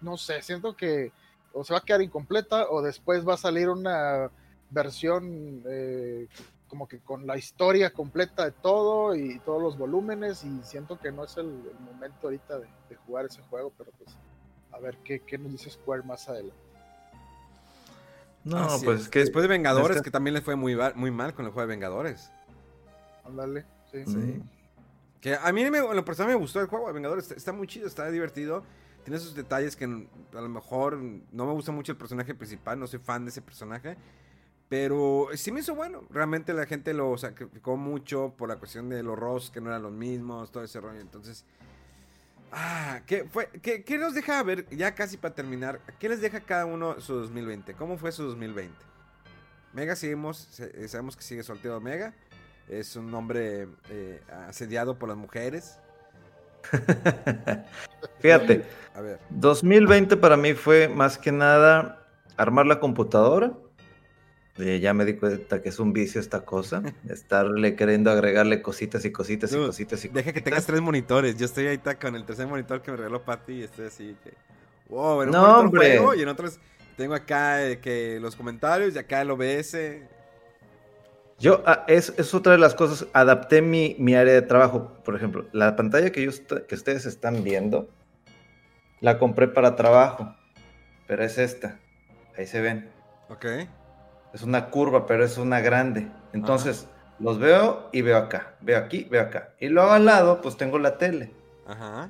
no 0.00 0.16
sé, 0.16 0.42
siento 0.42 0.76
que 0.76 1.12
o 1.52 1.62
se 1.62 1.72
va 1.72 1.78
a 1.78 1.84
quedar 1.84 2.02
incompleta 2.02 2.68
o 2.70 2.82
después 2.82 3.26
va 3.26 3.34
a 3.34 3.38
salir 3.38 3.68
una 3.68 4.32
versión 4.70 5.62
eh, 5.68 6.26
como 6.66 6.88
que 6.88 6.98
con 6.98 7.24
la 7.24 7.36
historia 7.36 7.90
completa 7.90 8.46
de 8.46 8.50
todo 8.50 9.14
y 9.14 9.38
todos 9.40 9.62
los 9.62 9.78
volúmenes 9.78 10.42
y 10.42 10.60
siento 10.64 10.98
que 10.98 11.12
no 11.12 11.22
es 11.22 11.36
el, 11.36 11.46
momento 11.78 12.26
ahorita 12.26 12.58
de, 12.58 12.96
jugar 13.06 13.26
ese 13.26 13.42
juego, 13.42 13.72
pero 13.78 13.92
pues 13.92 14.16
a 14.72 14.80
ver 14.80 14.98
qué, 15.04 15.20
qué 15.20 15.38
nos 15.38 15.52
dice 15.52 15.70
Square 15.70 16.02
más 16.02 16.28
adelante. 16.28 16.58
No, 18.42 18.56
Así 18.56 18.84
pues 18.86 18.96
es. 18.96 19.04
es 19.04 19.08
que 19.08 19.18
Después 19.20 19.44
de 19.44 19.48
Vengadores, 19.48 19.98
es 19.98 20.02
que- 20.02 20.10
también 20.10 20.34
le 20.34 20.40
fue 20.40 20.56
muy, 20.56 20.76
muy 20.96 21.12
mal 21.12 21.32
con 21.32 21.44
el 21.44 21.52
juego 21.52 21.68
de 21.68 21.74
Vengadores. 21.76 22.28
Ándale, 23.24 23.64
sí. 23.92 23.98
Mm. 23.98 24.63
Que 25.24 25.34
a 25.34 25.50
mí 25.54 25.70
me, 25.70 25.78
en 25.78 25.96
lo 25.96 26.04
personal 26.04 26.34
me 26.34 26.38
gustó 26.38 26.60
el 26.60 26.66
juego 26.66 26.86
de 26.86 26.92
Vengadores. 26.92 27.30
Está, 27.30 27.50
muy 27.50 27.66
chido, 27.66 27.86
está 27.86 28.10
divertido. 28.10 28.62
Tiene 29.04 29.16
esos 29.16 29.34
detalles 29.34 29.74
que 29.74 29.86
a 29.86 30.40
lo 30.42 30.48
mejor 30.50 30.98
no 30.98 31.46
me 31.46 31.52
gusta 31.52 31.72
mucho 31.72 31.92
el 31.92 31.96
personaje 31.96 32.34
principal, 32.34 32.78
no 32.78 32.86
soy 32.86 32.98
fan 32.98 33.24
de 33.24 33.30
ese 33.30 33.40
personaje. 33.40 33.96
Pero 34.68 35.28
sí 35.32 35.50
me 35.50 35.60
hizo 35.60 35.74
bueno. 35.74 36.02
Realmente 36.10 36.52
la 36.52 36.66
gente 36.66 36.92
lo 36.92 37.16
sacrificó 37.16 37.78
mucho 37.78 38.34
por 38.36 38.50
la 38.50 38.56
cuestión 38.56 38.90
de 38.90 39.02
los 39.02 39.18
rostros 39.18 39.50
que 39.50 39.62
no 39.62 39.70
eran 39.70 39.82
los 39.82 39.92
mismos, 39.92 40.52
todo 40.52 40.62
ese 40.62 40.78
rollo. 40.78 41.00
Entonces, 41.00 41.46
ah, 42.52 43.00
¿qué, 43.06 43.24
fue, 43.24 43.48
qué, 43.62 43.82
qué 43.82 43.96
nos 43.96 44.12
deja 44.12 44.42
ver, 44.42 44.68
ya 44.76 44.94
casi 44.94 45.16
para 45.16 45.34
terminar, 45.34 45.80
qué 45.98 46.10
les 46.10 46.20
deja 46.20 46.36
a 46.36 46.40
cada 46.42 46.66
uno 46.66 47.00
su 47.00 47.14
2020? 47.14 47.72
¿Cómo 47.72 47.96
fue 47.96 48.12
su 48.12 48.24
2020? 48.24 48.74
Mega 49.72 49.96
seguimos, 49.96 50.36
se- 50.50 50.86
sabemos 50.86 51.16
que 51.16 51.22
sigue 51.22 51.42
soltero 51.42 51.80
Mega. 51.80 52.12
Es 52.68 52.96
un 52.96 53.12
hombre 53.14 53.68
eh, 53.90 54.20
asediado 54.48 54.98
por 54.98 55.08
las 55.08 55.18
mujeres. 55.18 55.78
Fíjate, 58.20 58.64
A 58.94 59.00
ver. 59.00 59.18
2020 59.30 60.16
para 60.16 60.36
mí 60.36 60.54
fue 60.54 60.88
más 60.88 61.18
que 61.18 61.30
nada 61.32 62.06
armar 62.36 62.66
la 62.66 62.80
computadora. 62.80 63.52
Eh, 64.56 64.78
ya 64.78 64.94
me 64.94 65.04
di 65.04 65.14
cuenta 65.16 65.60
que 65.60 65.68
es 65.68 65.78
un 65.78 65.92
vicio 65.92 66.20
esta 66.20 66.44
cosa. 66.44 66.82
Estarle 67.08 67.76
queriendo 67.76 68.10
agregarle 68.10 68.62
cositas 68.62 69.04
y 69.04 69.12
cositas 69.12 69.52
y 69.52 69.56
cositas 69.56 70.04
y 70.04 70.08
Deja 70.08 70.32
que 70.32 70.40
tengas 70.40 70.64
tres 70.64 70.80
monitores. 70.80 71.36
Yo 71.36 71.44
estoy 71.46 71.66
ahorita 71.66 71.98
con 71.98 72.14
el 72.16 72.24
tercer 72.24 72.46
monitor 72.46 72.80
que 72.80 72.90
me 72.92 72.96
regaló 72.96 73.22
Patty 73.22 73.52
y 73.54 73.62
estoy 73.64 73.86
así 73.86 74.16
que. 74.22 74.32
Wow, 74.88 75.22
en 75.22 75.28
un 75.28 75.34
No, 75.34 75.40
monitor 75.40 75.64
hombre. 75.66 75.98
juego 75.98 76.14
y 76.14 76.22
en 76.22 76.28
otros 76.28 76.58
tengo 76.96 77.14
acá 77.14 77.66
eh, 77.66 77.78
que 77.80 78.18
los 78.20 78.36
comentarios 78.36 78.94
y 78.94 78.98
acá 78.98 79.20
el 79.22 79.30
OBS. 79.32 79.76
Yo, 81.44 81.62
ah, 81.66 81.84
es, 81.88 82.14
es 82.16 82.32
otra 82.32 82.52
de 82.52 82.58
las 82.58 82.74
cosas, 82.74 83.06
adapté 83.12 83.60
mi, 83.60 83.96
mi 83.98 84.14
área 84.14 84.32
de 84.32 84.40
trabajo. 84.40 84.92
Por 85.04 85.14
ejemplo, 85.14 85.44
la 85.52 85.76
pantalla 85.76 86.10
que, 86.10 86.24
yo 86.24 86.30
que 86.66 86.74
ustedes 86.74 87.04
están 87.04 87.44
viendo, 87.44 87.86
la 89.02 89.18
compré 89.18 89.48
para 89.48 89.76
trabajo, 89.76 90.34
pero 91.06 91.22
es 91.22 91.36
esta. 91.36 91.78
Ahí 92.38 92.46
se 92.46 92.62
ven. 92.62 92.90
Ok. 93.28 93.44
Es 94.32 94.42
una 94.42 94.70
curva, 94.70 95.04
pero 95.04 95.22
es 95.22 95.36
una 95.36 95.60
grande. 95.60 96.08
Entonces, 96.32 96.88
los 97.18 97.38
veo 97.38 97.90
y 97.92 98.00
veo 98.00 98.16
acá, 98.16 98.54
veo 98.62 98.78
aquí, 98.78 99.06
veo 99.10 99.20
acá. 99.20 99.50
Y 99.60 99.68
luego 99.68 99.90
al 99.90 100.06
lado, 100.06 100.40
pues 100.40 100.56
tengo 100.56 100.78
la 100.78 100.96
tele. 100.96 101.30
Ajá. 101.66 102.08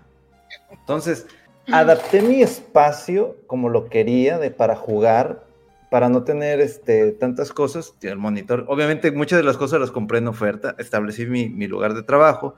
Entonces, 0.70 1.26
adapté 1.72 2.22
mi 2.22 2.40
espacio 2.40 3.36
como 3.48 3.68
lo 3.68 3.88
quería 3.88 4.38
de, 4.38 4.52
para 4.52 4.76
jugar, 4.76 5.42
para 5.94 6.08
no 6.08 6.24
tener 6.24 6.60
este, 6.60 7.12
tantas 7.12 7.52
cosas. 7.52 7.94
El 8.02 8.18
monitor, 8.18 8.64
obviamente 8.66 9.12
muchas 9.12 9.36
de 9.36 9.44
las 9.44 9.56
cosas 9.56 9.78
las 9.78 9.92
compré 9.92 10.18
en 10.18 10.26
oferta, 10.26 10.74
establecí 10.76 11.24
mi, 11.24 11.48
mi 11.48 11.68
lugar 11.68 11.94
de 11.94 12.02
trabajo. 12.02 12.56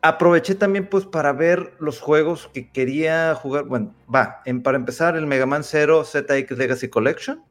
Aproveché 0.00 0.54
también 0.54 0.86
pues 0.88 1.06
para 1.06 1.32
ver 1.32 1.74
los 1.80 1.98
juegos 1.98 2.48
que 2.54 2.70
quería 2.70 3.34
jugar. 3.34 3.64
Bueno, 3.64 3.96
va, 4.14 4.42
en, 4.44 4.62
para 4.62 4.76
empezar 4.78 5.16
el 5.16 5.26
Mega 5.26 5.44
Man 5.44 5.64
0 5.64 6.04
ZX 6.04 6.56
Legacy 6.56 6.86
Collection. 6.88 7.42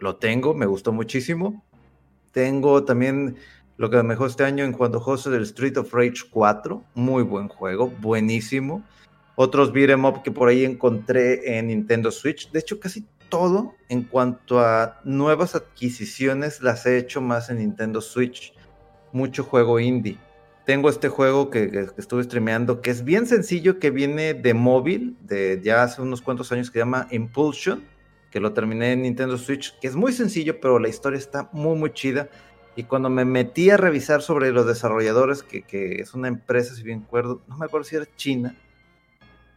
Lo 0.00 0.16
tengo, 0.16 0.52
me 0.52 0.66
gustó 0.66 0.92
muchísimo. 0.92 1.64
Tengo 2.32 2.82
también 2.82 3.36
lo 3.76 3.88
que 3.88 4.02
mejor 4.02 4.30
este 4.30 4.42
año 4.42 4.64
en 4.64 4.72
cuanto 4.72 4.98
a 4.98 5.00
juegos 5.00 5.30
del 5.30 5.44
Street 5.44 5.76
of 5.76 5.94
Rage 5.94 6.24
4. 6.28 6.82
Muy 6.96 7.22
buen 7.22 7.46
juego, 7.46 7.86
buenísimo. 8.00 8.82
Otros 9.36 9.72
beat'em 9.72 10.04
up 10.04 10.24
que 10.24 10.32
por 10.32 10.48
ahí 10.48 10.64
encontré 10.64 11.56
en 11.56 11.68
Nintendo 11.68 12.10
Switch. 12.10 12.50
De 12.50 12.58
hecho, 12.58 12.80
casi 12.80 13.06
todo 13.32 13.74
en 13.88 14.02
cuanto 14.02 14.60
a 14.60 15.00
nuevas 15.04 15.54
adquisiciones 15.54 16.60
las 16.60 16.84
he 16.84 16.98
hecho 16.98 17.22
más 17.22 17.48
en 17.48 17.60
Nintendo 17.60 18.02
Switch. 18.02 18.52
Mucho 19.10 19.42
juego 19.42 19.80
indie. 19.80 20.18
Tengo 20.66 20.90
este 20.90 21.08
juego 21.08 21.48
que, 21.48 21.88
estuve 21.96 22.24
streameando 22.24 22.82
que 22.82 22.90
es 22.90 23.04
bien 23.04 23.26
sencillo, 23.26 23.78
que 23.78 23.90
viene 23.90 24.34
de 24.34 24.52
móvil, 24.52 25.16
de 25.22 25.58
ya 25.64 25.82
hace 25.82 26.02
unos 26.02 26.20
cuantos 26.20 26.52
años, 26.52 26.70
que 26.70 26.74
se 26.74 26.78
llama 26.80 27.08
Impulsion, 27.10 27.82
que 28.30 28.38
lo 28.38 28.52
terminé 28.52 28.92
en 28.92 29.00
Nintendo 29.00 29.38
Switch, 29.38 29.78
que 29.80 29.86
es 29.86 29.96
muy 29.96 30.12
sencillo, 30.12 30.60
pero 30.60 30.78
la 30.78 30.90
historia 30.90 31.18
está 31.18 31.48
muy, 31.52 31.78
muy 31.78 31.90
chida. 31.94 32.28
Y 32.76 32.82
cuando 32.82 33.08
me 33.08 33.24
metí 33.24 33.70
a 33.70 33.78
revisar 33.78 34.20
sobre 34.20 34.52
los 34.52 34.66
desarrolladores, 34.66 35.42
que, 35.42 35.62
que 35.62 36.02
es 36.02 36.12
una 36.12 36.28
empresa, 36.28 36.74
si 36.74 36.82
bien 36.82 37.04
acuerdo, 37.06 37.40
no 37.48 37.56
me 37.56 37.64
acuerdo 37.64 37.84
si 37.84 37.96
era 37.96 38.06
China, 38.14 38.54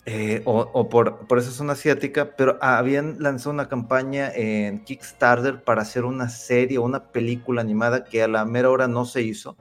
eh, 0.07 0.43
o, 0.45 0.69
o 0.71 0.87
por, 0.87 1.25
por 1.27 1.39
eso 1.39 1.49
es 1.49 1.59
una 1.59 1.73
asiática, 1.73 2.35
pero 2.35 2.59
habían 2.61 3.15
lanzado 3.19 3.51
una 3.51 3.67
campaña 3.67 4.31
en 4.33 4.83
Kickstarter 4.83 5.63
para 5.63 5.81
hacer 5.81 6.05
una 6.05 6.29
serie 6.29 6.77
o 6.77 6.83
una 6.83 7.11
película 7.11 7.61
animada 7.61 8.03
que 8.03 8.21
a 8.21 8.27
la 8.27 8.45
mera 8.45 8.69
hora 8.69 8.87
no 8.87 9.05
se 9.05 9.23
hizo, 9.23 9.57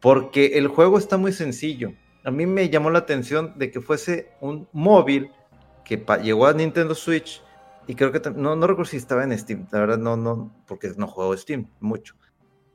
porque 0.00 0.58
el 0.58 0.66
juego 0.66 0.98
está 0.98 1.16
muy 1.18 1.32
sencillo. 1.32 1.92
A 2.24 2.32
mí 2.32 2.46
me 2.46 2.68
llamó 2.68 2.90
la 2.90 2.98
atención 2.98 3.52
de 3.56 3.70
que 3.70 3.80
fuese 3.80 4.32
un 4.40 4.68
móvil 4.72 5.30
que 5.84 6.04
llegó 6.22 6.46
a 6.46 6.52
Nintendo 6.52 6.96
Switch 6.96 7.40
y 7.86 7.94
creo 7.94 8.10
que 8.10 8.20
no, 8.30 8.56
no 8.56 8.66
recuerdo 8.66 8.90
si 8.90 8.96
estaba 8.96 9.22
en 9.22 9.38
Steam, 9.38 9.68
la 9.70 9.78
verdad 9.78 9.98
no, 9.98 10.16
no, 10.16 10.52
porque 10.66 10.90
no 10.96 11.06
juego 11.06 11.36
Steam 11.36 11.68
mucho. 11.78 12.16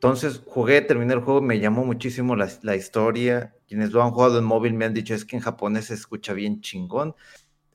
Entonces 0.01 0.41
jugué, 0.47 0.81
terminé 0.81 1.13
el 1.13 1.19
juego, 1.19 1.41
me 1.41 1.59
llamó 1.59 1.85
muchísimo 1.85 2.35
la, 2.35 2.75
historia. 2.75 3.53
Quienes 3.67 3.91
lo 3.91 4.01
han 4.01 4.09
jugado 4.09 4.39
en 4.39 4.45
móvil 4.45 4.73
me 4.73 4.85
han 4.85 4.95
dicho 4.95 5.13
es 5.13 5.25
que 5.25 5.35
en 5.35 5.43
japonés 5.43 5.85
se 5.85 5.93
escucha 5.93 6.33
bien 6.33 6.59
chingón. 6.59 7.15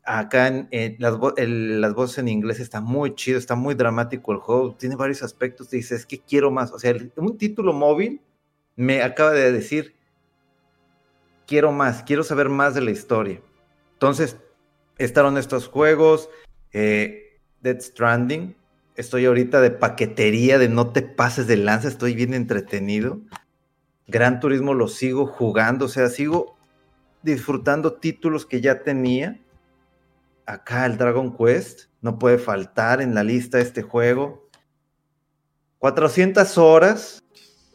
Acá 0.05 0.49
en, 0.49 0.97
las, 0.99 1.15
las 1.37 1.95
voces 1.95 2.19
en 2.19 2.27
inglés 2.27 2.59
está 2.59 2.81
muy 2.81 3.15
chido, 3.15 3.39
está 3.39 3.55
muy 3.55 3.77
dramático 3.77 4.33
el 4.33 4.39
juego, 4.39 4.75
tiene 4.75 4.97
varios 4.97 5.23
aspectos. 5.23 5.71
Dices, 5.71 6.01
es 6.01 6.07
que 6.07 6.19
quiero 6.19 6.51
más. 6.51 6.73
O 6.73 6.81
sea, 6.81 6.97
un 7.15 7.39
título 7.39 7.73
móvil 7.73 8.21
me 8.75 9.03
acaba 9.03 9.31
de 9.31 9.53
decir, 9.53 9.95
quiero 11.47 11.71
más, 11.71 12.03
quiero 12.03 12.25
saber 12.25 12.49
más 12.49 12.75
de 12.75 12.81
la 12.81 12.91
historia. 12.91 13.41
Entonces, 13.93 14.37
estaron 14.99 15.39
estos 15.39 15.69
juegos, 15.69 16.29
eh, 16.73 17.39
Dead 17.61 17.81
Stranding. 17.81 18.57
Estoy 18.97 19.27
ahorita 19.27 19.61
de 19.61 19.71
paquetería, 19.71 20.59
de 20.59 20.71
no 20.71 20.91
te 20.93 21.03
pases 21.03 21.47
de 21.47 21.59
lanza, 21.59 21.89
estoy 21.89 22.15
bien 22.15 22.33
entretenido. 22.33 23.21
Gran 24.07 24.41
Turismo 24.41 24.73
lo 24.73 24.89
sigo 24.89 25.27
jugando, 25.27 25.85
o 25.85 25.89
sea, 25.89 26.09
sigo 26.09 26.57
disfrutando 27.23 27.95
títulos 27.95 28.47
que 28.47 28.63
ya 28.63 28.83
tenía. 28.83 29.39
Acá 30.47 30.87
el 30.87 30.97
Dragon 30.97 31.37
Quest, 31.37 31.91
no 32.01 32.19
puede 32.19 32.39
faltar 32.39 33.03
en 33.03 33.15
la 33.15 33.23
lista 33.23 33.61
este 33.61 33.83
juego. 33.83 34.49
400 35.79 36.57
horas 36.57 37.23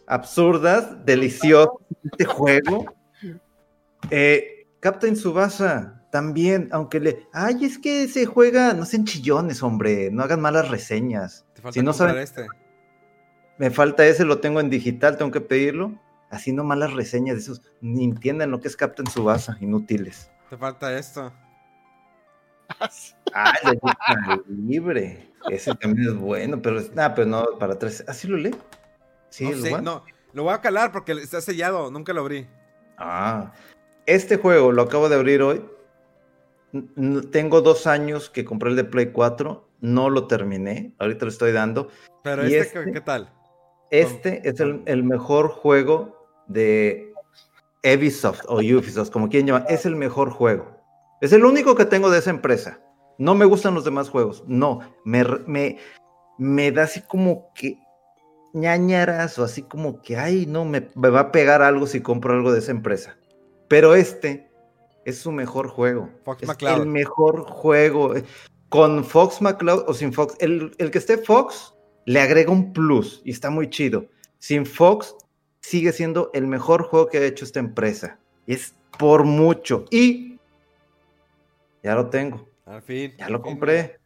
absurdas, 0.08 1.06
deliciosas 1.06 1.76
este 2.04 2.26
juego. 2.26 2.86
Eh, 4.10 4.68
Captain 4.80 5.16
Subasa 5.16 6.01
también, 6.12 6.68
aunque 6.72 7.00
le. 7.00 7.26
Ay, 7.32 7.66
es 7.66 7.80
que 7.80 8.08
se 8.08 8.26
juega. 8.26 8.74
No 8.74 8.86
sean 8.86 9.06
chillones, 9.06 9.64
hombre. 9.64 10.12
No 10.12 10.24
hagan 10.24 10.42
malas 10.42 10.70
reseñas. 10.70 11.46
Te 11.54 11.62
falta 11.62 11.74
Si 11.74 11.84
no 11.84 11.94
saben, 11.94 12.18
este. 12.18 12.48
me 13.58 13.72
falta 13.72 14.06
ese, 14.06 14.26
lo 14.26 14.40
tengo 14.40 14.60
en 14.60 14.70
digital, 14.70 15.18
tengo 15.18 15.32
que 15.32 15.42
pedirlo. 15.42 15.98
Así 16.30 16.52
no 16.54 16.64
malas 16.64 16.94
reseñas 16.94 17.38
de 17.38 17.42
esos. 17.42 17.62
Ni 17.80 18.04
entienden 18.04 18.52
lo 18.52 18.60
que 18.60 18.68
es 18.68 18.76
Captain 18.76 19.10
Subasa, 19.10 19.58
inútiles. 19.62 20.30
Te 20.50 20.58
falta 20.58 20.96
esto. 20.98 21.34
Ah, 23.34 23.54
el 24.50 24.68
libre. 24.68 25.32
Ese 25.50 25.74
también 25.76 26.10
es 26.10 26.16
bueno, 26.16 26.62
pero, 26.62 26.82
ah, 26.98 27.14
pero 27.16 27.28
no, 27.28 27.46
para 27.58 27.80
tres. 27.80 28.04
¿Así 28.06 28.28
lo 28.28 28.36
lee? 28.36 28.54
Sí, 29.30 29.46
no, 29.46 29.52
el 29.52 29.62
sé, 29.62 29.82
no, 29.82 30.04
lo 30.34 30.44
voy 30.44 30.54
a 30.54 30.60
calar 30.60 30.92
porque 30.92 31.14
está 31.14 31.40
sellado. 31.40 31.90
Nunca 31.92 32.12
lo 32.12 32.22
abrí. 32.22 32.46
Ah, 32.98 33.54
este 34.06 34.36
juego 34.36 34.74
lo 34.74 34.82
acabo 34.82 35.08
de 35.08 35.16
abrir 35.16 35.42
hoy. 35.42 35.64
Tengo 37.32 37.62
dos 37.62 37.88
años 37.88 38.30
que 38.30 38.46
compré 38.46 38.70
el 38.70 38.76
de 38.76 38.84
Play 38.86 39.08
4, 39.12 39.68
no 39.82 40.10
lo 40.10 40.28
terminé, 40.28 40.94
ahorita 41.00 41.26
lo 41.26 41.32
estoy 41.32 41.52
dando. 41.52 41.90
Pero 42.24 42.48
¿Y 42.48 42.56
este, 42.56 42.72
¿qué- 42.74 42.80
este? 42.80 42.92
¿qué 42.94 43.02
tal? 43.02 43.34
Este 43.90 44.42
es 44.48 44.60
el, 44.60 44.82
el 44.86 45.04
mejor 45.04 45.50
juego 45.50 46.28
de 46.48 47.14
Ubisoft 47.84 48.42
o 48.48 48.56
Ubisoft, 48.60 49.10
como 49.10 49.28
quieran 49.28 49.48
llamar, 49.48 49.66
es 49.70 49.86
el 49.86 49.96
mejor 49.96 50.30
juego. 50.30 50.78
Es 51.20 51.34
el 51.34 51.44
único 51.44 51.76
que 51.76 51.86
tengo 51.86 52.10
de 52.10 52.20
esa 52.20 52.30
empresa. 52.30 52.80
No 53.18 53.36
me 53.36 53.46
gustan 53.46 53.74
los 53.76 53.84
demás 53.86 54.10
juegos, 54.10 54.44
no, 54.48 54.80
me, 55.04 55.24
me, 55.46 55.78
me 56.38 56.72
da 56.72 56.84
así 56.84 57.02
como 57.02 57.52
que 57.54 57.78
ñañaras 58.54 59.38
o 59.40 59.44
así 59.44 59.64
como 59.64 60.02
que, 60.02 60.18
ay, 60.18 60.46
no, 60.46 60.66
me, 60.66 60.90
me 60.96 61.10
va 61.10 61.20
a 61.20 61.32
pegar 61.32 61.62
algo 61.62 61.86
si 61.88 62.02
compro 62.02 62.34
algo 62.34 62.52
de 62.52 62.60
esa 62.60 62.72
empresa. 62.72 63.18
Pero 63.68 63.96
este 63.96 64.51
es 65.06 65.20
su 65.20 65.32
mejor 65.32 65.68
juego. 65.68 66.10
Fox 66.24 66.44
es 66.44 66.50
McCloud. 66.50 66.82
el 66.82 66.88
mejor 66.88 67.44
juego. 67.50 68.14
Con 68.70 69.04
Fox 69.04 69.42
McCloud 69.42 69.84
o 69.88 69.94
sin 69.94 70.14
Fox. 70.14 70.36
El, 70.40 70.74
el 70.78 70.92
que 70.92 70.98
esté 70.98 71.18
Fox 71.18 71.74
le 72.06 72.22
agrega 72.22 72.52
un 72.52 72.74
plus 72.74 73.22
y 73.26 73.32
está 73.32 73.50
muy 73.50 73.70
chido. 73.70 74.08
Sin 74.40 74.66
Fox 74.66 75.16
sigue 75.62 75.92
siendo 75.92 76.32
el 76.34 76.48
mejor 76.48 76.84
juego 76.84 77.08
que 77.08 77.18
ha 77.18 77.26
hecho 77.26 77.46
esta 77.46 77.60
empresa. 77.60 78.20
Y 78.46 78.54
es 78.54 78.76
por 78.98 79.24
mucho. 79.24 79.86
Y 79.92 80.40
ya 81.84 81.96
lo 81.96 82.10
tengo. 82.10 82.48
Al 82.66 82.82
fin. 82.82 83.14
Ya 83.18 83.30
lo 83.30 83.42
compré. 83.42 84.00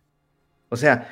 O 0.69 0.77
sea, 0.77 1.09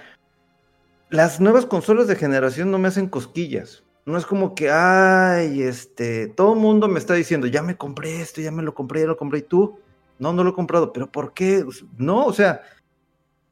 las 1.09 1.39
nuevas 1.39 1.65
consolas 1.65 2.07
de 2.07 2.15
generación 2.15 2.71
no 2.71 2.79
me 2.79 2.87
hacen 2.87 3.07
cosquillas. 3.07 3.83
No 4.05 4.17
es 4.17 4.25
como 4.25 4.53
que, 4.53 4.69
ay, 4.69 5.61
este, 5.61 6.27
todo 6.27 6.53
el 6.53 6.59
mundo 6.59 6.87
me 6.87 6.99
está 6.99 7.13
diciendo, 7.13 7.47
ya 7.47 7.61
me 7.61 7.77
compré 7.77 8.21
esto, 8.21 8.41
ya 8.41 8.51
me 8.51 8.63
lo 8.63 8.73
compré, 8.73 9.01
ya 9.01 9.07
lo 9.07 9.17
compré, 9.17 9.39
y 9.39 9.43
tú, 9.43 9.79
no, 10.19 10.33
no 10.33 10.43
lo 10.43 10.49
he 10.51 10.53
comprado, 10.53 10.91
pero 10.91 11.09
¿por 11.11 11.33
qué? 11.33 11.65
No, 11.97 12.25
o 12.25 12.33
sea, 12.33 12.61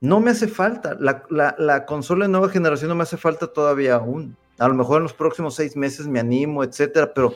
no 0.01 0.19
me 0.19 0.31
hace 0.31 0.47
falta. 0.47 0.97
La, 0.99 1.23
la, 1.57 1.85
consola 1.85 2.25
de 2.25 2.31
nueva 2.31 2.49
generación 2.49 2.89
no 2.89 2.95
me 2.95 3.03
hace 3.03 3.17
falta 3.17 3.47
todavía 3.47 3.95
aún. 3.95 4.35
A 4.57 4.67
lo 4.67 4.73
mejor 4.73 4.97
en 4.97 5.03
los 5.03 5.13
próximos 5.13 5.55
seis 5.55 5.77
meses 5.77 6.07
me 6.07 6.19
animo, 6.19 6.63
etcétera, 6.63 7.13
pero 7.13 7.35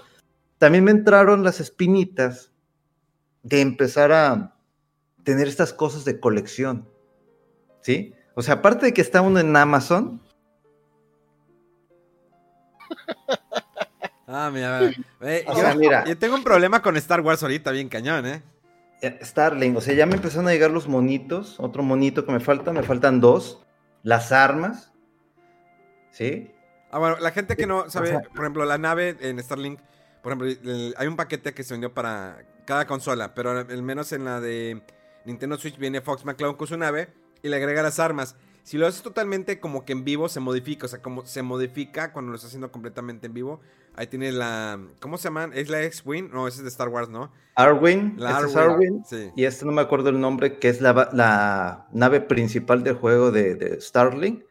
también 0.57 0.83
me 0.83 0.91
entraron 0.91 1.43
las 1.43 1.59
espinitas 1.59 2.51
de 3.43 3.61
empezar 3.61 4.11
a 4.11 4.55
tener 5.23 5.47
estas 5.47 5.73
cosas 5.73 6.05
de 6.05 6.19
colección. 6.19 6.87
¿Sí? 7.81 8.13
O 8.33 8.41
sea, 8.41 8.55
aparte 8.55 8.87
de 8.87 8.93
que 8.93 9.01
está 9.01 9.21
uno 9.21 9.39
en 9.39 9.55
Amazon. 9.55 10.21
Ah, 14.27 14.49
mira, 14.51 14.91
mira. 15.77 16.03
yo, 16.05 16.17
tengo 16.17 16.35
un 16.35 16.43
problema 16.43 16.81
con 16.81 16.97
Star 16.97 17.21
Wars 17.21 17.43
ahorita, 17.43 17.71
bien 17.71 17.89
cañón, 17.89 18.25
¿eh? 18.25 18.41
¿eh? 19.01 19.19
Starling, 19.21 19.75
o 19.77 19.81
sea, 19.81 19.93
ya 19.93 20.05
me 20.07 20.15
empezaron 20.15 20.47
a 20.47 20.51
llegar 20.51 20.71
los 20.71 20.87
monitos, 20.87 21.59
otro 21.59 21.83
monito 21.83 22.25
que 22.25 22.31
me 22.31 22.39
falta, 22.39 22.73
me 22.73 22.81
faltan 22.81 23.21
dos, 23.21 23.63
las 24.01 24.31
armas, 24.31 24.91
¿sí? 26.11 26.51
Ah, 26.91 26.97
bueno, 26.97 27.17
la 27.19 27.31
gente 27.31 27.55
que 27.55 27.67
no 27.67 27.89
sabe, 27.89 28.19
por 28.33 28.43
ejemplo, 28.43 28.65
la 28.65 28.77
nave 28.77 29.15
en 29.19 29.41
Starlink, 29.41 29.79
por 30.23 30.33
ejemplo, 30.33 30.71
hay 30.97 31.07
un 31.07 31.15
paquete 31.15 31.53
que 31.53 31.63
se 31.63 31.75
vendió 31.75 31.93
para 31.93 32.45
cada 32.65 32.87
consola, 32.87 33.35
pero 33.35 33.51
al 33.51 33.83
menos 33.83 34.11
en 34.11 34.25
la 34.25 34.41
de 34.41 34.81
Nintendo 35.25 35.57
Switch 35.57 35.77
viene 35.77 36.01
Fox 36.01 36.25
McCloud 36.25 36.57
con 36.57 36.67
su 36.67 36.77
nave 36.77 37.09
y 37.43 37.49
le 37.49 37.57
agrega 37.57 37.83
las 37.83 37.99
armas. 37.99 38.35
Si 38.65 38.79
lo 38.79 38.87
haces 38.87 39.03
totalmente 39.03 39.59
como 39.59 39.85
que 39.85 39.93
en 39.93 40.03
vivo, 40.03 40.27
se 40.27 40.39
modifica. 40.39 40.87
O 40.87 40.89
sea, 40.89 40.99
como 40.99 41.23
se 41.25 41.43
modifica 41.43 42.11
cuando 42.11 42.31
lo 42.31 42.35
estás 42.35 42.49
haciendo 42.49 42.71
completamente 42.71 43.27
en 43.27 43.33
vivo. 43.33 43.61
Ahí 43.95 44.07
tiene 44.07 44.31
la. 44.31 44.79
¿Cómo 44.99 45.17
se 45.17 45.25
llama? 45.25 45.51
¿Es 45.53 45.69
la 45.69 45.83
X-Wing? 45.83 46.31
No, 46.33 46.47
ese 46.47 46.57
es 46.57 46.63
de 46.63 46.69
Star 46.69 46.89
Wars, 46.89 47.07
¿no? 47.07 47.31
Arwing. 47.55 48.15
La 48.17 48.37
Arwing. 48.37 49.05
Sí. 49.05 49.31
Y 49.35 49.45
este 49.45 49.65
no 49.65 49.71
me 49.71 49.83
acuerdo 49.83 50.09
el 50.09 50.19
nombre, 50.19 50.57
que 50.57 50.69
es 50.69 50.81
la, 50.81 51.09
la 51.13 51.87
nave 51.91 52.21
principal 52.21 52.83
del 52.83 52.95
juego 52.95 53.31
de, 53.31 53.53
de 53.53 53.79
Starlink. 53.79 54.43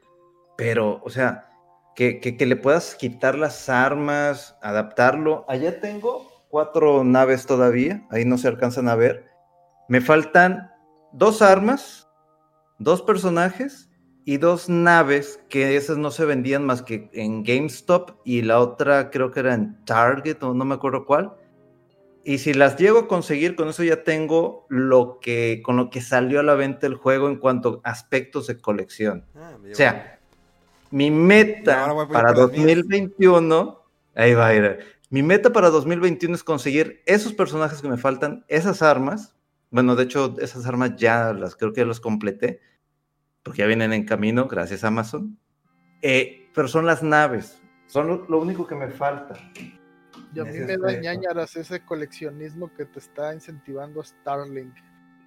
Pero, 0.56 1.02
o 1.02 1.10
sea, 1.10 1.50
que, 1.96 2.20
que, 2.20 2.36
que, 2.36 2.46
le 2.46 2.54
puedas 2.54 2.94
quitar 2.94 3.36
las 3.36 3.68
armas, 3.68 4.56
adaptarlo. 4.62 5.44
Allá 5.48 5.80
tengo 5.80 6.46
cuatro 6.48 7.02
naves 7.02 7.46
todavía. 7.46 8.06
Ahí 8.10 8.24
no 8.24 8.38
se 8.38 8.46
alcanzan 8.46 8.88
a 8.88 8.94
ver. 8.94 9.28
Me 9.88 10.00
faltan 10.00 10.70
dos 11.12 11.42
armas 11.42 12.04
dos 12.78 13.02
personajes 13.02 13.90
y 14.24 14.38
dos 14.38 14.68
naves 14.68 15.40
que 15.48 15.76
esas 15.76 15.98
no 15.98 16.10
se 16.10 16.24
vendían 16.24 16.64
más 16.64 16.82
que 16.82 17.10
en 17.12 17.44
GameStop 17.44 18.12
y 18.24 18.42
la 18.42 18.58
otra 18.58 19.10
creo 19.10 19.30
que 19.30 19.40
era 19.40 19.54
en 19.54 19.84
Target 19.84 20.42
o 20.42 20.54
no 20.54 20.64
me 20.64 20.74
acuerdo 20.74 21.04
cuál. 21.04 21.34
Y 22.26 22.38
si 22.38 22.54
las 22.54 22.78
llego 22.78 23.00
a 23.00 23.08
conseguir, 23.08 23.54
con 23.54 23.68
eso 23.68 23.84
ya 23.84 24.02
tengo 24.02 24.64
lo 24.70 25.18
que 25.20 25.60
con 25.62 25.76
lo 25.76 25.90
que 25.90 26.00
salió 26.00 26.40
a 26.40 26.42
la 26.42 26.54
venta 26.54 26.86
el 26.86 26.94
juego 26.94 27.28
en 27.28 27.36
cuanto 27.36 27.82
a 27.84 27.90
aspectos 27.90 28.46
de 28.46 28.56
colección. 28.56 29.26
Ah, 29.34 29.58
o 29.70 29.74
sea, 29.74 30.18
mi 30.90 31.10
meta 31.10 31.94
para 32.10 32.32
2021, 32.32 33.82
ahí 34.14 34.32
va 34.32 34.46
a 34.46 34.54
ir. 34.54 34.78
Mi 35.10 35.22
meta 35.22 35.52
para 35.52 35.68
2021 35.68 36.34
es 36.34 36.42
conseguir 36.42 37.02
esos 37.04 37.34
personajes 37.34 37.82
que 37.82 37.88
me 37.88 37.98
faltan, 37.98 38.46
esas 38.48 38.80
armas. 38.80 39.34
Bueno, 39.70 39.94
de 39.94 40.04
hecho, 40.04 40.34
esas 40.40 40.64
armas 40.64 40.96
ya 40.96 41.34
las 41.34 41.56
creo 41.56 41.74
que 41.74 41.82
ya 41.82 41.86
las 41.86 42.00
completé 42.00 42.60
porque 43.44 43.58
ya 43.58 43.66
vienen 43.66 43.92
en 43.92 44.04
camino, 44.04 44.48
gracias 44.48 44.82
a 44.82 44.88
Amazon. 44.88 45.38
Eh, 46.02 46.50
pero 46.54 46.66
son 46.66 46.86
las 46.86 47.02
naves, 47.02 47.62
son 47.86 48.26
lo, 48.28 48.40
único 48.40 48.66
que 48.66 48.74
me 48.74 48.88
falta. 48.88 49.34
Y 50.34 50.40
a 50.40 50.44
mí 50.44 50.58
me 50.58 50.76
da 50.76 50.92
ñañaras 50.98 51.54
ese 51.54 51.80
coleccionismo 51.80 52.72
que 52.74 52.86
te 52.86 52.98
está 52.98 53.32
incentivando 53.32 54.02
Starlink. 54.02 54.74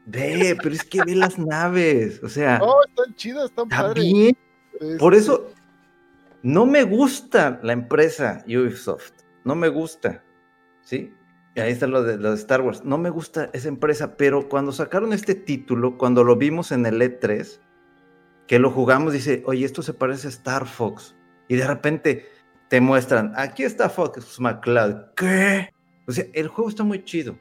Ve, 0.06 0.58
pero 0.62 0.76
es 0.76 0.84
que 0.84 1.02
ve 1.06 1.16
las 1.16 1.38
naves, 1.38 2.22
o 2.24 2.30
sea. 2.30 2.60
No, 2.60 2.84
están 2.84 3.16
chidas, 3.16 3.46
están 3.46 3.70
padres. 3.70 4.34
Por 5.00 5.16
eso 5.16 5.52
no 6.44 6.66
me 6.66 6.84
gusta 6.84 7.60
la 7.64 7.74
empresa 7.74 8.44
Ubisoft, 8.48 9.12
no 9.44 9.56
me 9.56 9.70
gusta, 9.70 10.24
¿sí? 10.82 11.14
Y 11.56 11.60
ahí 11.60 11.72
está 11.72 11.88
lo 11.88 12.04
de, 12.04 12.18
lo 12.18 12.30
de 12.30 12.36
Star 12.36 12.62
Wars, 12.62 12.84
no 12.86 12.98
me 12.98 13.10
gusta 13.10 13.50
esa 13.54 13.68
empresa, 13.68 14.16
pero 14.16 14.48
cuando 14.48 14.72
sacaron 14.72 15.12
este 15.12 15.34
título, 15.34 15.98
cuando 15.98 16.24
lo 16.24 16.36
vimos 16.36 16.72
en 16.72 16.86
el 16.86 17.02
E3, 17.02 17.60
que 18.48 18.60
lo 18.60 18.72
jugamos, 18.72 19.14
dice, 19.14 19.44
oye, 19.46 19.66
esto 19.66 19.82
se 19.82 19.94
parece 19.94 20.28
a 20.28 20.30
Star 20.30 20.66
Fox. 20.66 21.16
Y 21.50 21.56
de 21.56 21.68
repente 21.68 22.26
te 22.70 22.82
muestran, 22.82 23.34
aquí 23.36 23.64
está 23.64 23.90
Fox 23.90 24.40
McCloud. 24.40 25.14
¿Qué? 25.16 25.70
O 26.08 26.12
sea, 26.12 26.26
el 26.34 26.48
juego 26.48 26.70
está 26.70 26.84
muy 26.84 27.04
chido. 27.04 27.38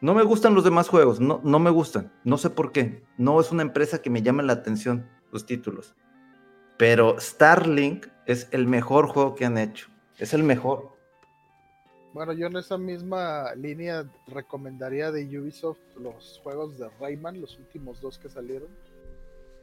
No 0.00 0.14
me 0.14 0.22
gustan 0.22 0.54
los 0.54 0.64
demás 0.64 0.88
juegos, 0.88 1.20
no, 1.20 1.40
no 1.44 1.58
me 1.58 1.70
gustan. 1.70 2.12
No 2.24 2.38
sé 2.38 2.50
por 2.50 2.72
qué. 2.72 3.04
No 3.18 3.40
es 3.40 3.50
una 3.50 3.62
empresa 3.62 4.00
que 4.00 4.08
me 4.08 4.22
llame 4.22 4.42
la 4.42 4.54
atención 4.54 5.08
los 5.30 5.44
títulos. 5.44 5.94
Pero 6.78 7.20
Starlink 7.20 8.06
es 8.26 8.48
el 8.52 8.66
mejor 8.66 9.08
juego 9.08 9.34
que 9.34 9.44
han 9.44 9.58
hecho. 9.58 9.88
Es 10.18 10.32
el 10.32 10.42
mejor. 10.42 10.96
Bueno, 12.14 12.32
yo 12.32 12.46
en 12.46 12.56
esa 12.56 12.78
misma 12.78 13.54
línea 13.54 14.10
recomendaría 14.26 15.12
de 15.12 15.38
Ubisoft 15.38 15.78
los 15.96 16.40
juegos 16.42 16.78
de 16.78 16.88
Rayman, 16.98 17.40
los 17.40 17.58
últimos 17.58 18.00
dos 18.00 18.18
que 18.18 18.28
salieron 18.28 18.68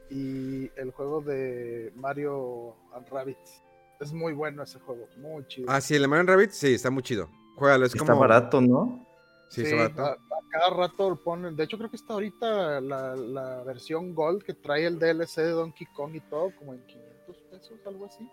y 0.10 0.72
el 0.76 0.92
juego 0.92 1.22
de 1.22 1.92
Mario 1.96 2.76
and 2.94 3.08
Rabbids. 3.10 3.64
Es 4.00 4.14
muy 4.14 4.34
bueno 4.34 4.64
ese 4.64 4.80
juego, 4.80 5.08
muy 5.18 5.46
chido. 5.48 5.68
Ah, 5.70 5.82
sí, 5.82 5.96
el 5.96 6.04
de 6.04 6.08
Mario 6.08 6.22
and 6.22 6.30
Rabbids, 6.30 6.56
sí, 6.56 6.74
está 6.74 6.90
muy 6.90 7.04
chido. 7.04 7.30
Juégalo, 7.56 7.86
es 7.86 7.96
está 7.96 8.14
barato, 8.14 8.62
¿no? 8.62 9.06
Sí, 9.50 9.64
está 9.64 9.76
barato. 9.76 10.04
A, 10.04 10.18
cada 10.50 10.70
rato 10.70 11.10
lo 11.10 11.16
ponen. 11.24 11.56
De 11.56 11.64
hecho, 11.64 11.78
creo 11.78 11.90
que 11.90 11.96
está 11.96 12.14
ahorita 12.14 12.82
la, 12.82 13.16
la, 13.16 13.64
versión 13.64 14.14
Gold 14.14 14.44
que 14.44 14.54
trae 14.54 14.86
el 14.86 15.00
DLC 15.00 15.38
de 15.38 15.50
Donkey 15.50 15.88
Kong 15.94 16.16
y 16.16 16.22
todo, 16.22 16.56
como 16.56 16.74
en 16.74 16.86
500 16.86 17.38
pesos, 17.52 17.80
algo 17.86 18.06
así. 18.06 18.28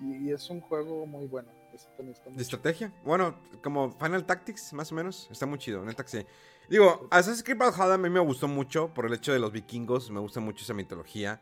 Y, 0.00 0.30
es 0.30 0.48
un 0.50 0.60
juego 0.60 1.06
muy 1.06 1.26
bueno. 1.26 1.50
¿De 2.30 2.42
estrategia? 2.42 2.92
Bueno, 3.04 3.38
como 3.62 3.92
Final 3.98 4.24
Tactics, 4.24 4.72
más 4.72 4.92
o 4.92 4.94
menos. 4.94 5.28
Está 5.30 5.46
muy 5.46 5.58
chido, 5.58 5.84
neta 5.84 6.02
que 6.04 6.10
sí. 6.10 6.26
Digo, 6.68 7.08
Assassin's 7.10 7.42
Creed 7.42 7.58
Valhalla 7.58 7.94
a 7.94 7.98
mí 7.98 8.10
me 8.10 8.20
gustó 8.20 8.48
mucho 8.48 8.92
por 8.92 9.06
el 9.06 9.12
hecho 9.14 9.32
de 9.32 9.38
los 9.38 9.52
vikingos. 9.52 10.10
Me 10.10 10.20
gusta 10.20 10.40
mucho 10.40 10.64
esa 10.64 10.74
mitología. 10.74 11.40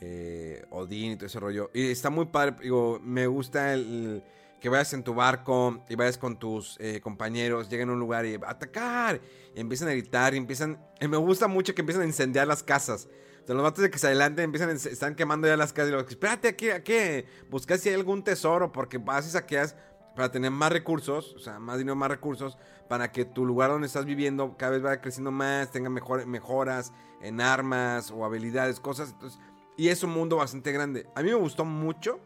Eh, 0.00 0.64
Odín 0.70 1.12
y 1.12 1.16
todo 1.16 1.26
ese 1.26 1.40
rollo. 1.40 1.70
Y 1.74 1.90
está 1.90 2.10
muy 2.10 2.26
padre. 2.26 2.56
Digo, 2.62 3.00
me 3.02 3.26
gusta 3.26 3.74
el, 3.74 4.22
que 4.60 4.70
vayas 4.70 4.94
en 4.94 5.04
tu 5.04 5.14
barco 5.14 5.84
y 5.90 5.94
vayas 5.94 6.16
con 6.16 6.38
tus 6.38 6.78
eh, 6.80 7.00
compañeros, 7.02 7.68
lleguen 7.68 7.90
a 7.90 7.92
un 7.92 8.00
lugar 8.00 8.24
y 8.24 8.34
atacar. 8.34 9.20
Y 9.54 9.60
empiezan 9.60 9.88
a 9.88 9.90
gritar 9.90 10.34
y 10.34 10.38
empiezan. 10.38 10.82
Y 11.00 11.08
me 11.08 11.18
gusta 11.18 11.48
mucho 11.48 11.74
que 11.74 11.82
empiezan 11.82 12.02
a 12.02 12.06
incendiar 12.06 12.46
las 12.46 12.62
casas. 12.62 13.08
Los 13.46 13.62
vatos 13.62 13.82
de 13.82 13.90
que 13.90 13.98
se 13.98 14.06
adelanten 14.06 14.44
empiezan 14.44 14.70
están 14.70 15.14
quemando 15.14 15.46
ya 15.46 15.56
las 15.56 15.72
casas. 15.72 15.88
Y 15.88 15.92
luego, 15.92 16.08
espérate, 16.08 16.48
¿a 16.48 16.56
qué? 16.56 16.72
¿A 16.72 16.82
qué? 16.82 17.26
Buscas 17.50 17.80
si 17.80 17.90
hay 17.90 17.94
algún 17.94 18.24
tesoro 18.24 18.72
porque 18.72 18.98
vas 18.98 19.26
y 19.26 19.30
saqueas 19.30 19.76
para 20.16 20.30
tener 20.30 20.50
más 20.50 20.72
recursos, 20.72 21.34
o 21.34 21.38
sea, 21.38 21.58
más 21.58 21.78
dinero, 21.78 21.96
más 21.96 22.08
recursos, 22.08 22.56
para 22.88 23.10
que 23.10 23.24
tu 23.24 23.44
lugar 23.44 23.70
donde 23.70 23.86
estás 23.86 24.04
viviendo 24.04 24.56
cada 24.56 24.72
vez 24.72 24.82
vaya 24.82 25.00
creciendo 25.00 25.30
más, 25.30 25.70
tenga 25.70 25.90
mejor, 25.90 26.24
mejoras 26.26 26.92
en 27.20 27.40
armas 27.40 28.10
o 28.10 28.24
habilidades, 28.24 28.80
cosas. 28.80 29.10
Entonces, 29.10 29.40
y 29.76 29.88
es 29.88 30.02
un 30.02 30.10
mundo 30.10 30.36
bastante 30.36 30.72
grande. 30.72 31.06
A 31.14 31.22
mí 31.22 31.30
me 31.30 31.34
gustó 31.34 31.64
mucho. 31.64 32.20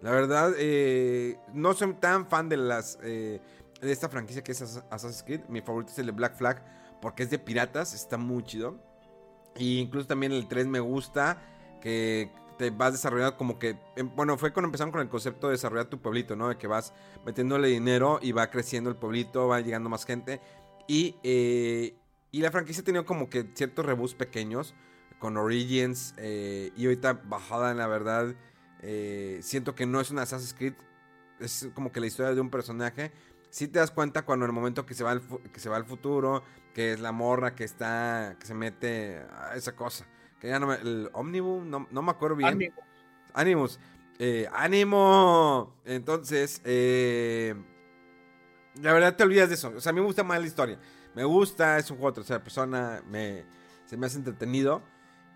La 0.00 0.10
verdad, 0.10 0.52
eh, 0.58 1.38
no 1.52 1.74
soy 1.74 1.94
tan 1.94 2.26
fan 2.26 2.48
de 2.48 2.56
las 2.56 2.98
eh, 3.02 3.40
de 3.80 3.92
esta 3.92 4.08
franquicia 4.08 4.42
que 4.42 4.52
es 4.52 4.62
Assassin's 4.62 5.22
Creed. 5.22 5.42
Mi 5.48 5.60
favorito 5.60 5.92
es 5.92 5.98
el 5.98 6.06
de 6.06 6.12
Black 6.12 6.36
Flag 6.36 6.62
porque 7.00 7.22
es 7.22 7.30
de 7.30 7.38
piratas, 7.38 7.94
está 7.94 8.16
muy 8.16 8.42
chido. 8.42 8.78
Y 9.56 9.78
incluso 9.78 10.06
también 10.06 10.32
el 10.32 10.48
3 10.48 10.66
me 10.66 10.80
gusta, 10.80 11.42
que 11.80 12.30
te 12.58 12.70
vas 12.70 12.92
desarrollando 12.92 13.36
como 13.36 13.58
que, 13.58 13.76
em, 13.96 14.10
bueno, 14.14 14.36
fue 14.38 14.52
cuando 14.52 14.68
empezaron 14.68 14.92
con 14.92 15.00
el 15.00 15.08
concepto 15.08 15.48
de 15.48 15.52
desarrollar 15.52 15.86
tu 15.86 16.00
pueblito, 16.00 16.36
¿no? 16.36 16.48
De 16.48 16.56
que 16.56 16.66
vas 16.66 16.92
metiéndole 17.24 17.68
dinero 17.68 18.18
y 18.22 18.32
va 18.32 18.50
creciendo 18.50 18.90
el 18.90 18.96
pueblito, 18.96 19.48
va 19.48 19.60
llegando 19.60 19.88
más 19.88 20.04
gente. 20.04 20.40
Y, 20.86 21.16
eh, 21.22 21.94
y 22.30 22.40
la 22.40 22.50
franquicia 22.50 22.82
ha 22.82 22.84
tenido 22.84 23.04
como 23.04 23.28
que 23.30 23.50
ciertos 23.54 23.84
reboots 23.86 24.14
pequeños 24.14 24.74
con 25.18 25.36
Origins 25.36 26.14
eh, 26.18 26.72
y 26.76 26.84
ahorita 26.84 27.14
bajada 27.24 27.70
en 27.70 27.78
la 27.78 27.86
verdad. 27.86 28.34
Eh, 28.82 29.38
siento 29.42 29.74
que 29.74 29.86
no 29.86 30.00
es 30.00 30.10
una 30.10 30.22
Assassin's 30.22 30.54
Creed, 30.54 30.74
es 31.40 31.68
como 31.74 31.92
que 31.92 32.00
la 32.00 32.06
historia 32.06 32.34
de 32.34 32.40
un 32.40 32.50
personaje. 32.50 33.12
Si 33.54 33.68
te 33.68 33.78
das 33.78 33.90
cuenta 33.90 34.22
cuando 34.22 34.46
en 34.46 34.50
el 34.50 34.54
momento 34.54 34.84
que 34.84 34.94
se 34.94 35.04
va 35.04 35.12
al, 35.12 35.22
que 35.52 35.60
se 35.60 35.68
va 35.68 35.76
al 35.76 35.84
futuro, 35.84 36.42
que 36.74 36.92
es 36.92 37.00
la 37.00 37.12
morra 37.12 37.54
que 37.54 37.62
está, 37.62 38.36
que 38.40 38.46
se 38.46 38.54
mete 38.54 39.22
a 39.30 39.54
esa 39.54 39.76
cosa 39.76 40.06
el 40.52 41.10
Omnibus, 41.12 41.64
no, 41.64 42.02
me 42.02 42.10
acuerdo 42.10 42.36
bien. 42.36 42.72
Animus. 43.32 43.78
Eh, 44.18 44.48
¡Ánimo! 44.52 45.74
Entonces, 45.84 46.60
eh, 46.64 47.54
la 48.80 48.92
verdad 48.92 49.16
te 49.16 49.24
olvidas 49.24 49.48
de 49.48 49.54
eso. 49.56 49.72
O 49.76 49.80
sea, 49.80 49.90
a 49.90 49.92
mí 49.92 50.00
me 50.00 50.06
gusta 50.06 50.22
más 50.22 50.40
la 50.40 50.46
historia. 50.46 50.78
Me 51.14 51.24
gusta, 51.24 51.78
es 51.78 51.90
un 51.90 51.96
juego 51.96 52.12
de 52.12 52.14
tercera 52.16 52.42
persona, 52.42 53.02
me, 53.08 53.44
se 53.86 53.96
me 53.96 54.06
hace 54.06 54.18
entretenido. 54.18 54.82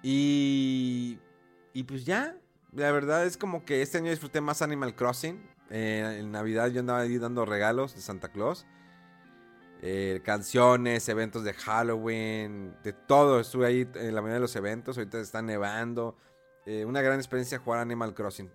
Y, 0.03 1.19
y 1.73 1.83
pues 1.85 2.05
ya, 2.05 2.37
La 2.73 2.93
verdad 2.93 3.25
es 3.25 3.37
como 3.37 3.65
que 3.65 3.83
este 3.83 3.99
año 3.99 4.11
disfruté 4.11 4.41
más 4.41 4.63
Animal 4.63 4.95
Crossing. 4.95 5.41
Eh, 5.71 6.19
en 6.21 6.33
Navidad 6.33 6.69
yo 6.69 6.81
andaba 6.81 7.01
ahí 7.01 7.19
dando 7.19 7.45
regalos 7.45 7.95
de 7.95 8.01
Santa 8.01 8.29
Claus. 8.29 8.67
Eh, 9.81 10.21
canciones, 10.25 11.09
eventos 11.09 11.45
de 11.45 11.53
Halloween, 11.55 12.75
de 12.83 12.93
todo. 12.93 13.41
Estuve 13.41 13.67
ahí 13.67 13.89
en 13.95 14.15
la 14.15 14.21
mayoría 14.21 14.35
de 14.35 14.41
los 14.41 14.57
eventos. 14.57 14.99
Ahorita 14.99 15.21
está 15.21 15.43
nevando. 15.43 16.17
Eh, 16.67 16.85
una 16.85 17.01
gran 17.01 17.19
experiencia 17.19 17.59
jugar 17.59 17.81
Animal 17.81 18.15
Crossing. 18.15 18.51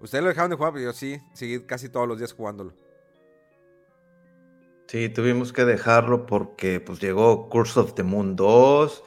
Ustedes 0.00 0.22
lo 0.22 0.28
dejaron 0.28 0.50
de 0.50 0.56
jugar, 0.56 0.72
pero 0.72 0.86
yo 0.86 0.92
sí, 0.92 1.20
seguí 1.32 1.60
casi 1.60 1.88
todos 1.88 2.08
los 2.08 2.18
días 2.18 2.32
jugándolo. 2.32 2.74
Sí, 4.88 5.08
tuvimos 5.08 5.52
que 5.52 5.64
dejarlo 5.64 6.26
porque 6.26 6.80
pues 6.80 7.00
llegó 7.00 7.48
Curse 7.48 7.80
of 7.80 7.94
the 7.94 8.02
Moon 8.02 8.36
2, 8.36 9.04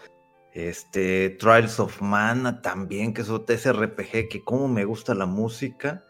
este 0.53 1.29
Trials 1.31 1.79
of 1.79 2.01
Mana 2.01 2.61
también, 2.61 3.13
que 3.13 3.21
es 3.21 3.29
otro 3.29 3.55
RPG 3.55 4.29
que 4.29 4.41
como 4.43 4.67
me 4.67 4.85
gusta 4.85 5.13
la 5.13 5.27
música, 5.27 6.03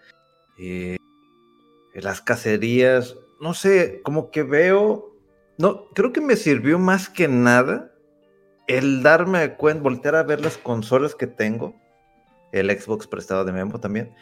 eh, 0.58 0.96
las 2.02 2.22
cacerías, 2.22 3.16
no 3.40 3.54
sé, 3.54 4.02
como 4.04 4.32
que 4.32 4.44
veo, 4.44 5.16
no, 5.58 5.90
creo 5.94 6.12
que 6.12 6.22
me 6.22 6.36
sirvió 6.36 6.80
más 6.80 7.10
que 7.10 7.28
nada 7.28 7.92
el 8.68 9.04
darme 9.04 9.56
cuenta, 9.56 9.84
voltear 9.84 10.16
a 10.16 10.24
ver 10.24 10.42
las 10.42 10.58
consolas 10.58 11.16
que 11.16 11.28
tengo, 11.28 11.76
el 12.52 12.70
Xbox 12.70 13.08
prestado 13.08 13.46
de 13.46 13.52
Memo 13.52 13.80
también, 13.80 14.14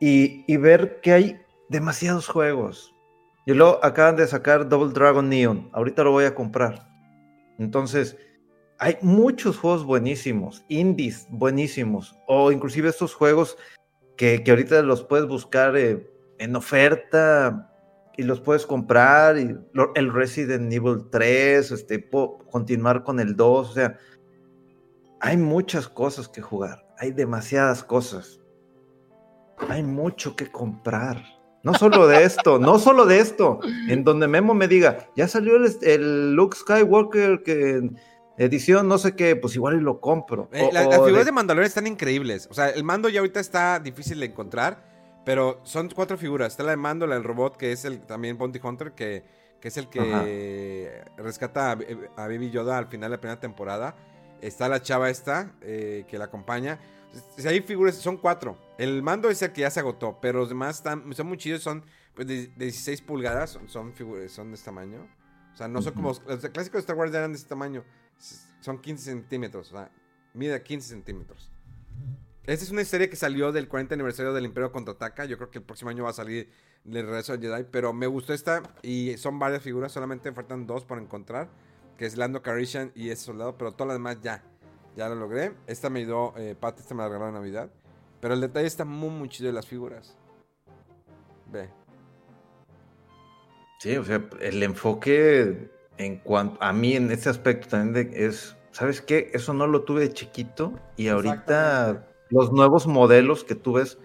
y, 0.00 0.44
y 0.46 0.56
ver 0.56 1.00
que 1.00 1.12
hay 1.12 1.40
demasiados 1.68 2.28
juegos 2.28 2.92
y 3.46 3.54
luego 3.54 3.80
acaban 3.82 4.16
de 4.16 4.26
sacar 4.26 4.68
Double 4.68 4.92
Dragon 4.92 5.28
Neon. 5.28 5.68
Ahorita 5.72 6.04
lo 6.04 6.12
voy 6.12 6.24
a 6.24 6.34
comprar. 6.34 6.88
Entonces, 7.58 8.16
hay 8.78 8.96
muchos 9.02 9.58
juegos 9.58 9.84
buenísimos, 9.84 10.64
indies 10.68 11.26
buenísimos, 11.30 12.16
o 12.26 12.52
inclusive 12.52 12.88
estos 12.88 13.14
juegos 13.14 13.56
que, 14.16 14.42
ahorita 14.46 14.82
los 14.82 15.04
puedes 15.04 15.26
buscar 15.26 15.76
eh, 15.76 16.08
en 16.42 16.56
oferta 16.56 17.70
y 18.16 18.22
los 18.22 18.40
puedes 18.40 18.66
comprar. 18.66 19.38
Y 19.38 19.56
el 19.94 20.12
Resident 20.12 20.72
Evil 20.72 21.06
3, 21.10 21.70
este, 21.70 21.98
puedo 21.98 22.38
continuar 22.50 23.04
con 23.04 23.20
el 23.20 23.36
2. 23.36 23.70
O 23.70 23.72
sea, 23.72 23.98
hay 25.20 25.36
muchas 25.36 25.88
cosas 25.88 26.28
que 26.28 26.42
jugar. 26.42 26.86
Hay 26.98 27.12
demasiadas 27.12 27.84
cosas. 27.84 28.40
Hay 29.68 29.82
mucho 29.82 30.36
que 30.36 30.50
comprar. 30.50 31.22
No 31.62 31.74
solo 31.74 32.08
de 32.08 32.24
esto, 32.24 32.58
no 32.58 32.78
solo 32.78 33.06
de 33.06 33.20
esto. 33.20 33.60
En 33.88 34.04
donde 34.04 34.26
Memo 34.26 34.54
me 34.54 34.68
diga, 34.68 35.08
ya 35.16 35.28
salió 35.28 35.54
el, 35.56 36.34
Luke 36.34 36.56
Skywalker 36.56 37.42
que 37.44 37.90
edición 38.38 38.88
no 38.88 38.98
sé 38.98 39.14
qué, 39.14 39.36
pues 39.36 39.54
igual 39.54 39.76
lo 39.76 40.00
compro. 40.00 40.48
Eh, 40.52 40.70
las 40.72 40.88
figuras 40.88 41.24
de... 41.24 41.32
Mandalorian 41.32 41.68
están 41.68 41.86
increíbles. 41.86 42.48
O 42.50 42.54
sea, 42.54 42.70
el 42.70 42.82
mando 42.82 43.08
ya 43.08 43.20
ahorita 43.20 43.40
está 43.40 43.78
difícil 43.78 44.18
de 44.20 44.26
encontrar, 44.26 44.91
pero 45.24 45.60
son 45.64 45.88
cuatro 45.90 46.16
figuras. 46.18 46.52
Está 46.52 46.62
la 46.64 46.70
de 46.70 46.76
mando, 46.76 47.06
la 47.06 47.14
del 47.14 47.24
robot, 47.24 47.56
que 47.56 47.72
es 47.72 47.84
el 47.84 48.00
también 48.00 48.38
Bounty 48.38 48.60
Hunter, 48.62 48.92
que, 48.92 49.24
que 49.60 49.68
es 49.68 49.76
el 49.76 49.88
que 49.88 51.04
rescata 51.16 51.72
a, 51.72 52.26
Baby 52.26 52.50
Yoda 52.50 52.78
al 52.78 52.86
final 52.86 53.10
de 53.10 53.16
la 53.16 53.20
primera 53.20 53.40
temporada. 53.40 53.94
Está 54.40 54.68
la 54.68 54.82
chava 54.82 55.08
esta, 55.08 55.52
eh, 55.60 56.04
que 56.08 56.18
la 56.18 56.24
acompaña. 56.24 56.80
Si 57.36 57.46
hay 57.46 57.60
figuras, 57.60 57.94
son 57.96 58.16
cuatro. 58.16 58.58
El 58.78 59.02
mando 59.02 59.30
es 59.30 59.40
el 59.42 59.52
que 59.52 59.60
ya 59.60 59.70
se 59.70 59.78
agotó, 59.78 60.18
pero 60.20 60.40
los 60.40 60.48
demás 60.48 60.76
están, 60.76 61.12
son 61.14 61.26
muy 61.28 61.36
chidos, 61.36 61.62
son 61.62 61.84
pues, 62.14 62.26
de, 62.26 62.48
16 62.56 63.02
pulgadas, 63.02 63.50
son, 63.50 63.68
son, 63.68 63.92
figuras, 63.92 64.32
son 64.32 64.48
de 64.48 64.54
este 64.54 64.64
tamaño. 64.64 65.06
O 65.52 65.56
sea, 65.56 65.68
no 65.68 65.82
son 65.82 65.94
como 65.94 66.08
los 66.08 66.48
clásicos 66.48 66.72
de 66.72 66.78
Star 66.80 66.96
Wars 66.96 67.14
eran 67.14 67.32
de 67.32 67.36
este 67.36 67.48
tamaño. 67.48 67.84
Son 68.60 68.80
15 68.80 69.04
centímetros, 69.04 69.72
o 69.72 69.76
sea, 69.76 69.90
mide 70.34 70.60
15 70.60 70.88
centímetros. 70.88 71.50
Esta 72.44 72.64
es 72.64 72.72
una 72.72 72.82
historia 72.82 73.08
que 73.08 73.14
salió 73.14 73.52
del 73.52 73.68
40 73.68 73.94
aniversario 73.94 74.32
del 74.32 74.44
Imperio 74.44 74.72
Contraataca. 74.72 75.26
Yo 75.26 75.36
creo 75.36 75.50
que 75.50 75.58
el 75.58 75.64
próximo 75.64 75.90
año 75.90 76.02
va 76.02 76.10
a 76.10 76.14
salir 76.14 76.50
el 76.84 76.92
regreso 77.06 77.36
de 77.36 77.46
Jedi. 77.46 77.64
Pero 77.70 77.92
me 77.92 78.08
gustó 78.08 78.32
esta 78.34 78.64
y 78.82 79.16
son 79.16 79.38
varias 79.38 79.62
figuras. 79.62 79.92
Solamente 79.92 80.32
faltan 80.32 80.66
dos 80.66 80.84
por 80.84 80.98
encontrar. 80.98 81.48
Que 81.96 82.04
es 82.04 82.16
Lando 82.16 82.42
Carishan 82.42 82.90
y 82.96 83.10
ese 83.10 83.26
soldado. 83.26 83.56
Pero 83.56 83.72
todas 83.72 83.88
las 83.88 83.94
demás 83.94 84.18
ya. 84.22 84.42
Ya 84.96 85.08
lo 85.08 85.14
logré. 85.14 85.52
Esta 85.68 85.88
me 85.88 86.04
dio 86.04 86.36
eh, 86.36 86.56
Pat, 86.58 86.80
esta 86.80 86.96
me 86.96 87.04
la 87.04 87.10
regaló 87.10 87.28
en 87.28 87.34
Navidad. 87.34 87.70
Pero 88.20 88.34
el 88.34 88.40
detalle 88.40 88.66
está 88.66 88.84
muy, 88.84 89.10
muy 89.10 89.28
chido 89.28 89.46
de 89.46 89.52
las 89.52 89.66
figuras. 89.66 90.16
Ve. 91.46 91.68
Sí, 93.78 93.96
o 93.96 94.04
sea, 94.04 94.20
el 94.40 94.62
enfoque 94.64 95.70
en 95.96 96.18
cuanto 96.18 96.60
a 96.60 96.72
mí 96.72 96.94
en 96.96 97.12
este 97.12 97.28
aspecto 97.30 97.68
también 97.68 98.10
es, 98.14 98.56
¿sabes 98.72 99.00
qué? 99.00 99.30
Eso 99.32 99.54
no 99.54 99.68
lo 99.68 99.82
tuve 99.82 100.00
de 100.00 100.12
chiquito 100.12 100.72
y 100.96 101.08
ahorita 101.08 102.08
los 102.32 102.50
nuevos 102.50 102.86
modelos 102.86 103.44
que 103.44 103.54
tú 103.54 103.74
ves. 103.74 103.98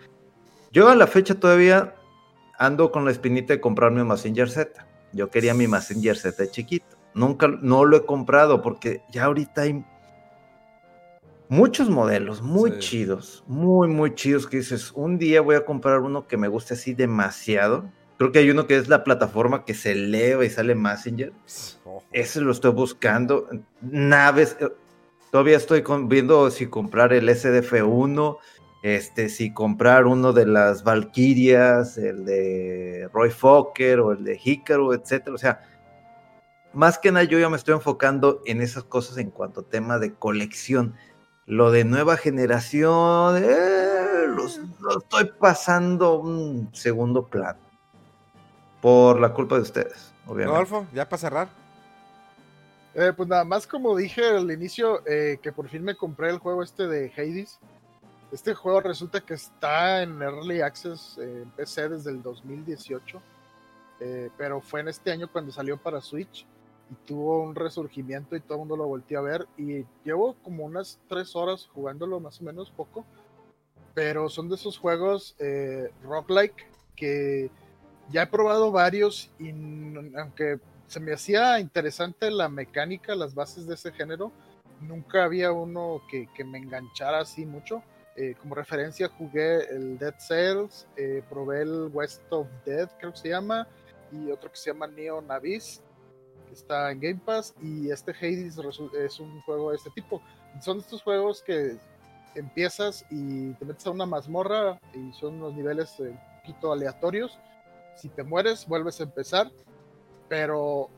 Yo 0.72 0.90
a 0.90 0.96
la 0.96 1.08
fecha 1.08 1.40
todavía 1.40 1.96
ando 2.60 2.92
con 2.92 3.06
la 3.06 3.12
espinita 3.12 3.54
de 3.54 3.62
comprarme 3.62 4.02
un 4.02 4.10
Messenger 4.10 4.50
Z. 4.50 4.86
Yo 5.14 5.30
quería 5.30 5.54
mi 5.54 5.68
Messenger 5.68 6.18
Z 6.18 6.44
de 6.44 6.52
chiquito. 6.52 6.98
Nunca, 7.14 7.48
no 7.48 7.86
lo 7.86 7.98
he 7.98 8.06
comprado 8.06 8.62
porque 8.62 9.02
ya 9.10 9.26
ahorita 9.26 9.62
hay 9.62 9.84
muchos 11.50 11.90
modelos 11.90 12.42
muy 12.42 12.78
chidos, 12.80 13.44
muy, 13.48 13.88
muy 13.88 14.14
chidos 14.14 14.46
que 14.46 14.58
dices, 14.58 14.92
un 14.94 15.18
día 15.18 15.42
voy 15.42 15.56
a 15.56 15.66
comprar 15.66 16.02
uno 16.02 16.28
que 16.28 16.38
me 16.38 16.50
guste 16.50 16.74
así 16.74 16.94
demasiado. 16.94 17.90
Creo 18.18 18.32
que 18.32 18.40
hay 18.40 18.50
uno 18.50 18.68
que 18.68 18.76
es 18.76 18.90
la 18.90 19.04
plataforma 19.04 19.64
que 19.64 19.74
se 19.74 19.94
eleva 19.94 20.44
y 20.44 20.50
sale 20.50 20.76
Messenger. 20.76 21.32
Ese 22.12 22.42
lo 22.42 22.52
estoy 22.52 22.72
buscando. 22.72 23.48
Naves, 23.82 24.58
eh, 24.60 24.70
todavía 25.32 25.58
estoy 25.58 25.84
viendo 26.06 26.50
si 26.52 26.68
comprar 26.68 27.14
el 27.14 27.30
SDF1, 27.30 28.38
este, 28.84 29.30
si 29.30 29.54
comprar 29.54 30.06
uno 30.06 30.34
de 30.34 30.46
las 30.46 30.84
Valkyrias, 30.84 31.98
el 31.98 32.26
de 32.26 33.10
Roy 33.14 33.30
Fokker 33.30 34.00
o 34.00 34.12
el 34.12 34.24
de 34.24 34.40
Hikaru, 34.42 34.94
etcétera. 34.94 35.36
O 35.36 35.38
sea, 35.38 35.62
más 36.74 37.00
que 37.00 37.12
nada 37.12 37.26
yo 37.26 37.40
ya 37.40 37.50
me 37.50 37.58
estoy 37.58 37.74
enfocando 37.74 38.42
en 38.46 38.62
esas 38.62 38.84
cosas 38.84 39.18
en 39.18 39.32
cuanto 39.32 39.62
a 39.62 39.64
tema 39.64 40.00
de 40.00 40.14
colección. 40.14 40.96
Lo 41.46 41.72
de 41.72 41.86
nueva 41.86 42.18
generación, 42.18 43.42
eh, 43.42 44.28
lo 44.28 44.98
estoy 44.98 45.32
pasando 45.40 46.20
un 46.20 46.70
segundo 46.74 47.28
plano. 47.28 47.60
Por 48.82 49.20
la 49.20 49.34
culpa 49.34 49.56
de 49.56 49.62
ustedes, 49.62 50.14
obviamente. 50.28 50.52
Rodolfo, 50.52 50.88
ya 50.94 51.10
para 51.10 51.18
cerrar. 51.18 51.67
Eh, 52.98 53.14
pues 53.16 53.30
nada 53.30 53.46
más 53.46 53.68
como 53.68 53.96
dije 53.96 54.26
al 54.26 54.52
inicio, 54.52 55.08
eh, 55.08 55.38
que 55.42 55.52
por 55.52 55.70
fin 55.70 55.84
me 55.84 55.96
compré 55.96 56.32
el 56.32 56.40
juego 56.40 56.64
este 56.64 56.88
de 56.88 57.14
Hades. 57.16 57.60
Este 58.32 58.54
juego 58.54 58.82
resulta 58.82 59.22
que 59.22 59.36
está 59.36 60.02
en 60.02 60.22
Early 60.22 60.62
Access 60.62 61.18
en 61.18 61.50
PC 61.52 61.90
desde 61.90 62.10
el 62.12 62.22
2018, 62.22 63.22
pero 64.38 64.60
fue 64.60 64.82
en 64.82 64.90
este 64.90 65.12
año 65.12 65.32
cuando 65.32 65.52
salió 65.52 65.78
para 65.78 66.02
Switch 66.02 66.46
y 66.90 66.96
tuvo 67.06 67.42
un 67.42 67.56
resurgimiento 67.56 68.36
y 68.36 68.40
todo 68.40 68.56
el 68.56 68.60
mundo 68.60 68.78
lo 68.78 68.88
volteó 68.88 69.20
a 69.20 69.24
ver 69.24 69.48
y 69.58 69.86
llevo 70.04 70.36
como 70.44 70.66
unas 70.66 71.00
tres 71.08 71.36
horas 71.36 71.70
jugándolo 71.74 72.20
más 72.20 72.40
o 72.42 72.44
menos 72.44 72.72
poco 72.72 73.06
pero 73.94 74.30
son 74.30 74.48
de 74.50 74.56
esos 74.56 74.78
juegos 74.78 75.36
eh, 75.40 75.92
roguelike 76.04 76.66
que 76.96 77.50
ya 78.10 78.24
he 78.24 78.28
probado 78.28 78.72
varios 78.72 79.32
y 79.40 79.50
aunque 80.18 80.60
se 80.88 81.00
me 81.00 81.14
hacía 81.14 81.60
interesante 81.60 82.32
la 82.32 82.50
mecánica, 82.50 83.16
las 83.16 83.36
bases 83.36 83.68
de 83.68 83.76
ese 83.76 83.92
género, 83.92 84.32
nunca 84.82 85.24
había 85.24 85.52
uno 85.52 86.02
que, 86.10 86.28
me 86.44 86.58
enganchara 86.58 87.20
así 87.20 87.46
mucho. 87.46 87.84
Eh, 88.16 88.36
como 88.40 88.56
referencia 88.56 89.10
jugué 89.10 89.66
el 89.70 90.00
Dead 90.00 90.16
Cells, 90.18 90.88
eh, 90.96 91.22
probé 91.30 91.62
el 91.62 91.90
West 91.94 92.22
of 92.32 92.48
Dead, 92.66 92.90
creo 92.98 93.12
que 93.12 93.18
se 93.20 93.30
llama, 93.30 93.68
y 94.12 94.32
otro 94.32 94.52
que 94.52 94.58
se 94.58 94.72
llama 94.72 94.88
Neo 94.88 95.22
Navis 95.22 95.82
está 96.52 96.92
en 96.92 97.00
Game 97.00 97.22
Pass 97.24 97.54
y 97.62 97.92
este 97.92 98.12
Hades 98.12 98.58
es 98.94 99.20
un 99.20 99.42
juego 99.42 99.72
de 99.72 99.78
este 99.78 99.90
tipo. 99.92 100.22
Son 100.62 100.80
estos 100.80 101.04
juegos 101.04 101.44
que 101.44 101.78
empiezas 102.36 103.06
y 103.10 103.52
te 103.54 103.66
metes 103.66 103.86
a 103.88 103.92
una 103.92 104.06
mazmorra 104.06 104.80
y 104.94 105.14
son 105.14 105.36
unos 105.36 105.54
niveles 105.54 106.00
eh, 106.00 106.10
un 106.10 106.20
poquito 106.42 106.72
aleatorios. 106.72 107.38
Si 107.96 108.10
te 108.10 108.24
mueres, 108.24 108.68
vuelves 108.68 109.00
a 109.00 109.04
empezar, 109.04 109.52
pero 110.28 110.90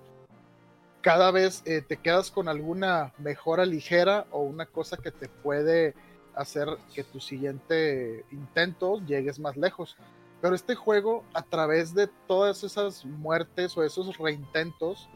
cada 1.02 1.32
vez 1.32 1.64
eh, 1.66 1.82
te 1.82 1.98
quedas 1.98 2.32
con 2.32 2.50
alguna 2.50 3.14
mejora 3.18 3.66
ligera 3.66 4.26
o 4.32 4.42
una 4.42 4.66
cosa 4.66 4.98
que 4.98 5.12
te 5.12 5.30
puede 5.30 5.94
hacer 6.36 6.68
que 6.94 7.04
tu 7.04 7.20
siguiente 7.20 8.26
intento 8.32 9.00
llegues 9.06 9.40
más 9.40 9.58
lejos. 9.58 9.98
Pero 10.42 10.56
este 10.56 10.76
juego, 10.76 11.24
a 11.34 11.42
través 11.42 11.94
de 11.94 12.08
todas 12.28 12.64
esas 12.64 13.06
muertes 13.06 13.78
o 13.78 13.84
esos 13.84 14.18
reintentos, 14.18 15.10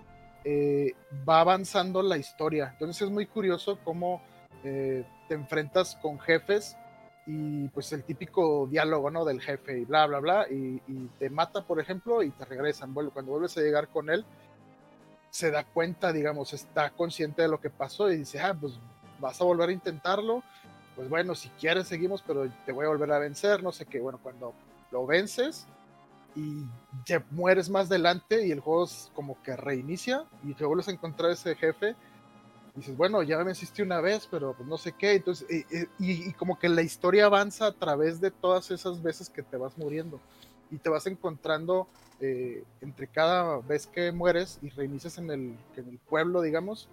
eh, 0.44 0.94
va 1.27 1.40
avanzando 1.40 2.02
la 2.02 2.18
historia. 2.18 2.69
Entonces 2.73 3.03
es 3.03 3.10
muy 3.10 3.26
curioso 3.26 3.80
cómo 3.84 4.22
eh, 4.64 5.06
te 5.27 5.35
enfrentas 5.35 5.95
con 6.02 6.19
jefes 6.19 6.77
y 7.26 7.70
pues 7.70 7.91
el 7.94 8.04
típico 8.04 8.68
diálogo, 8.70 9.10
¿no? 9.10 9.24
Del 9.24 9.41
jefe 9.41 9.80
y 9.80 9.86
bla, 9.86 10.06
bla, 10.08 10.20
bla, 10.20 10.48
y, 10.50 10.80
te 11.20 11.30
mata, 11.30 11.64
por 11.64 11.80
ejemplo, 11.80 12.22
y 12.22 12.32
te 12.32 12.45
regresan. 12.45 12.94
cuando 12.94 13.32
vuelves 13.32 13.58
a 13.58 13.62
llegar 13.62 13.88
con 13.88 14.10
él, 14.10 14.26
se 15.30 15.50
da 15.50 15.64
cuenta, 15.64 16.12
digamos, 16.12 16.54
está 16.54 16.90
consciente 16.91 17.41
de 17.41 17.48
lo 17.48 17.60
que 17.60 17.70
pasó 17.70 18.12
y 18.12 18.18
dice, 18.18 18.40
ah, 18.40 18.56
pues 18.60 18.74
vas 19.20 19.40
a 19.41 19.45
volver 19.45 19.70
a 19.70 19.74
intentarlo. 19.74 20.44
pues 20.95 21.10
bueno, 21.10 21.34
si 21.34 21.50
quieres 21.50 21.88
seguimos, 21.88 22.22
pero 22.22 22.48
te 22.66 22.72
voy 22.72 22.86
a 22.86 22.90
volver 22.90 23.12
a 23.12 23.20
vencer, 23.20 23.64
no 23.64 23.72
sé 23.72 23.86
qué. 23.86 24.00
Bueno, 24.00 24.20
cuando 24.22 24.54
lo 24.91 25.06
vences 25.08 25.66
y 26.36 26.66
te 27.06 27.22
mueres 27.32 27.70
más 27.70 27.88
adelante 27.88 28.45
y 28.45 28.52
el 28.52 28.60
juego 28.60 28.86
es 28.86 29.12
como 29.16 29.41
que 29.44 29.56
reinicia 29.56 30.26
y 30.44 30.54
te 30.54 30.66
vuelves 30.66 30.88
a 30.88 30.91
encontrar 30.91 31.32
ese 31.32 31.56
jefe, 31.56 31.95
dices, 32.76 32.95
bueno, 32.98 33.22
ya 33.24 33.38
me 33.38 33.45
venciste 33.45 33.84
una 33.84 34.02
vez, 34.02 34.28
pero 34.30 34.54
pues 34.54 34.68
no 34.68 34.78
sé 34.78 34.94
qué. 34.94 35.14
Entonces, 35.14 35.66
y, 36.00 36.34
como 36.34 36.58
que 36.58 36.70
la 36.70 36.82
historia 36.82 37.26
avanza 37.26 37.68
a 37.68 37.72
través 37.74 38.20
de 38.20 38.32
todas 38.32 38.72
esas 38.72 39.02
veces 39.02 39.30
que 39.30 39.44
te 39.44 39.58
vas 39.58 39.78
muriendo 39.78 40.20
y 40.72 40.78
te 40.78 40.90
vas 40.90 41.06
encontrando 41.08 41.88
eh, 42.20 42.64
entre 42.82 43.08
cada 43.08 43.60
vez 43.60 43.88
que 43.88 44.12
mueres 44.12 44.60
y 44.62 44.70
reinicias 44.70 45.18
en 45.18 45.30
el, 45.30 45.58
en 45.76 45.90
el 45.90 46.00
pueblo, 46.00 46.41
digamos, 46.41 46.90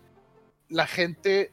la 0.69 0.87
gente 0.87 1.53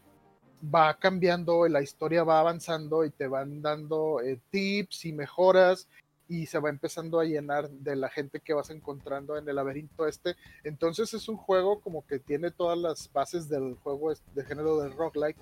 va 0.63 0.93
cambiando, 0.95 1.67
la 1.67 1.81
historia 1.81 2.23
va 2.23 2.39
avanzando 2.39 3.05
y 3.05 3.11
te 3.11 3.27
van 3.27 3.61
dando 3.61 4.21
eh, 4.21 4.39
tips 4.49 5.05
y 5.05 5.13
mejoras 5.13 5.87
y 6.27 6.45
se 6.45 6.59
va 6.59 6.69
empezando 6.69 7.19
a 7.19 7.25
llenar 7.25 7.69
de 7.69 7.95
la 7.95 8.09
gente 8.09 8.39
que 8.39 8.53
vas 8.53 8.69
encontrando 8.69 9.37
en 9.37 9.47
el 9.47 9.55
laberinto 9.55 10.07
este. 10.07 10.35
Entonces 10.63 11.13
es 11.13 11.29
un 11.29 11.37
juego 11.37 11.79
como 11.79 12.05
que 12.05 12.19
tiene 12.19 12.51
todas 12.51 12.77
las 12.77 13.11
bases 13.11 13.47
del 13.49 13.75
juego 13.75 14.13
de 14.13 14.43
género 14.43 14.81
del 14.81 14.93
roguelike, 14.93 15.37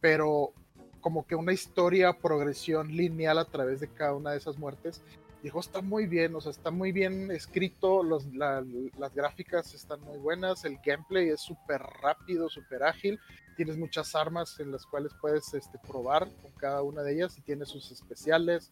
pero 0.00 0.52
como 1.00 1.26
que 1.26 1.34
una 1.34 1.52
historia, 1.52 2.12
progresión 2.12 2.88
lineal 2.88 3.38
a 3.38 3.44
través 3.44 3.80
de 3.80 3.88
cada 3.88 4.14
una 4.14 4.32
de 4.32 4.38
esas 4.38 4.58
muertes. 4.58 5.02
Juego 5.42 5.60
está 5.60 5.80
muy 5.80 6.06
bien, 6.06 6.34
o 6.34 6.40
sea, 6.42 6.50
está 6.50 6.70
muy 6.70 6.92
bien 6.92 7.30
escrito, 7.30 8.02
los, 8.02 8.26
las 8.34 9.14
gráficas 9.14 9.72
están 9.72 10.02
muy 10.02 10.18
buenas, 10.18 10.66
el 10.66 10.76
gameplay 10.84 11.30
es 11.30 11.40
súper 11.40 11.80
rápido, 11.80 12.50
súper 12.50 12.82
ágil, 12.82 13.18
tienes 13.56 13.78
muchas 13.78 14.14
armas 14.14 14.60
en 14.60 14.70
las 14.70 14.84
cuales 14.84 15.12
puedes 15.18 15.54
este, 15.54 15.78
probar 15.78 16.28
con 16.42 16.50
cada 16.58 16.82
una 16.82 17.02
de 17.02 17.14
ellas 17.14 17.38
y 17.38 17.40
tiene 17.40 17.64
sus 17.64 17.90
especiales, 17.90 18.70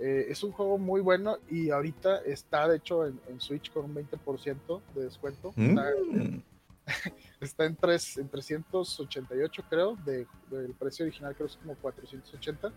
eh, 0.00 0.26
es 0.28 0.44
un 0.44 0.52
juego 0.52 0.78
muy 0.78 1.00
bueno 1.00 1.38
y 1.50 1.70
ahorita 1.70 2.18
está 2.18 2.68
de 2.68 2.76
hecho 2.76 3.04
en, 3.06 3.40
Switch 3.40 3.72
con 3.72 3.86
un 3.86 3.94
20% 3.94 4.80
de 4.94 5.04
descuento. 5.04 5.52
Mm. 5.56 5.78
Está, 7.40 7.64
en, 7.64 7.76
3, 7.80 8.18
en 8.18 8.28
388 8.28 9.64
creo, 9.68 9.96
de, 10.04 10.26
del 10.50 10.74
precio 10.74 11.04
original 11.04 11.34
creo 11.34 11.48
que 11.48 11.54
es 11.54 11.58
como 11.58 11.74
480. 11.74 12.72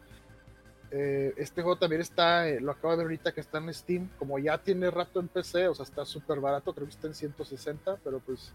Eh, 0.93 1.33
este 1.37 1.61
juego 1.61 1.77
también 1.77 2.01
está, 2.01 2.49
eh, 2.49 2.59
lo 2.59 2.71
acabo 2.71 2.91
de 2.91 2.97
ver 2.97 3.05
ahorita 3.05 3.31
que 3.33 3.39
está 3.39 3.59
en 3.59 3.73
Steam, 3.73 4.09
como 4.17 4.39
ya 4.39 4.57
tiene 4.57 4.91
rato 4.91 5.19
en 5.19 5.29
PC, 5.29 5.67
o 5.67 5.75
sea, 5.75 5.85
está 5.85 6.03
súper 6.03 6.41
barato, 6.41 6.73
creo 6.73 6.85
que 6.87 6.93
está 6.93 7.07
en 7.07 7.13
160, 7.13 7.97
pero 8.03 8.19
pues 8.19 8.51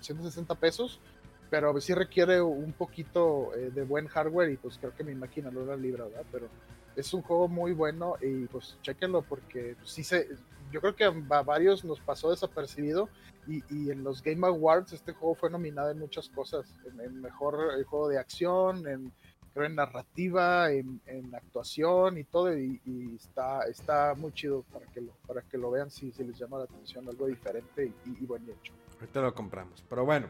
160 0.00 0.54
pesos, 0.54 1.00
pero 1.50 1.78
sí 1.80 1.92
requiere 1.92 2.40
un 2.40 2.72
poquito 2.72 3.50
de 3.54 3.82
buen 3.82 4.06
hardware 4.06 4.50
y 4.52 4.56
pues 4.56 4.78
creo 4.78 4.94
que 4.94 5.04
mi 5.04 5.14
máquina 5.14 5.50
lo 5.50 5.64
era 5.64 5.76
libre, 5.76 6.04
¿verdad? 6.04 6.24
Pero 6.32 6.48
es 7.00 7.12
un 7.14 7.22
juego 7.22 7.48
muy 7.48 7.72
bueno 7.72 8.16
y 8.20 8.46
pues 8.46 8.76
chequenlo 8.82 9.22
porque 9.22 9.76
sí 9.84 10.04
se, 10.04 10.28
yo 10.70 10.80
creo 10.80 10.94
que 10.94 11.04
a 11.04 11.42
varios 11.42 11.84
nos 11.84 12.00
pasó 12.00 12.30
desapercibido 12.30 13.08
y, 13.46 13.62
y, 13.70 13.90
en 13.90 14.04
los 14.04 14.22
Game 14.22 14.46
Awards 14.46 14.92
este 14.92 15.12
juego 15.12 15.34
fue 15.34 15.50
nominado 15.50 15.90
en 15.90 15.98
muchas 15.98 16.28
cosas, 16.28 16.72
en, 16.84 17.20
mejor 17.20 17.72
el 17.76 17.84
juego 17.84 18.08
de 18.08 18.18
acción, 18.18 18.86
en 18.86 19.12
creo 19.52 19.66
en 19.66 19.74
narrativa, 19.74 20.70
en, 20.70 21.00
en 21.06 21.34
actuación 21.34 22.18
y 22.18 22.24
todo 22.24 22.56
y, 22.56 22.80
está, 23.16 23.62
está 23.62 24.14
muy 24.14 24.32
chido 24.32 24.62
para 24.72 24.86
que 24.86 25.00
lo, 25.00 25.12
para 25.26 25.42
que 25.42 25.58
lo 25.58 25.70
vean 25.70 25.90
si, 25.90 26.12
se 26.12 26.24
les 26.24 26.38
llama 26.38 26.58
la 26.58 26.64
atención, 26.64 27.08
algo 27.08 27.26
diferente 27.26 27.92
y, 28.06 28.22
y 28.22 28.26
buen 28.26 28.44
hecho. 28.44 28.72
Ahorita 29.00 29.22
lo 29.22 29.34
compramos, 29.34 29.82
pero 29.88 30.04
bueno. 30.04 30.28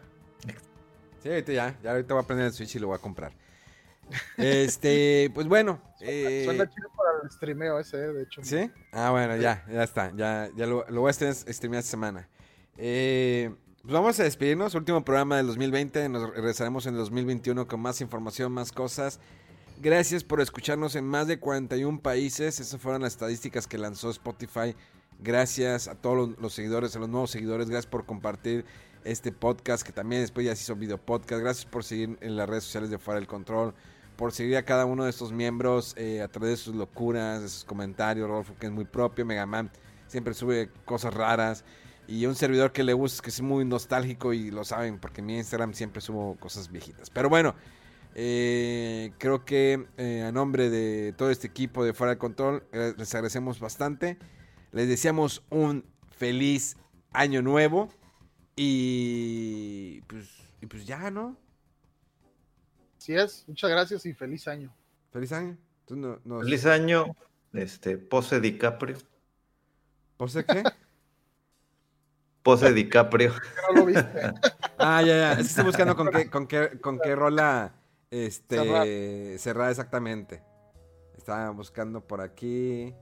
Sí, 1.22 1.28
ahorita 1.28 1.52
ya, 1.52 1.78
ya 1.82 1.90
ahorita 1.90 2.14
voy 2.14 2.22
a 2.22 2.26
prender 2.26 2.46
el 2.46 2.52
Switch 2.52 2.76
y 2.76 2.78
lo 2.78 2.86
voy 2.86 2.96
a 2.96 3.00
comprar. 3.00 3.32
Este, 4.36 5.30
pues 5.34 5.46
bueno. 5.46 5.80
Eh... 6.00 6.42
Suena 6.44 6.68
chido 6.68 6.88
para 6.96 7.22
el 7.22 7.30
streameo 7.30 7.78
ese, 7.78 7.96
de 7.96 8.22
hecho. 8.22 8.42
¿Sí? 8.42 8.70
Ah, 8.92 9.10
bueno, 9.10 9.36
ya, 9.36 9.64
ya 9.70 9.82
está. 9.82 10.12
Ya, 10.16 10.50
ya 10.56 10.66
lo, 10.66 10.84
lo 10.88 11.00
voy 11.02 11.10
a 11.10 11.12
streamear 11.12 11.80
esta 11.80 11.90
semana. 11.90 12.28
Eh, 12.76 13.54
pues 13.82 13.92
vamos 13.92 14.18
a 14.20 14.24
despedirnos. 14.24 14.74
Último 14.74 15.04
programa 15.04 15.36
del 15.36 15.46
2020. 15.46 16.08
Nos 16.08 16.34
regresaremos 16.34 16.86
en 16.86 16.94
el 16.94 17.00
2021 17.00 17.66
con 17.66 17.80
más 17.80 18.00
información, 18.00 18.52
más 18.52 18.72
cosas. 18.72 19.20
Gracias 19.82 20.24
por 20.24 20.40
escucharnos 20.40 20.96
en 20.96 21.06
más 21.06 21.26
de 21.26 21.38
41 21.38 22.00
países. 22.00 22.60
Esas 22.60 22.80
fueron 22.80 23.02
las 23.02 23.12
estadísticas 23.12 23.66
que 23.66 23.78
lanzó 23.78 24.10
Spotify. 24.10 24.74
Gracias 25.18 25.88
a 25.88 25.94
todos 25.94 26.38
los, 26.38 26.52
seguidores, 26.52 26.96
a 26.96 26.98
los 26.98 27.08
nuevos 27.08 27.30
seguidores. 27.30 27.68
Gracias 27.68 27.90
por 27.90 28.04
compartir 28.04 28.64
este 29.04 29.32
podcast 29.32 29.82
que 29.82 29.92
también 29.92 30.22
después 30.22 30.44
ya 30.44 30.54
se 30.54 30.62
hizo 30.62 30.76
video 30.76 30.98
podcast. 30.98 31.42
Gracias 31.42 31.64
por 31.66 31.84
seguir 31.84 32.18
en 32.20 32.36
las 32.36 32.48
redes 32.48 32.64
sociales 32.64 32.90
de 32.90 32.98
Fuera 32.98 33.20
del 33.20 33.28
Control 33.28 33.74
por 34.20 34.32
seguir 34.32 34.58
a 34.58 34.66
cada 34.66 34.84
uno 34.84 35.04
de 35.04 35.10
estos 35.10 35.32
miembros 35.32 35.94
eh, 35.96 36.20
a 36.20 36.28
través 36.28 36.50
de 36.50 36.56
sus 36.58 36.74
locuras, 36.74 37.40
de 37.40 37.48
sus 37.48 37.64
comentarios. 37.64 38.28
Rodolfo, 38.28 38.54
que 38.60 38.66
es 38.66 38.72
muy 38.72 38.84
propio. 38.84 39.24
Megaman 39.24 39.70
siempre 40.08 40.34
sube 40.34 40.68
cosas 40.84 41.14
raras. 41.14 41.64
Y 42.06 42.26
un 42.26 42.34
servidor 42.34 42.70
que 42.70 42.84
le 42.84 42.92
gusta, 42.92 43.22
que 43.22 43.30
es 43.30 43.40
muy 43.40 43.64
nostálgico 43.64 44.34
y 44.34 44.50
lo 44.50 44.62
saben, 44.66 44.98
porque 44.98 45.22
en 45.22 45.26
mi 45.26 45.38
Instagram 45.38 45.72
siempre 45.72 46.02
subo 46.02 46.36
cosas 46.38 46.70
viejitas. 46.70 47.08
Pero 47.08 47.30
bueno, 47.30 47.54
eh, 48.14 49.14
creo 49.16 49.46
que 49.46 49.86
eh, 49.96 50.22
a 50.22 50.32
nombre 50.32 50.68
de 50.68 51.14
todo 51.16 51.30
este 51.30 51.46
equipo 51.46 51.82
de 51.82 51.94
Fuera 51.94 52.12
de 52.12 52.18
Control, 52.18 52.62
les 52.72 53.14
agradecemos 53.14 53.58
bastante. 53.58 54.18
Les 54.72 54.86
deseamos 54.86 55.42
un 55.48 55.86
feliz 56.10 56.76
año 57.14 57.40
nuevo. 57.40 57.88
Y 58.54 60.02
pues, 60.08 60.28
y 60.60 60.66
pues 60.66 60.84
ya, 60.84 61.10
¿no? 61.10 61.38
Así 63.10 63.18
es, 63.18 63.44
muchas 63.48 63.70
gracias 63.70 64.06
y 64.06 64.14
feliz 64.14 64.46
año. 64.46 64.72
Feliz 65.10 65.32
año. 65.32 65.56
Feliz 66.24 66.64
año, 66.64 67.06
este, 67.52 67.98
Pose 67.98 68.38
DiCaprio. 68.38 68.98
¿Pose 70.16 70.44
qué? 70.44 70.62
Pose 72.44 72.72
DiCaprio. 72.72 73.32
No 73.74 73.80
lo 73.80 73.86
viste. 73.86 74.06
ah, 74.78 75.02
ya, 75.02 75.16
ya. 75.16 75.32
Estoy 75.32 75.64
buscando 75.64 75.96
con 75.96 76.08
qué, 76.12 76.30
con 76.30 76.46
qué, 76.46 76.78
con 76.80 77.00
qué 77.00 77.16
rola 77.16 77.72
este, 78.12 79.36
cerrar. 79.40 79.70
exactamente. 79.70 80.44
Estaba 81.16 81.50
buscando 81.50 82.06
por 82.06 82.20
aquí. 82.20 82.94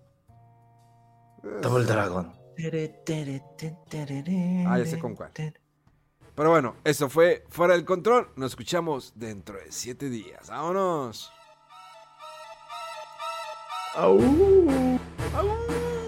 Double 1.60 1.85
Dragon. 1.85 2.32
Ah, 4.66 4.78
ya 4.78 4.86
sé 4.86 4.98
con 4.98 5.14
cuál. 5.14 5.32
Pero 6.39 6.51
bueno, 6.51 6.77
eso 6.85 7.09
fue 7.10 7.44
Fuera 7.48 7.74
del 7.74 7.85
Control. 7.85 8.31
Nos 8.36 8.52
escuchamos 8.52 9.12
dentro 9.16 9.56
de 9.56 9.73
siete 9.73 10.09
días. 10.09 10.48
¡Vámonos! 10.48 11.32
¡Au! 13.97 14.20
¡Au! 15.36 16.07